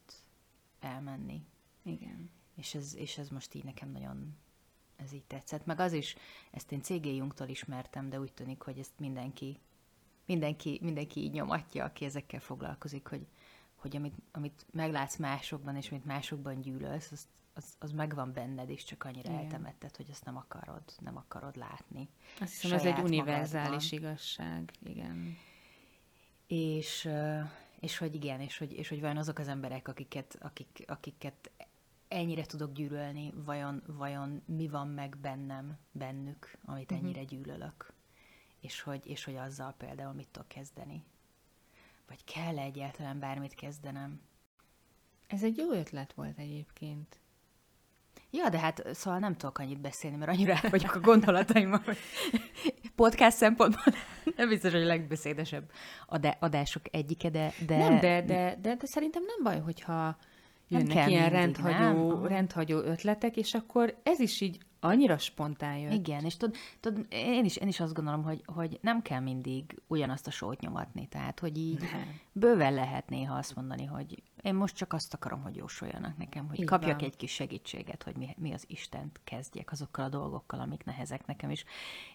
elmenni. 0.80 1.42
Igen. 1.84 2.30
És 2.60 2.74
ez, 2.74 2.94
és 2.94 3.18
ez 3.18 3.28
most 3.28 3.54
így 3.54 3.64
nekem 3.64 3.90
nagyon 3.90 4.36
ez 5.04 5.12
így 5.12 5.24
tetszett. 5.24 5.66
Meg 5.66 5.80
az 5.80 5.92
is, 5.92 6.16
ezt 6.50 6.72
én 6.72 6.82
C.G. 6.82 7.06
Jungtól 7.06 7.48
ismertem, 7.48 8.08
de 8.08 8.20
úgy 8.20 8.32
tűnik, 8.32 8.62
hogy 8.62 8.78
ezt 8.78 8.98
mindenki, 8.98 9.58
mindenki, 10.26 10.78
mindenki 10.82 11.20
így 11.20 11.32
nyomatja, 11.32 11.84
aki 11.84 12.04
ezekkel 12.04 12.40
foglalkozik, 12.40 13.06
hogy, 13.06 13.26
hogy 13.74 13.96
amit, 13.96 14.14
amit 14.32 14.66
meglátsz 14.72 15.16
másokban, 15.16 15.76
és 15.76 15.90
amit 15.90 16.04
másokban 16.04 16.60
gyűlölsz, 16.60 17.10
az, 17.12 17.26
az, 17.54 17.74
az 17.78 17.92
megvan 17.92 18.32
benned, 18.32 18.70
és 18.70 18.84
csak 18.84 19.04
annyira 19.04 19.30
Igen. 19.30 19.42
eltemetted, 19.42 19.96
hogy 19.96 20.08
azt 20.10 20.24
nem 20.24 20.36
akarod, 20.36 20.82
nem 20.98 21.16
akarod 21.16 21.56
látni. 21.56 22.08
Azt 22.40 22.60
hiszem, 22.60 22.76
ez 22.76 22.84
egy 22.84 22.98
univerzális 22.98 23.90
magadban. 23.90 24.08
igazság. 24.08 24.72
Igen. 24.84 25.36
És, 26.46 27.08
és 27.80 27.98
hogy 27.98 28.14
igen, 28.14 28.40
és 28.40 28.58
hogy, 28.58 28.72
és 28.72 28.88
hogy 28.88 29.00
vajon 29.00 29.16
azok 29.16 29.38
az 29.38 29.48
emberek, 29.48 29.88
akiket, 29.88 30.38
akik, 30.40 30.84
akiket 30.86 31.50
ennyire 32.10 32.44
tudok 32.44 32.72
gyűlölni, 32.72 33.32
vajon, 33.44 33.82
vajon 33.86 34.42
mi 34.46 34.68
van 34.68 34.88
meg 34.88 35.16
bennem, 35.16 35.78
bennük, 35.92 36.56
amit 36.64 36.90
Mhm. 36.90 36.98
ennyire 37.04 37.24
gyűlölök. 37.24 37.92
És 38.60 38.80
hogy, 38.80 39.06
és 39.06 39.24
hogy 39.24 39.36
azzal 39.36 39.74
például 39.78 40.12
mit 40.12 40.28
tudok 40.28 40.48
kezdeni. 40.48 41.04
Vagy 42.08 42.24
kell 42.24 42.58
-e 42.58 42.62
egyáltalán 42.62 43.18
bármit 43.18 43.54
kezdenem? 43.54 44.20
Ez 45.26 45.42
egy 45.42 45.56
jó 45.56 45.72
ötlet 45.72 46.12
volt 46.12 46.38
egyébként. 46.38 47.18
Ja, 48.30 48.48
de 48.48 48.58
hát 48.58 48.94
szóval 48.94 49.18
nem 49.18 49.36
tudok 49.36 49.58
annyit 49.58 49.80
beszélni, 49.80 50.16
mert 50.16 50.30
annyira 50.30 50.52
el 50.52 50.70
vagyok 50.70 50.94
a 50.94 51.00
gondolataimmal, 51.00 51.80
hogy 51.84 51.98
podcast 52.94 53.36
szempontból 53.36 53.94
nem 54.36 54.48
biztos, 54.48 54.72
hogy 54.72 54.82
a 54.82 54.86
legbeszédesebb 54.86 55.70
adá- 56.06 56.42
adások 56.42 56.82
egyike, 56.94 57.30
de... 57.30 57.52
de... 57.66 57.76
Nem, 57.76 58.00
de, 58.00 58.22
de, 58.22 58.56
de, 58.60 58.74
de 58.76 58.86
szerintem 58.86 59.22
nem 59.24 59.42
baj, 59.42 59.60
hogyha 59.60 60.16
jönnek 60.70 60.96
kell 60.96 61.08
ilyen 61.08 61.32
mindig, 61.32 61.38
rendhagyó, 61.38 62.12
nem? 62.12 62.26
Rendhagyó 62.26 62.78
ötletek, 62.78 63.36
és 63.36 63.54
akkor 63.54 64.00
ez 64.02 64.20
is 64.20 64.40
így 64.40 64.58
annyira 64.80 65.18
spontán 65.18 65.76
jött. 65.76 65.92
Igen, 65.92 66.24
és 66.24 66.36
tudod, 66.36 66.56
tudod 66.80 67.06
én, 67.08 67.44
is, 67.44 67.56
én 67.56 67.68
is 67.68 67.80
azt 67.80 67.94
gondolom, 67.94 68.22
hogy, 68.22 68.42
hogy 68.46 68.78
nem 68.82 69.02
kell 69.02 69.20
mindig 69.20 69.82
ugyanazt 69.86 70.26
a 70.26 70.30
sót 70.30 70.60
nyomatni, 70.60 71.06
tehát, 71.06 71.40
hogy 71.40 71.58
így 71.58 71.80
Nem. 71.80 72.20
bőven 72.32 72.74
lehet 72.74 73.08
néha 73.08 73.36
azt 73.36 73.54
mondani, 73.54 73.84
hogy 73.84 74.22
én 74.42 74.54
most 74.54 74.76
csak 74.76 74.92
azt 74.92 75.14
akarom, 75.14 75.42
hogy 75.42 75.56
jósoljanak 75.56 76.16
nekem, 76.16 76.48
hogy 76.48 76.58
Így 76.58 76.64
kapjak 76.64 77.00
van. 77.00 77.08
egy 77.08 77.16
kis 77.16 77.32
segítséget, 77.32 78.02
hogy 78.02 78.16
mi, 78.16 78.34
mi 78.38 78.52
az 78.52 78.64
Istent 78.66 79.20
kezdjek 79.24 79.72
azokkal 79.72 80.04
a 80.04 80.08
dolgokkal, 80.08 80.60
amik 80.60 80.84
nehezek 80.84 81.26
nekem 81.26 81.50
is. 81.50 81.64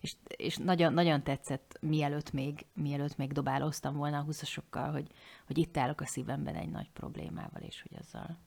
És, 0.01 0.15
és 0.27 0.57
nagyon, 0.57 0.93
nagyon 0.93 1.23
tetszett, 1.23 1.77
mielőtt 1.81 2.31
még, 2.31 2.65
mielőtt 2.73 3.17
még 3.17 3.31
dobálóztam 3.31 3.95
volna 3.95 4.17
a 4.17 4.23
húszasokkal, 4.23 4.91
hogy, 4.91 5.07
hogy 5.47 5.57
itt 5.57 5.77
állok 5.77 6.01
a 6.01 6.05
szívemben 6.05 6.55
egy 6.55 6.69
nagy 6.69 6.89
problémával, 6.89 7.61
és 7.61 7.81
hogy 7.81 7.97
azzal, 7.99 8.37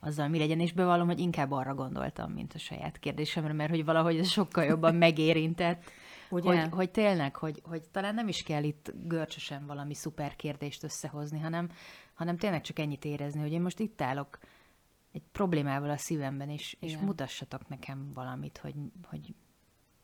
azzal 0.00 0.28
mi 0.28 0.38
legyen, 0.38 0.60
és 0.60 0.72
bevallom, 0.72 1.06
hogy 1.06 1.18
inkább 1.18 1.50
arra 1.50 1.74
gondoltam, 1.74 2.32
mint 2.32 2.54
a 2.54 2.58
saját 2.58 2.98
kérdésemre, 2.98 3.52
mert 3.52 3.70
hogy 3.70 3.84
valahogy 3.84 4.18
ez 4.18 4.28
sokkal 4.28 4.64
jobban 4.64 4.94
megérintett, 5.06 5.90
Ugye? 6.30 6.60
hogy, 6.60 6.70
hogy 6.72 6.90
tényleg, 6.90 7.36
hogy, 7.36 7.62
hogy 7.64 7.82
talán 7.90 8.14
nem 8.14 8.28
is 8.28 8.42
kell 8.42 8.62
itt 8.62 8.92
görcsösen 9.04 9.66
valami 9.66 9.94
szuper 9.94 10.36
kérdést 10.36 10.82
összehozni, 10.82 11.38
hanem, 11.38 11.70
hanem 12.14 12.36
tényleg 12.36 12.60
csak 12.60 12.78
ennyit 12.78 13.04
érezni, 13.04 13.40
hogy 13.40 13.52
én 13.52 13.62
most 13.62 13.78
itt 13.78 14.00
állok 14.00 14.38
egy 15.12 15.22
problémával 15.32 15.90
a 15.90 15.96
szívemben, 15.96 16.48
és, 16.48 16.76
és 16.80 16.96
mutassatok 16.96 17.68
nekem 17.68 18.10
valamit, 18.14 18.58
hogy, 18.58 18.74
hogy 19.04 19.34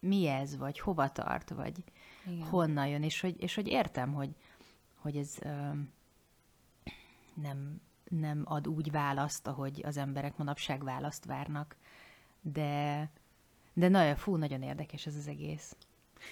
mi 0.00 0.26
ez, 0.26 0.56
vagy 0.56 0.78
hova 0.78 1.08
tart, 1.08 1.50
vagy 1.50 1.84
Igen. 2.26 2.46
honnan 2.46 2.86
jön, 2.88 3.02
és 3.02 3.20
hogy, 3.20 3.42
és 3.42 3.54
hogy 3.54 3.68
értem, 3.68 4.12
hogy, 4.12 4.30
hogy 4.94 5.16
ez 5.16 5.34
ö, 5.40 5.48
nem, 7.34 7.80
nem 8.08 8.42
ad 8.44 8.68
úgy 8.68 8.90
választ, 8.90 9.46
ahogy 9.46 9.82
az 9.84 9.96
emberek 9.96 10.36
manapság 10.36 10.84
választ 10.84 11.24
várnak, 11.24 11.76
de, 12.40 13.10
de 13.72 13.88
nagyon, 13.88 14.16
fú, 14.16 14.36
nagyon 14.36 14.62
érdekes 14.62 15.06
ez 15.06 15.16
az 15.16 15.28
egész. 15.28 15.76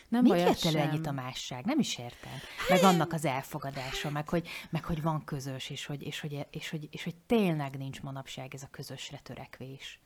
Nem 0.08 0.22
Mit 0.22 0.32
jött 0.32 0.64
elő 0.64 0.78
ennyit 0.78 1.06
a 1.06 1.12
másság? 1.12 1.64
Nem 1.64 1.78
is 1.78 1.98
értem. 1.98 2.32
Meg 2.68 2.82
annak 2.82 3.12
az 3.12 3.24
elfogadása, 3.24 4.10
meg 4.10 4.28
hogy, 4.28 4.48
meg 4.70 4.84
hogy 4.84 5.02
van 5.02 5.24
közös, 5.24 5.70
és 5.70 5.86
hogy, 5.86 6.02
és, 6.02 6.20
hogy, 6.20 6.46
és, 6.50 6.70
hogy, 6.70 6.88
és 6.90 7.04
hogy 7.04 7.14
tényleg 7.26 7.76
nincs 7.76 8.02
manapság 8.02 8.54
ez 8.54 8.62
a 8.62 8.68
közösre 8.70 9.18
törekvés, 9.18 10.00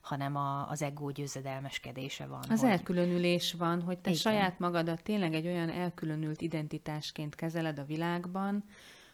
hanem 0.00 0.36
a, 0.36 0.68
az 0.68 0.82
ego 0.82 1.10
győzedelmeskedése 1.10 2.26
van. 2.26 2.44
Az 2.48 2.60
hogy, 2.60 2.70
elkülönülés 2.70 3.52
van, 3.52 3.82
hogy 3.82 3.98
te 3.98 4.10
Igen. 4.10 4.22
saját 4.22 4.58
magadat 4.58 5.02
tényleg 5.02 5.34
egy 5.34 5.46
olyan 5.46 5.70
elkülönült 5.70 6.40
identitásként 6.40 7.34
kezeled 7.34 7.78
a 7.78 7.84
világban, 7.84 8.64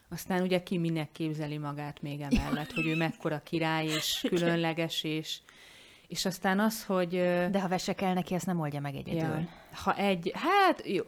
aztán 0.09 0.41
ugye 0.41 0.63
ki 0.63 0.77
minek 0.77 1.11
képzeli 1.11 1.57
magát 1.57 2.01
még 2.01 2.21
emellett, 2.21 2.71
hogy 2.71 2.87
ő 2.87 2.95
mekkora 2.95 3.41
király 3.43 3.85
és 3.85 4.25
különleges, 4.29 5.03
és, 5.03 5.37
és 6.07 6.25
aztán 6.25 6.59
az, 6.59 6.85
hogy... 6.85 7.09
De 7.51 7.61
ha 7.61 7.67
vesekel 7.67 8.13
neki, 8.13 8.33
azt 8.33 8.45
nem 8.45 8.59
oldja 8.59 8.79
meg 8.79 8.95
egyedül. 8.95 9.19
Ja. 9.19 9.49
Ha 9.71 9.95
egy, 9.95 10.31
hát 10.35 10.87
jó, 10.87 11.03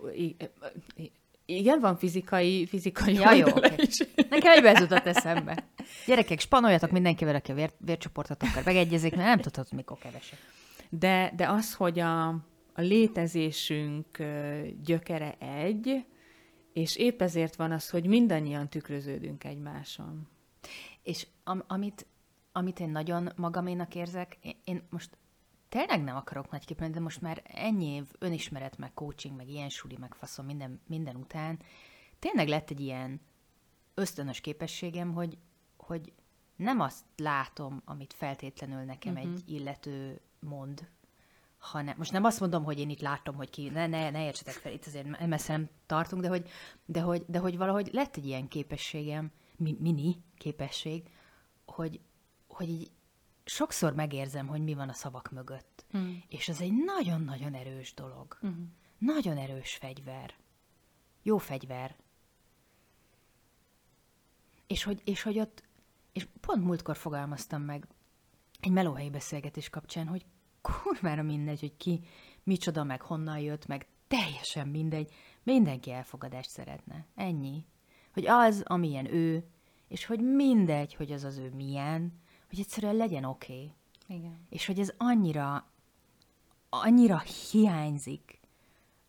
Igen, 1.45 1.79
van 1.79 1.97
fizikai, 1.97 2.65
fizikai 2.65 3.13
Ja, 3.13 3.33
jó, 3.33 3.47
oké. 3.47 3.73
is. 3.77 3.97
Nekem 4.29 4.51
egybe 4.51 4.69
ez 4.69 4.79
jutott 4.79 5.05
eszembe. 5.05 5.63
Gyerekek, 6.05 6.39
spanoljatok 6.39 6.91
mindenkivel, 6.91 7.35
aki 7.35 7.51
a 7.51 7.55
vér, 7.55 7.71
vércsoportotokkal 7.77 8.61
megegyezik, 8.65 9.15
mert 9.15 9.27
nem 9.27 9.39
tudhatod, 9.39 9.73
mikor 9.73 9.97
kevesek. 9.97 10.39
De, 10.89 11.31
de 11.35 11.49
az, 11.49 11.73
hogy 11.73 11.99
a, 11.99 12.27
a 12.73 12.81
létezésünk 12.81 14.17
gyökere 14.83 15.35
egy, 15.39 16.05
és 16.73 16.95
épp 16.95 17.21
ezért 17.21 17.55
van 17.55 17.71
az, 17.71 17.89
hogy 17.89 18.07
mindannyian 18.07 18.69
tükröződünk 18.69 19.43
egymáson. 19.43 20.27
És 21.03 21.27
am, 21.43 21.63
amit, 21.67 22.05
amit 22.51 22.79
én 22.79 22.89
nagyon 22.89 23.29
magaménak 23.35 23.95
érzek, 23.95 24.37
én, 24.41 24.55
én 24.63 24.87
most 24.89 25.17
tényleg 25.69 26.03
nem 26.03 26.15
akarok 26.15 26.51
nagy 26.51 26.65
képelni, 26.65 26.93
de 26.93 26.99
most 26.99 27.21
már 27.21 27.41
ennyi 27.43 27.85
év 27.85 28.05
önismeret, 28.19 28.77
meg 28.77 28.93
coaching, 28.93 29.35
meg 29.35 29.49
ilyen 29.49 29.69
suli, 29.69 29.97
meg 29.99 30.13
faszom 30.15 30.45
minden, 30.45 30.81
minden 30.87 31.15
után, 31.15 31.59
tényleg 32.19 32.47
lett 32.47 32.69
egy 32.69 32.79
ilyen 32.79 33.21
ösztönös 33.93 34.41
képességem, 34.41 35.13
hogy, 35.13 35.37
hogy 35.77 36.13
nem 36.55 36.79
azt 36.79 37.05
látom, 37.15 37.81
amit 37.85 38.13
feltétlenül 38.13 38.83
nekem 38.83 39.13
uh-huh. 39.13 39.31
egy 39.31 39.43
illető 39.45 40.21
mond, 40.39 40.89
hanem, 41.59 41.95
most 41.97 42.11
nem 42.11 42.23
azt 42.23 42.39
mondom, 42.39 42.63
hogy 42.63 42.79
én 42.79 42.89
itt 42.89 43.01
látom, 43.01 43.35
hogy 43.35 43.49
ki, 43.49 43.69
ne, 43.69 43.87
ne, 43.87 44.09
ne 44.09 44.25
értsetek 44.25 44.53
fel, 44.53 44.71
itt 44.71 44.85
azért 44.85 45.27
messze 45.27 45.51
nem 45.51 45.69
tartunk, 45.85 46.21
de 46.21 46.27
hogy, 46.27 46.49
de 46.85 47.01
hogy, 47.01 47.23
de 47.27 47.39
hogy 47.39 47.57
valahogy 47.57 47.89
lett 47.91 48.15
egy 48.15 48.25
ilyen 48.25 48.47
képességem, 48.47 49.31
mi, 49.55 49.75
mini 49.79 50.23
képesség, 50.37 51.09
hogy, 51.65 51.99
hogy 52.47 52.69
így 52.69 52.91
sokszor 53.45 53.93
megérzem, 53.93 54.47
hogy 54.47 54.63
mi 54.63 54.73
van 54.73 54.89
a 54.89 54.93
szavak 54.93 55.31
mögött. 55.31 55.85
Mm. 55.97 56.13
És 56.27 56.49
ez 56.49 56.61
egy 56.61 56.73
nagyon-nagyon 56.85 57.53
erős 57.53 57.93
dolog. 57.93 58.37
Mm. 58.45 58.63
Nagyon 58.97 59.37
erős 59.37 59.75
fegyver. 59.75 60.33
Jó 61.21 61.37
fegyver. 61.37 61.95
És 64.67 64.83
hogy, 64.83 65.01
és 65.05 65.21
hogy 65.21 65.39
ott, 65.39 65.63
és 66.11 66.27
pont 66.39 66.63
múltkor 66.63 66.97
fogalmaztam 66.97 67.61
meg 67.61 67.87
egy 68.59 68.71
melóhelyi 68.71 69.09
beszélgetés 69.09 69.69
kapcsán, 69.69 70.07
hogy 70.07 70.25
kurvára 70.83 71.23
mindegy, 71.23 71.59
hogy 71.59 71.77
ki, 71.77 72.01
micsoda, 72.43 72.83
meg 72.83 73.01
honnan 73.01 73.39
jött, 73.39 73.67
meg 73.67 73.87
teljesen 74.07 74.67
mindegy. 74.67 75.11
Mindenki 75.43 75.91
elfogadást 75.91 76.49
szeretne. 76.49 77.05
Ennyi. 77.15 77.65
Hogy 78.13 78.27
az, 78.27 78.63
amilyen 78.65 79.13
ő, 79.13 79.47
és 79.87 80.05
hogy 80.05 80.19
mindegy, 80.19 80.95
hogy 80.95 81.11
az 81.11 81.23
az 81.23 81.37
ő 81.37 81.51
milyen, 81.55 82.13
hogy 82.49 82.59
egyszerűen 82.59 82.95
legyen 82.95 83.23
oké. 83.23 83.53
Okay. 83.53 83.73
Igen. 84.17 84.45
És 84.49 84.65
hogy 84.65 84.79
ez 84.79 84.93
annyira, 84.97 85.71
annyira 86.69 87.19
hiányzik 87.19 88.39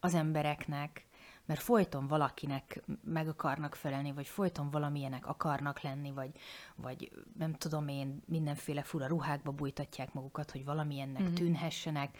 az 0.01 0.15
embereknek, 0.15 1.07
mert 1.51 1.63
folyton 1.63 2.07
valakinek 2.07 2.83
meg 3.05 3.29
akarnak 3.29 3.75
felelni, 3.75 4.13
vagy 4.13 4.27
folyton 4.27 4.71
valamilyenek 4.71 5.27
akarnak 5.27 5.81
lenni, 5.81 6.13
vagy, 6.13 6.31
vagy 6.75 7.11
nem 7.39 7.53
tudom 7.53 7.89
én, 7.89 8.23
mindenféle 8.27 8.83
fura 8.83 9.07
ruhákba 9.07 9.51
bújtatják 9.51 10.13
magukat, 10.13 10.51
hogy 10.51 10.65
valamilyennek 10.65 11.23
mm-hmm. 11.23 11.35
tűnhessenek, 11.35 12.19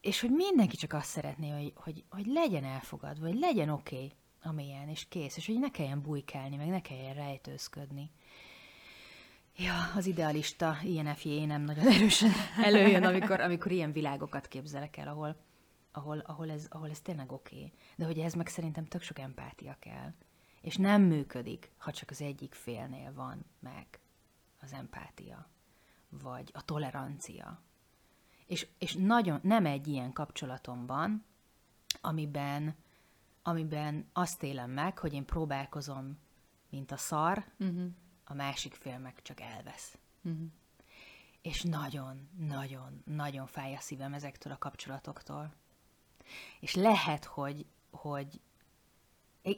és 0.00 0.20
hogy 0.20 0.30
mindenki 0.30 0.76
csak 0.76 0.92
azt 0.92 1.08
szeretné, 1.08 1.50
hogy, 1.50 1.72
hogy, 1.74 2.04
hogy 2.10 2.26
legyen 2.26 2.64
elfogadva, 2.64 3.26
vagy 3.26 3.38
legyen 3.38 3.68
oké, 3.68 3.94
okay, 3.94 4.12
amilyen, 4.42 4.88
és 4.88 5.08
kész, 5.08 5.36
és 5.36 5.46
hogy 5.46 5.58
ne 5.58 5.70
kelljen 5.70 6.02
bujkálni, 6.02 6.56
meg 6.56 6.68
ne 6.68 6.80
kelljen 6.80 7.14
rejtőzködni. 7.14 8.10
Ja, 9.56 9.74
az 9.94 10.06
idealista 10.06 10.76
INFJ 10.82 11.44
nem 11.44 11.62
nagyon 11.62 11.86
erősen 11.86 12.32
előjön, 12.62 13.04
amikor, 13.10 13.40
amikor 13.40 13.72
ilyen 13.72 13.92
világokat 13.92 14.48
képzelek 14.48 14.96
el, 14.96 15.08
ahol, 15.08 15.36
ahol, 15.96 16.18
ahol, 16.18 16.50
ez, 16.50 16.66
ahol 16.70 16.90
ez 16.90 17.00
tényleg 17.00 17.32
oké. 17.32 17.56
Okay. 17.56 17.72
De 17.96 18.04
hogy 18.04 18.18
ez 18.18 18.34
meg 18.34 18.46
szerintem 18.46 18.84
tök 18.84 19.02
sok 19.02 19.18
empátia 19.18 19.76
kell. 19.78 20.12
És 20.60 20.76
nem 20.76 21.02
működik, 21.02 21.70
ha 21.76 21.92
csak 21.92 22.10
az 22.10 22.20
egyik 22.20 22.54
félnél 22.54 23.12
van 23.12 23.44
meg 23.60 24.00
az 24.60 24.72
empátia, 24.72 25.48
vagy 26.08 26.50
a 26.54 26.64
tolerancia. 26.64 27.60
És, 28.46 28.66
és 28.78 28.94
nagyon 28.94 29.40
nem 29.42 29.66
egy 29.66 29.86
ilyen 29.86 30.12
kapcsolatom 30.12 30.86
van, 30.86 31.24
amiben, 32.00 32.76
amiben 33.42 34.08
azt 34.12 34.42
élem 34.42 34.70
meg, 34.70 34.98
hogy 34.98 35.12
én 35.12 35.24
próbálkozom, 35.24 36.18
mint 36.68 36.92
a 36.92 36.96
szar, 36.96 37.44
uh-huh 37.58 37.90
a 38.28 38.34
másik 38.34 38.74
fél 38.74 38.98
meg 38.98 39.22
csak 39.22 39.40
elvesz. 39.40 39.98
Uh-huh. 40.22 40.46
És 41.42 41.62
nagyon, 41.62 42.28
nagyon, 42.38 43.02
nagyon 43.04 43.46
fáj 43.46 43.74
a 43.74 43.80
szívem 43.80 44.12
ezektől 44.12 44.52
a 44.52 44.58
kapcsolatoktól. 44.58 45.54
És 46.60 46.74
lehet, 46.74 47.24
hogy, 47.24 47.66
hogy 47.90 48.40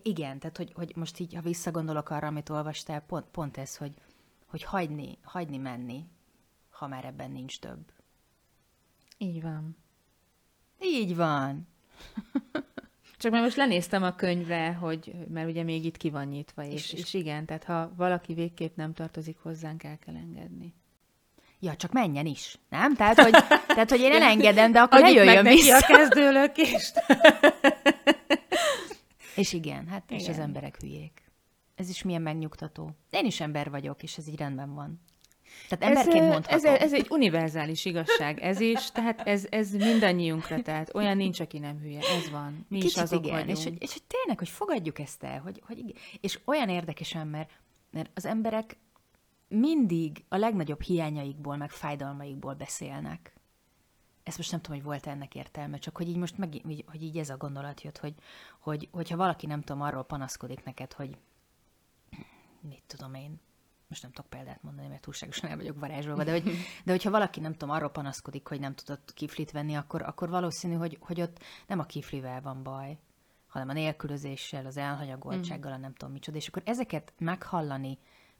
igen, 0.02 0.38
tehát 0.38 0.56
hogy, 0.56 0.72
hogy 0.72 0.96
most 0.96 1.18
így, 1.18 1.34
ha 1.34 1.40
visszagondolok 1.40 2.10
arra, 2.10 2.26
amit 2.26 2.48
olvastál, 2.48 3.00
pont, 3.00 3.26
pont 3.30 3.56
ez, 3.56 3.76
hogy, 3.76 3.94
hogy 4.46 4.62
hagyni, 4.62 5.18
hagyni 5.22 5.56
menni, 5.56 6.04
ha 6.70 6.86
már 6.86 7.04
ebben 7.04 7.30
nincs 7.30 7.58
több. 7.58 7.92
Így 9.18 9.42
van. 9.42 9.76
Így 10.80 11.16
van. 11.16 11.68
Csak 13.16 13.32
mert 13.32 13.44
most 13.44 13.56
lenéztem 13.56 14.02
a 14.02 14.14
könyvre, 14.14 14.74
hogy, 14.74 15.14
mert 15.28 15.48
ugye 15.48 15.62
még 15.62 15.84
itt 15.84 15.96
ki 15.96 16.10
van 16.10 16.26
nyitva, 16.26 16.64
és, 16.64 16.92
és, 16.92 17.00
és 17.00 17.14
igen, 17.14 17.46
tehát 17.46 17.64
ha 17.64 17.92
valaki 17.96 18.34
végképp 18.34 18.76
nem 18.76 18.92
tartozik 18.92 19.38
hozzánk, 19.38 19.82
el 19.82 19.98
kell 19.98 20.16
engedni. 20.16 20.74
Ja, 21.60 21.76
csak 21.76 21.92
menjen 21.92 22.26
is, 22.26 22.58
nem? 22.68 22.94
Tehát, 22.94 23.20
hogy, 23.20 23.30
tehát, 23.66 23.90
hogy 23.90 24.00
én 24.00 24.12
elengedem, 24.12 24.72
de 24.72 24.80
akkor 24.80 25.00
ne 25.00 25.10
jöjjön 25.10 25.42
meg 25.42 25.52
vissza. 25.52 25.76
a 25.76 25.80
kezdőlökést. 25.80 27.02
és 29.34 29.52
igen, 29.52 29.86
hát 29.86 30.02
igen. 30.10 30.22
és 30.22 30.28
az 30.28 30.38
emberek 30.38 30.76
hülyék. 30.80 31.30
Ez 31.74 31.88
is 31.88 32.02
milyen 32.02 32.22
megnyugtató. 32.22 32.90
Én 33.10 33.24
is 33.24 33.40
ember 33.40 33.70
vagyok, 33.70 34.02
és 34.02 34.16
ez 34.16 34.28
így 34.28 34.38
rendben 34.38 34.74
van. 34.74 35.00
Tehát 35.68 35.96
emberként 35.96 36.24
ez, 36.24 36.32
mondhatom. 36.32 36.74
Ez, 36.74 36.80
ez 36.80 36.92
egy 36.92 37.06
univerzális 37.10 37.84
igazság, 37.84 38.40
ez 38.40 38.60
is, 38.60 38.90
tehát 38.90 39.20
ez, 39.20 39.46
ez 39.50 39.70
mindannyiunkra, 39.70 40.62
tehát 40.62 40.94
olyan 40.94 41.16
nincs, 41.16 41.40
aki 41.40 41.58
nem 41.58 41.78
hülye, 41.78 41.98
ez 41.98 42.30
van. 42.30 42.66
Mi 42.68 42.78
Kicsit 42.78 42.96
is 42.96 43.02
azok 43.02 43.24
igen, 43.24 43.38
vagyunk. 43.38 43.58
És, 43.58 43.64
hogy, 43.64 43.76
és 43.78 43.92
hogy 43.92 44.02
tényleg, 44.02 44.38
hogy 44.38 44.48
fogadjuk 44.48 44.98
ezt 44.98 45.22
el, 45.22 45.40
hogy, 45.40 45.62
hogy 45.66 45.78
igen. 45.78 45.94
és 46.20 46.38
olyan 46.44 46.68
érdekesen, 46.68 47.26
mert, 47.26 47.50
mert 47.90 48.10
az 48.14 48.24
emberek 48.26 48.76
mindig 49.48 50.24
a 50.28 50.36
legnagyobb 50.36 50.80
hiányaikból, 50.80 51.56
meg 51.56 51.70
fájdalmaikból 51.70 52.54
beszélnek. 52.54 53.32
Ezt 54.22 54.36
most 54.36 54.50
nem 54.50 54.60
tudom, 54.60 54.76
hogy 54.76 54.86
volt 54.86 55.06
ennek 55.06 55.34
értelme, 55.34 55.78
csak 55.78 55.96
hogy 55.96 56.08
így 56.08 56.16
most 56.16 56.38
meg, 56.38 56.60
hogy 56.86 57.02
így 57.02 57.18
ez 57.18 57.28
a 57.28 57.36
gondolat 57.36 57.82
jött, 57.82 57.98
hogy, 57.98 58.14
hogy, 58.58 58.88
hogyha 58.92 59.16
valaki 59.16 59.46
nem 59.46 59.60
tudom, 59.60 59.82
arról 59.82 60.04
panaszkodik 60.04 60.64
neked, 60.64 60.92
hogy 60.92 61.18
mit 62.60 62.82
tudom 62.86 63.14
én, 63.14 63.40
most 63.88 64.02
nem 64.02 64.10
tudok 64.10 64.30
példát 64.30 64.62
mondani, 64.62 64.88
mert 64.88 65.00
túlságosan 65.00 65.50
el 65.50 65.56
vagyok 65.56 65.78
varázsolva, 65.78 66.24
de, 66.24 66.30
hogy, 66.30 66.44
de 66.84 66.90
hogyha 66.90 67.10
valaki 67.10 67.40
nem 67.40 67.52
tudom, 67.52 67.70
arról 67.70 67.90
panaszkodik, 67.90 68.48
hogy 68.48 68.60
nem 68.60 68.74
tudott 68.74 69.12
kiflit 69.14 69.50
venni, 69.50 69.74
akkor, 69.74 70.02
akkor 70.02 70.28
valószínű, 70.28 70.74
hogy, 70.74 70.96
hogy 71.00 71.20
ott 71.20 71.38
nem 71.66 71.78
a 71.78 71.84
kiflivel 71.84 72.40
van 72.40 72.62
baj, 72.62 72.98
hanem 73.46 73.68
a 73.68 73.72
nélkülözéssel, 73.72 74.66
az 74.66 74.76
elhanyagoltsággal, 74.76 75.72
a 75.72 75.76
nem 75.76 75.94
tudom 75.94 76.12
micsoda, 76.12 76.36
és 76.36 76.48
akkor 76.48 76.62
ezeket 76.64 77.12
meghallani 77.18 77.98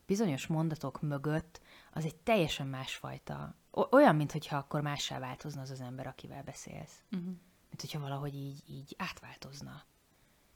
bizonyos 0.08 0.46
mondatok 0.46 1.00
mögött, 1.00 1.60
az 1.92 2.04
egy 2.04 2.16
teljesen 2.16 2.66
másfajta, 2.66 3.54
olyan, 3.90 4.16
mintha 4.16 4.56
akkor 4.56 4.80
mássá 4.80 5.18
változna 5.18 5.60
az 5.60 5.70
az 5.70 5.80
ember, 5.80 6.06
akivel 6.06 6.42
beszélsz. 6.42 7.02
Uh-huh. 7.12 7.28
Mint 7.68 7.80
hogyha 7.80 8.00
valahogy 8.00 8.34
így, 8.34 8.62
így 8.66 8.94
átváltozna. 8.98 9.84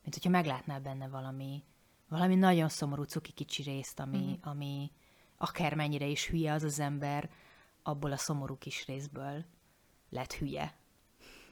Mint 0.03 0.15
hogyha 0.15 0.31
meglátnál 0.31 0.81
benne 0.81 1.09
valami, 1.09 1.65
valami 2.09 2.35
nagyon 2.35 2.69
szomorú 2.69 3.03
cuki 3.03 3.33
kicsi 3.33 3.63
részt, 3.63 4.01
ami, 4.01 4.19
mm. 4.19 4.49
ami 4.51 4.91
akármennyire 5.37 6.07
is 6.07 6.27
hülye 6.27 6.53
az 6.53 6.63
az 6.63 6.79
ember, 6.79 7.31
abból 7.83 8.13
a 8.13 8.17
szomorú 8.17 8.59
kis 8.59 8.87
részből 8.87 9.45
lett 10.11 10.33
hülye. 10.33 10.77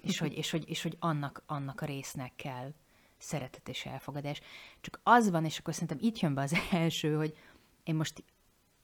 És 0.03 0.19
hogy, 0.19 0.33
és 0.33 0.51
hogy, 0.51 0.69
és 0.69 0.83
hogy 0.83 0.97
annak, 0.99 1.43
annak 1.47 1.81
a 1.81 1.87
résznek 1.87 2.33
kell 2.37 2.73
szeretet 3.21 3.69
és 3.69 3.87
elfogadás. 3.87 4.41
Csak 4.81 5.01
az 5.03 5.31
van, 5.31 5.45
és 5.45 5.59
akkor 5.59 5.73
szerintem 5.73 5.99
itt 6.01 6.19
jön 6.19 6.35
be 6.35 6.43
az 6.43 6.57
első, 6.71 7.17
hogy 7.17 7.37
én 7.91 7.97
most 7.97 8.25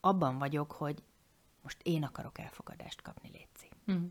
abban 0.00 0.38
vagyok, 0.38 0.72
hogy 0.72 1.02
most 1.62 1.78
én 1.82 2.04
akarok 2.04 2.38
elfogadást 2.38 3.02
kapni, 3.02 3.30
Léci. 3.30 3.70
Mm. 3.92 4.06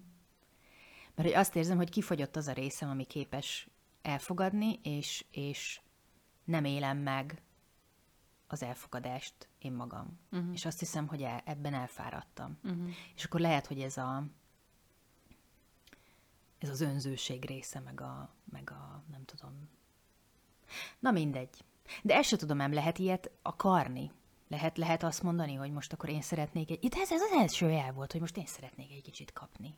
Mert 1.16 1.30
hogy 1.30 1.38
azt 1.38 1.56
érzem, 1.56 1.78
hogy 1.78 1.90
kifogyott 1.90 2.36
az 2.36 2.48
a 2.48 2.52
részem, 2.52 2.90
ami 2.90 3.06
képes 3.06 3.68
elfogadni, 4.02 4.80
és, 4.84 5.26
és 5.32 5.82
nem 6.44 6.66
élem 6.66 6.98
meg 6.98 7.42
az 8.48 8.64
elfogadást 8.64 9.48
én 9.60 9.72
magam. 9.72 10.20
Uh-huh. 10.32 10.54
És 10.54 10.66
azt 10.66 10.80
hiszem, 10.80 11.08
hogy 11.08 11.22
el, 11.22 11.42
ebben 11.46 11.74
elfáradtam. 11.74 12.58
Uh-huh. 12.64 12.90
És 13.16 13.24
akkor 13.24 13.40
lehet, 13.40 13.68
hogy 13.68 13.82
ez 13.82 13.98
a 13.98 14.24
ez 16.58 16.70
az 16.70 16.82
önzőség 16.82 17.46
része, 17.46 17.80
meg 17.80 18.02
a, 18.02 18.30
meg 18.52 18.72
a 18.72 19.04
nem 19.12 19.26
tudom. 19.26 19.70
Na 21.00 21.12
mindegy. 21.12 21.64
De 22.04 22.16
ezt 22.16 22.30
se 22.30 22.38
tudom, 22.38 22.58
nem 22.58 22.74
lehet 22.74 22.98
ilyet 22.98 23.32
akarni. 23.42 24.12
Lehet, 24.48 24.78
lehet 24.78 25.04
azt 25.04 25.24
mondani, 25.24 25.54
hogy 25.54 25.72
most 25.72 25.94
akkor 25.94 26.10
én 26.10 26.22
szeretnék 26.22 26.72
egy... 26.72 26.84
Itt 26.84 26.96
ez, 26.96 27.12
ez 27.12 27.22
az 27.22 27.32
első 27.32 27.70
jel 27.70 27.92
volt, 27.92 28.12
hogy 28.12 28.22
most 28.22 28.38
én 28.38 28.46
szeretnék 28.46 28.92
egy 28.92 29.02
kicsit 29.02 29.34
kapni. 29.34 29.78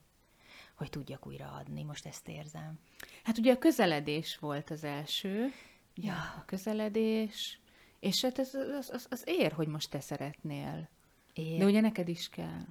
Hogy 0.76 0.90
tudjak 0.90 1.28
újra 1.28 1.52
adni, 1.52 1.84
most 1.84 2.06
ezt 2.06 2.28
érzem. 2.28 2.80
Hát 3.24 3.38
ugye 3.38 3.54
a 3.54 3.58
közeledés 3.58 4.38
volt 4.38 4.70
az 4.70 4.84
első, 4.84 5.52
Ja. 5.96 6.34
a 6.38 6.44
közeledés, 6.46 7.60
és 8.00 8.22
hát 8.22 8.40
ez, 8.40 8.54
az, 8.54 8.90
az, 8.90 9.08
az 9.10 9.24
ér, 9.26 9.52
hogy 9.52 9.68
most 9.68 9.90
te 9.90 10.00
szeretnél. 10.00 10.90
Én... 11.34 11.60
De 11.60 11.66
ugye 11.66 11.82
neked 11.82 12.08
is 12.08 12.30
kell 12.30 12.66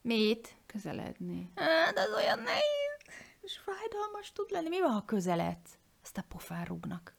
Mit? 0.00 0.56
közeledni. 0.66 1.50
Hát, 1.54 1.98
az 1.98 2.12
olyan 2.16 2.38
nehéz, 2.38 3.16
és 3.40 3.58
fájdalmas 3.58 4.32
tud 4.32 4.50
lenni. 4.50 4.68
Mi 4.68 4.80
van, 4.80 4.92
ha 4.92 5.04
közeledsz? 5.04 5.78
Azt 6.02 6.18
a 6.18 6.24
pofán 6.28 6.64
rúgnak. 6.64 7.14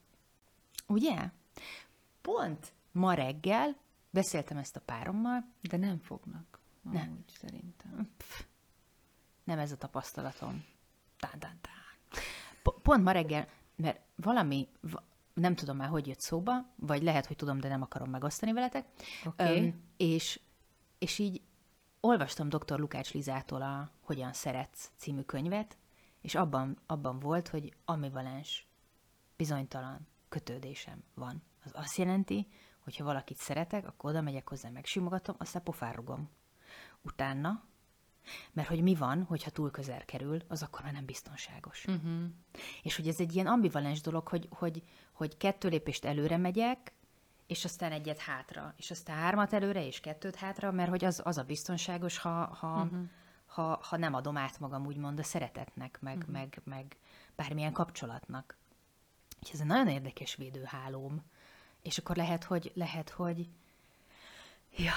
Ugye? 0.87 1.29
Pont 2.21 2.73
ma 2.93 3.13
reggel 3.13 3.75
beszéltem 4.09 4.57
ezt 4.57 4.75
a 4.75 4.79
párommal, 4.79 5.45
De 5.61 5.77
nem 5.77 5.97
fognak. 5.97 6.59
Nem. 6.81 7.07
Amúgy 7.09 7.31
szerintem. 7.39 8.09
nem 9.43 9.59
ez 9.59 9.71
a 9.71 9.77
tapasztalatom. 9.77 10.65
Tán, 11.19 11.39
tán, 11.39 11.57
tán. 11.61 12.21
Po- 12.63 12.81
Pont 12.81 13.03
ma 13.03 13.11
reggel, 13.11 13.47
mert 13.75 14.01
valami, 14.15 14.67
va- 14.81 15.03
nem 15.33 15.55
tudom 15.55 15.77
már, 15.77 15.87
hogy 15.89 16.07
jött 16.07 16.19
szóba, 16.19 16.65
vagy 16.75 17.03
lehet, 17.03 17.25
hogy 17.25 17.35
tudom, 17.35 17.59
de 17.59 17.67
nem 17.67 17.81
akarom 17.81 18.09
megosztani 18.09 18.53
veletek. 18.53 18.87
Oké. 19.25 19.57
Öm, 19.57 19.81
és, 19.97 20.39
és 20.97 21.19
így 21.19 21.41
olvastam 21.99 22.49
dr. 22.49 22.79
Lukács 22.79 23.13
Lizától 23.13 23.61
a 23.61 23.91
Hogyan 24.01 24.33
szeretsz 24.33 24.91
című 24.97 25.21
könyvet, 25.21 25.77
és 26.21 26.35
abban, 26.35 26.77
abban 26.85 27.19
volt, 27.19 27.47
hogy 27.47 27.73
ambivalens, 27.85 28.67
bizonytalan 29.35 30.07
kötődésem 30.29 31.03
van. 31.13 31.43
Az 31.63 31.71
azt 31.73 31.97
jelenti, 31.97 32.47
hogy 32.83 32.97
ha 32.97 33.03
valakit 33.03 33.37
szeretek, 33.37 33.87
akkor 33.87 34.09
oda 34.09 34.21
megyek 34.21 34.49
hozzá, 34.49 34.69
megsimogatom, 34.69 35.35
aztán 35.39 35.63
pofárugom. 35.63 36.29
Utána, 37.01 37.63
mert 38.51 38.67
hogy 38.67 38.81
mi 38.81 38.95
van, 38.95 39.23
hogyha 39.23 39.49
túl 39.49 39.71
közel 39.71 40.05
kerül, 40.05 40.41
az 40.47 40.63
akkor 40.63 40.81
már 40.83 40.93
nem 40.93 41.05
biztonságos. 41.05 41.85
Uh-huh. 41.85 42.23
És 42.83 42.95
hogy 42.95 43.07
ez 43.07 43.19
egy 43.19 43.35
ilyen 43.35 43.47
ambivalens 43.47 44.01
dolog, 44.01 44.27
hogy, 44.27 44.47
hogy, 44.51 44.83
hogy 45.11 45.37
kettő 45.37 45.69
lépést 45.69 46.05
előre 46.05 46.37
megyek, 46.37 46.93
és 47.47 47.65
aztán 47.65 47.91
egyet 47.91 48.19
hátra, 48.19 48.73
és 48.77 48.91
aztán 48.91 49.17
hármat 49.17 49.53
előre, 49.53 49.85
és 49.85 49.99
kettőt 49.99 50.35
hátra, 50.35 50.71
mert 50.71 50.89
hogy 50.89 51.05
az, 51.05 51.21
az 51.23 51.37
a 51.37 51.43
biztonságos, 51.43 52.17
ha, 52.17 52.45
ha, 52.45 52.83
uh-huh. 52.83 53.09
ha, 53.45 53.79
ha 53.83 53.97
nem 53.97 54.13
adom 54.13 54.37
át 54.37 54.59
magam 54.59 54.85
úgymond 54.85 55.19
a 55.19 55.23
szeretetnek, 55.23 55.99
meg, 56.01 56.17
uh-huh. 56.17 56.33
meg, 56.33 56.61
meg 56.63 56.97
bármilyen 57.35 57.73
kapcsolatnak. 57.73 58.57
És 59.41 59.49
ez 59.51 59.59
egy 59.59 59.65
nagyon 59.65 59.87
érdekes 59.87 60.35
védőhálóm. 60.35 61.23
És 61.83 61.97
akkor 61.97 62.15
lehet, 62.15 62.43
hogy, 62.43 62.71
lehet, 62.75 63.09
hogy 63.09 63.47
ja, 64.77 64.91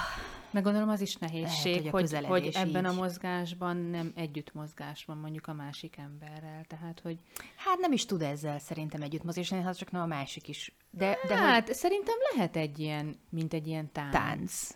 Meg 0.50 0.62
gondolom 0.62 0.88
az 0.88 1.00
is 1.00 1.16
nehézség, 1.16 1.76
Lehet, 1.76 1.90
hogy 1.90 2.14
a 2.14 2.18
hogy, 2.26 2.42
hogy 2.42 2.50
ebben 2.54 2.84
a 2.84 2.90
így. 2.90 2.96
mozgásban 2.96 3.76
nem 3.76 4.12
együtt 4.14 4.54
mozgás 4.54 5.04
van 5.04 5.16
mondjuk 5.18 5.46
a 5.46 5.52
másik 5.52 5.96
emberrel. 5.96 6.64
Tehát, 6.68 7.00
hogy 7.00 7.18
hát 7.56 7.78
nem 7.78 7.92
is 7.92 8.06
tud 8.06 8.22
ezzel 8.22 8.58
szerintem 8.58 9.02
együtt 9.02 9.24
mozgásni, 9.24 9.60
ha 9.60 9.74
csak 9.74 9.90
nem 9.90 10.02
a 10.02 10.06
másik 10.06 10.48
is. 10.48 10.72
De, 10.90 11.06
de 11.22 11.28
de 11.28 11.36
hogy 11.38 11.46
hát 11.46 11.74
szerintem 11.74 12.14
lehet 12.34 12.56
egy 12.56 12.78
ilyen, 12.78 13.18
mint 13.28 13.52
egy 13.52 13.66
ilyen 13.66 13.92
tánc. 13.92 14.12
tánc. 14.12 14.68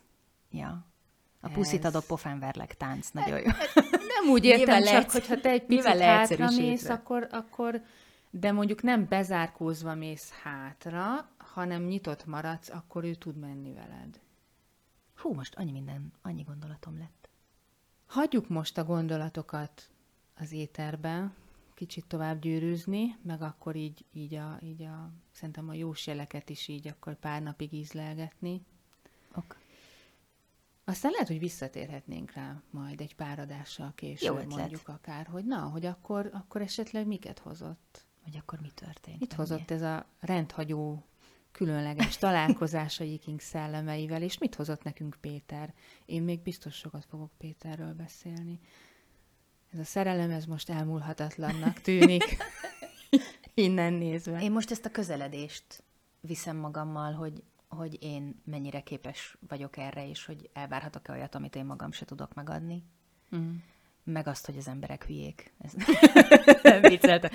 Ja. 0.51 0.85
A 1.41 1.49
puszit 1.49 1.85
Ez- 1.85 1.95
adok, 1.95 2.07
pofán 2.07 2.39
verlek, 2.39 2.77
tánc, 2.77 3.11
nagyon 3.11 3.39
jó. 3.39 3.45
Nem 3.91 4.31
úgy 4.33 4.45
értem, 4.45 4.59
Nyilván 4.65 4.83
csak 4.83 4.93
lehetsz- 4.93 5.13
hogyha 5.13 5.41
te 5.41 5.51
egy 5.51 5.65
picit 5.65 5.99
hátra 6.01 6.51
mész, 6.51 6.89
akkor, 6.89 7.29
akkor, 7.31 7.83
de 8.31 8.53
mondjuk 8.53 8.83
nem 8.83 9.07
bezárkózva 9.09 9.95
mész 9.95 10.31
hátra, 10.43 11.29
hanem 11.61 11.83
nyitott 11.83 12.27
maradsz, 12.27 12.69
akkor 12.69 13.05
ő 13.05 13.15
tud 13.15 13.37
menni 13.37 13.73
veled. 13.73 14.21
Hú, 15.17 15.35
most 15.35 15.55
annyi 15.55 15.71
minden, 15.71 16.13
annyi 16.23 16.43
gondolatom 16.43 16.99
lett. 16.99 17.29
Hagyjuk 18.07 18.49
most 18.49 18.79
a 18.79 18.85
gondolatokat 18.85 19.91
az 20.35 20.53
éterbe, 20.53 21.33
kicsit 21.75 22.07
tovább 22.07 22.41
gyűrűzni, 22.41 23.17
meg 23.23 23.43
akkor 23.43 23.77
így, 23.77 24.05
így, 24.13 24.35
a, 24.35 24.59
így 24.63 24.83
a, 24.83 25.11
szerintem 25.31 25.69
a 25.69 25.75
jós 25.75 26.07
jeleket 26.07 26.51
is 26.51 26.69
így 26.69 26.89
akkor 26.89 27.15
pár 27.15 27.43
napig 27.43 27.73
ízlelgetni. 27.73 28.63
Ok. 29.35 29.57
Aztán 30.85 31.11
lehet, 31.11 31.29
hogy 31.29 31.39
visszatérhetnénk 31.39 32.33
rá 32.33 32.63
majd 32.71 33.01
egy 33.01 33.15
pár 33.15 33.39
adással 33.39 33.93
később, 33.95 34.41
Jó 34.41 34.57
mondjuk 34.57 34.89
akár, 34.89 35.27
hogy 35.27 35.45
na, 35.45 35.61
hogy 35.61 35.87
akkor, 35.87 36.31
akkor 36.33 36.61
esetleg 36.61 37.07
miket 37.07 37.39
hozott. 37.39 38.05
Hogy 38.23 38.37
akkor 38.37 38.61
mi 38.61 38.71
történt? 38.75 39.21
Mit 39.21 39.33
hozott 39.33 39.71
ez 39.71 39.83
a 39.83 40.07
rendhagyó, 40.21 41.05
különleges 41.53 42.17
találkozás 42.17 43.01
a 43.01 43.05
Viking 43.05 43.41
szellemeivel, 43.41 44.23
és 44.23 44.39
mit 44.39 44.55
hozott 44.55 44.83
nekünk 44.83 45.17
Péter? 45.21 45.75
Én 46.07 46.23
még 46.23 46.43
biztos 46.43 46.75
sokat 46.75 47.05
fogok 47.05 47.31
Péterről 47.39 47.93
beszélni. 47.93 48.61
Ez 49.73 49.79
a 49.79 49.85
szerelem, 49.85 50.31
ez 50.31 50.45
most 50.45 50.71
elmúlhatatlannak 50.71 51.81
tűnik, 51.81 52.37
innen 53.55 53.93
nézve. 53.93 54.41
Én 54.41 54.53
most 54.53 54.71
ezt 54.71 54.85
a 54.85 54.91
közeledést 54.91 55.83
viszem 56.21 56.57
magammal, 56.57 57.13
hogy, 57.13 57.43
hogy 57.69 58.03
én 58.03 58.43
mennyire 58.45 58.81
képes 58.81 59.37
vagyok 59.49 59.77
erre, 59.77 60.09
és 60.09 60.25
hogy 60.25 60.51
elvárhatok-e 60.53 61.13
olyat, 61.13 61.35
amit 61.35 61.57
én 61.57 61.65
magam 61.65 61.93
se 61.93 62.05
tudok 62.05 62.35
megadni. 62.35 62.85
Mm. 63.37 63.55
Meg 64.05 64.27
azt, 64.27 64.47
hogy 64.47 64.57
az 64.57 64.69
emberek 64.69 65.05
hülyék. 65.05 65.53
Ez 65.59 65.73
vicceltem. 66.91 67.31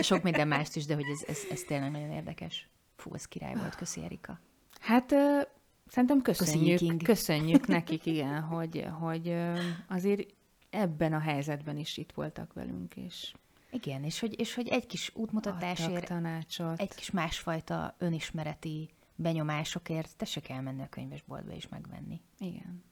Sok 0.00 0.22
minden 0.22 0.48
mást 0.48 0.76
is, 0.76 0.86
de 0.86 0.94
hogy 0.94 1.06
ez, 1.12 1.28
ez, 1.28 1.38
ez 1.50 1.60
tényleg 1.60 1.90
nagyon 1.90 2.10
érdekes. 2.10 2.68
Fú, 2.96 3.14
ez 3.14 3.24
király 3.24 3.54
volt, 3.54 3.74
köszi 3.74 4.04
Erika. 4.04 4.40
Hát 4.80 5.12
ö, 5.12 5.40
szerintem 5.86 6.22
köszönjük, 6.22 6.78
Viking. 6.78 7.02
köszönjük 7.02 7.66
nekik, 7.76 8.06
igen, 8.06 8.40
hogy, 8.42 8.86
hogy 9.00 9.28
ö, 9.28 9.58
azért 9.88 10.34
ebben 10.70 11.12
a 11.12 11.18
helyzetben 11.18 11.76
is 11.76 11.96
itt 11.96 12.12
voltak 12.12 12.52
velünk, 12.52 12.96
és 12.96 13.34
Igen, 13.70 14.04
és 14.04 14.20
hogy, 14.20 14.40
és 14.40 14.54
hogy 14.54 14.68
egy 14.68 14.86
kis 14.86 15.10
útmutatásért, 15.14 16.06
tanácsot. 16.06 16.80
egy 16.80 16.94
kis 16.94 17.10
másfajta 17.10 17.94
önismereti 17.98 18.90
benyomásokért 19.14 20.16
tessék 20.16 20.48
elmenni 20.48 20.82
a 20.82 20.88
könyvesboltba 20.88 21.52
és 21.52 21.68
megvenni. 21.68 22.20
Igen. 22.38 22.84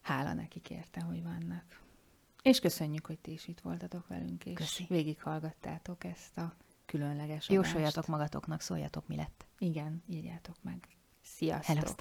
Hála 0.00 0.32
nekik 0.32 0.70
érte, 0.70 1.00
hogy 1.00 1.22
vannak. 1.22 1.80
És 2.42 2.60
köszönjük, 2.60 3.06
hogy 3.06 3.18
ti 3.18 3.32
is 3.32 3.48
itt 3.48 3.60
voltatok 3.60 4.06
velünk, 4.06 4.44
és 4.44 4.54
Köszi. 4.54 4.84
végighallgattátok 4.88 6.04
ezt 6.04 6.38
a 6.38 6.54
különleges. 6.90 7.48
Jósoljatok 7.48 8.06
magatoknak, 8.06 8.60
szóljatok, 8.60 9.06
mi 9.06 9.16
lett. 9.16 9.46
Igen, 9.58 10.02
írjátok 10.06 10.56
meg. 10.62 10.88
Sziasztok! 11.22 11.76
Hello, 11.76 11.92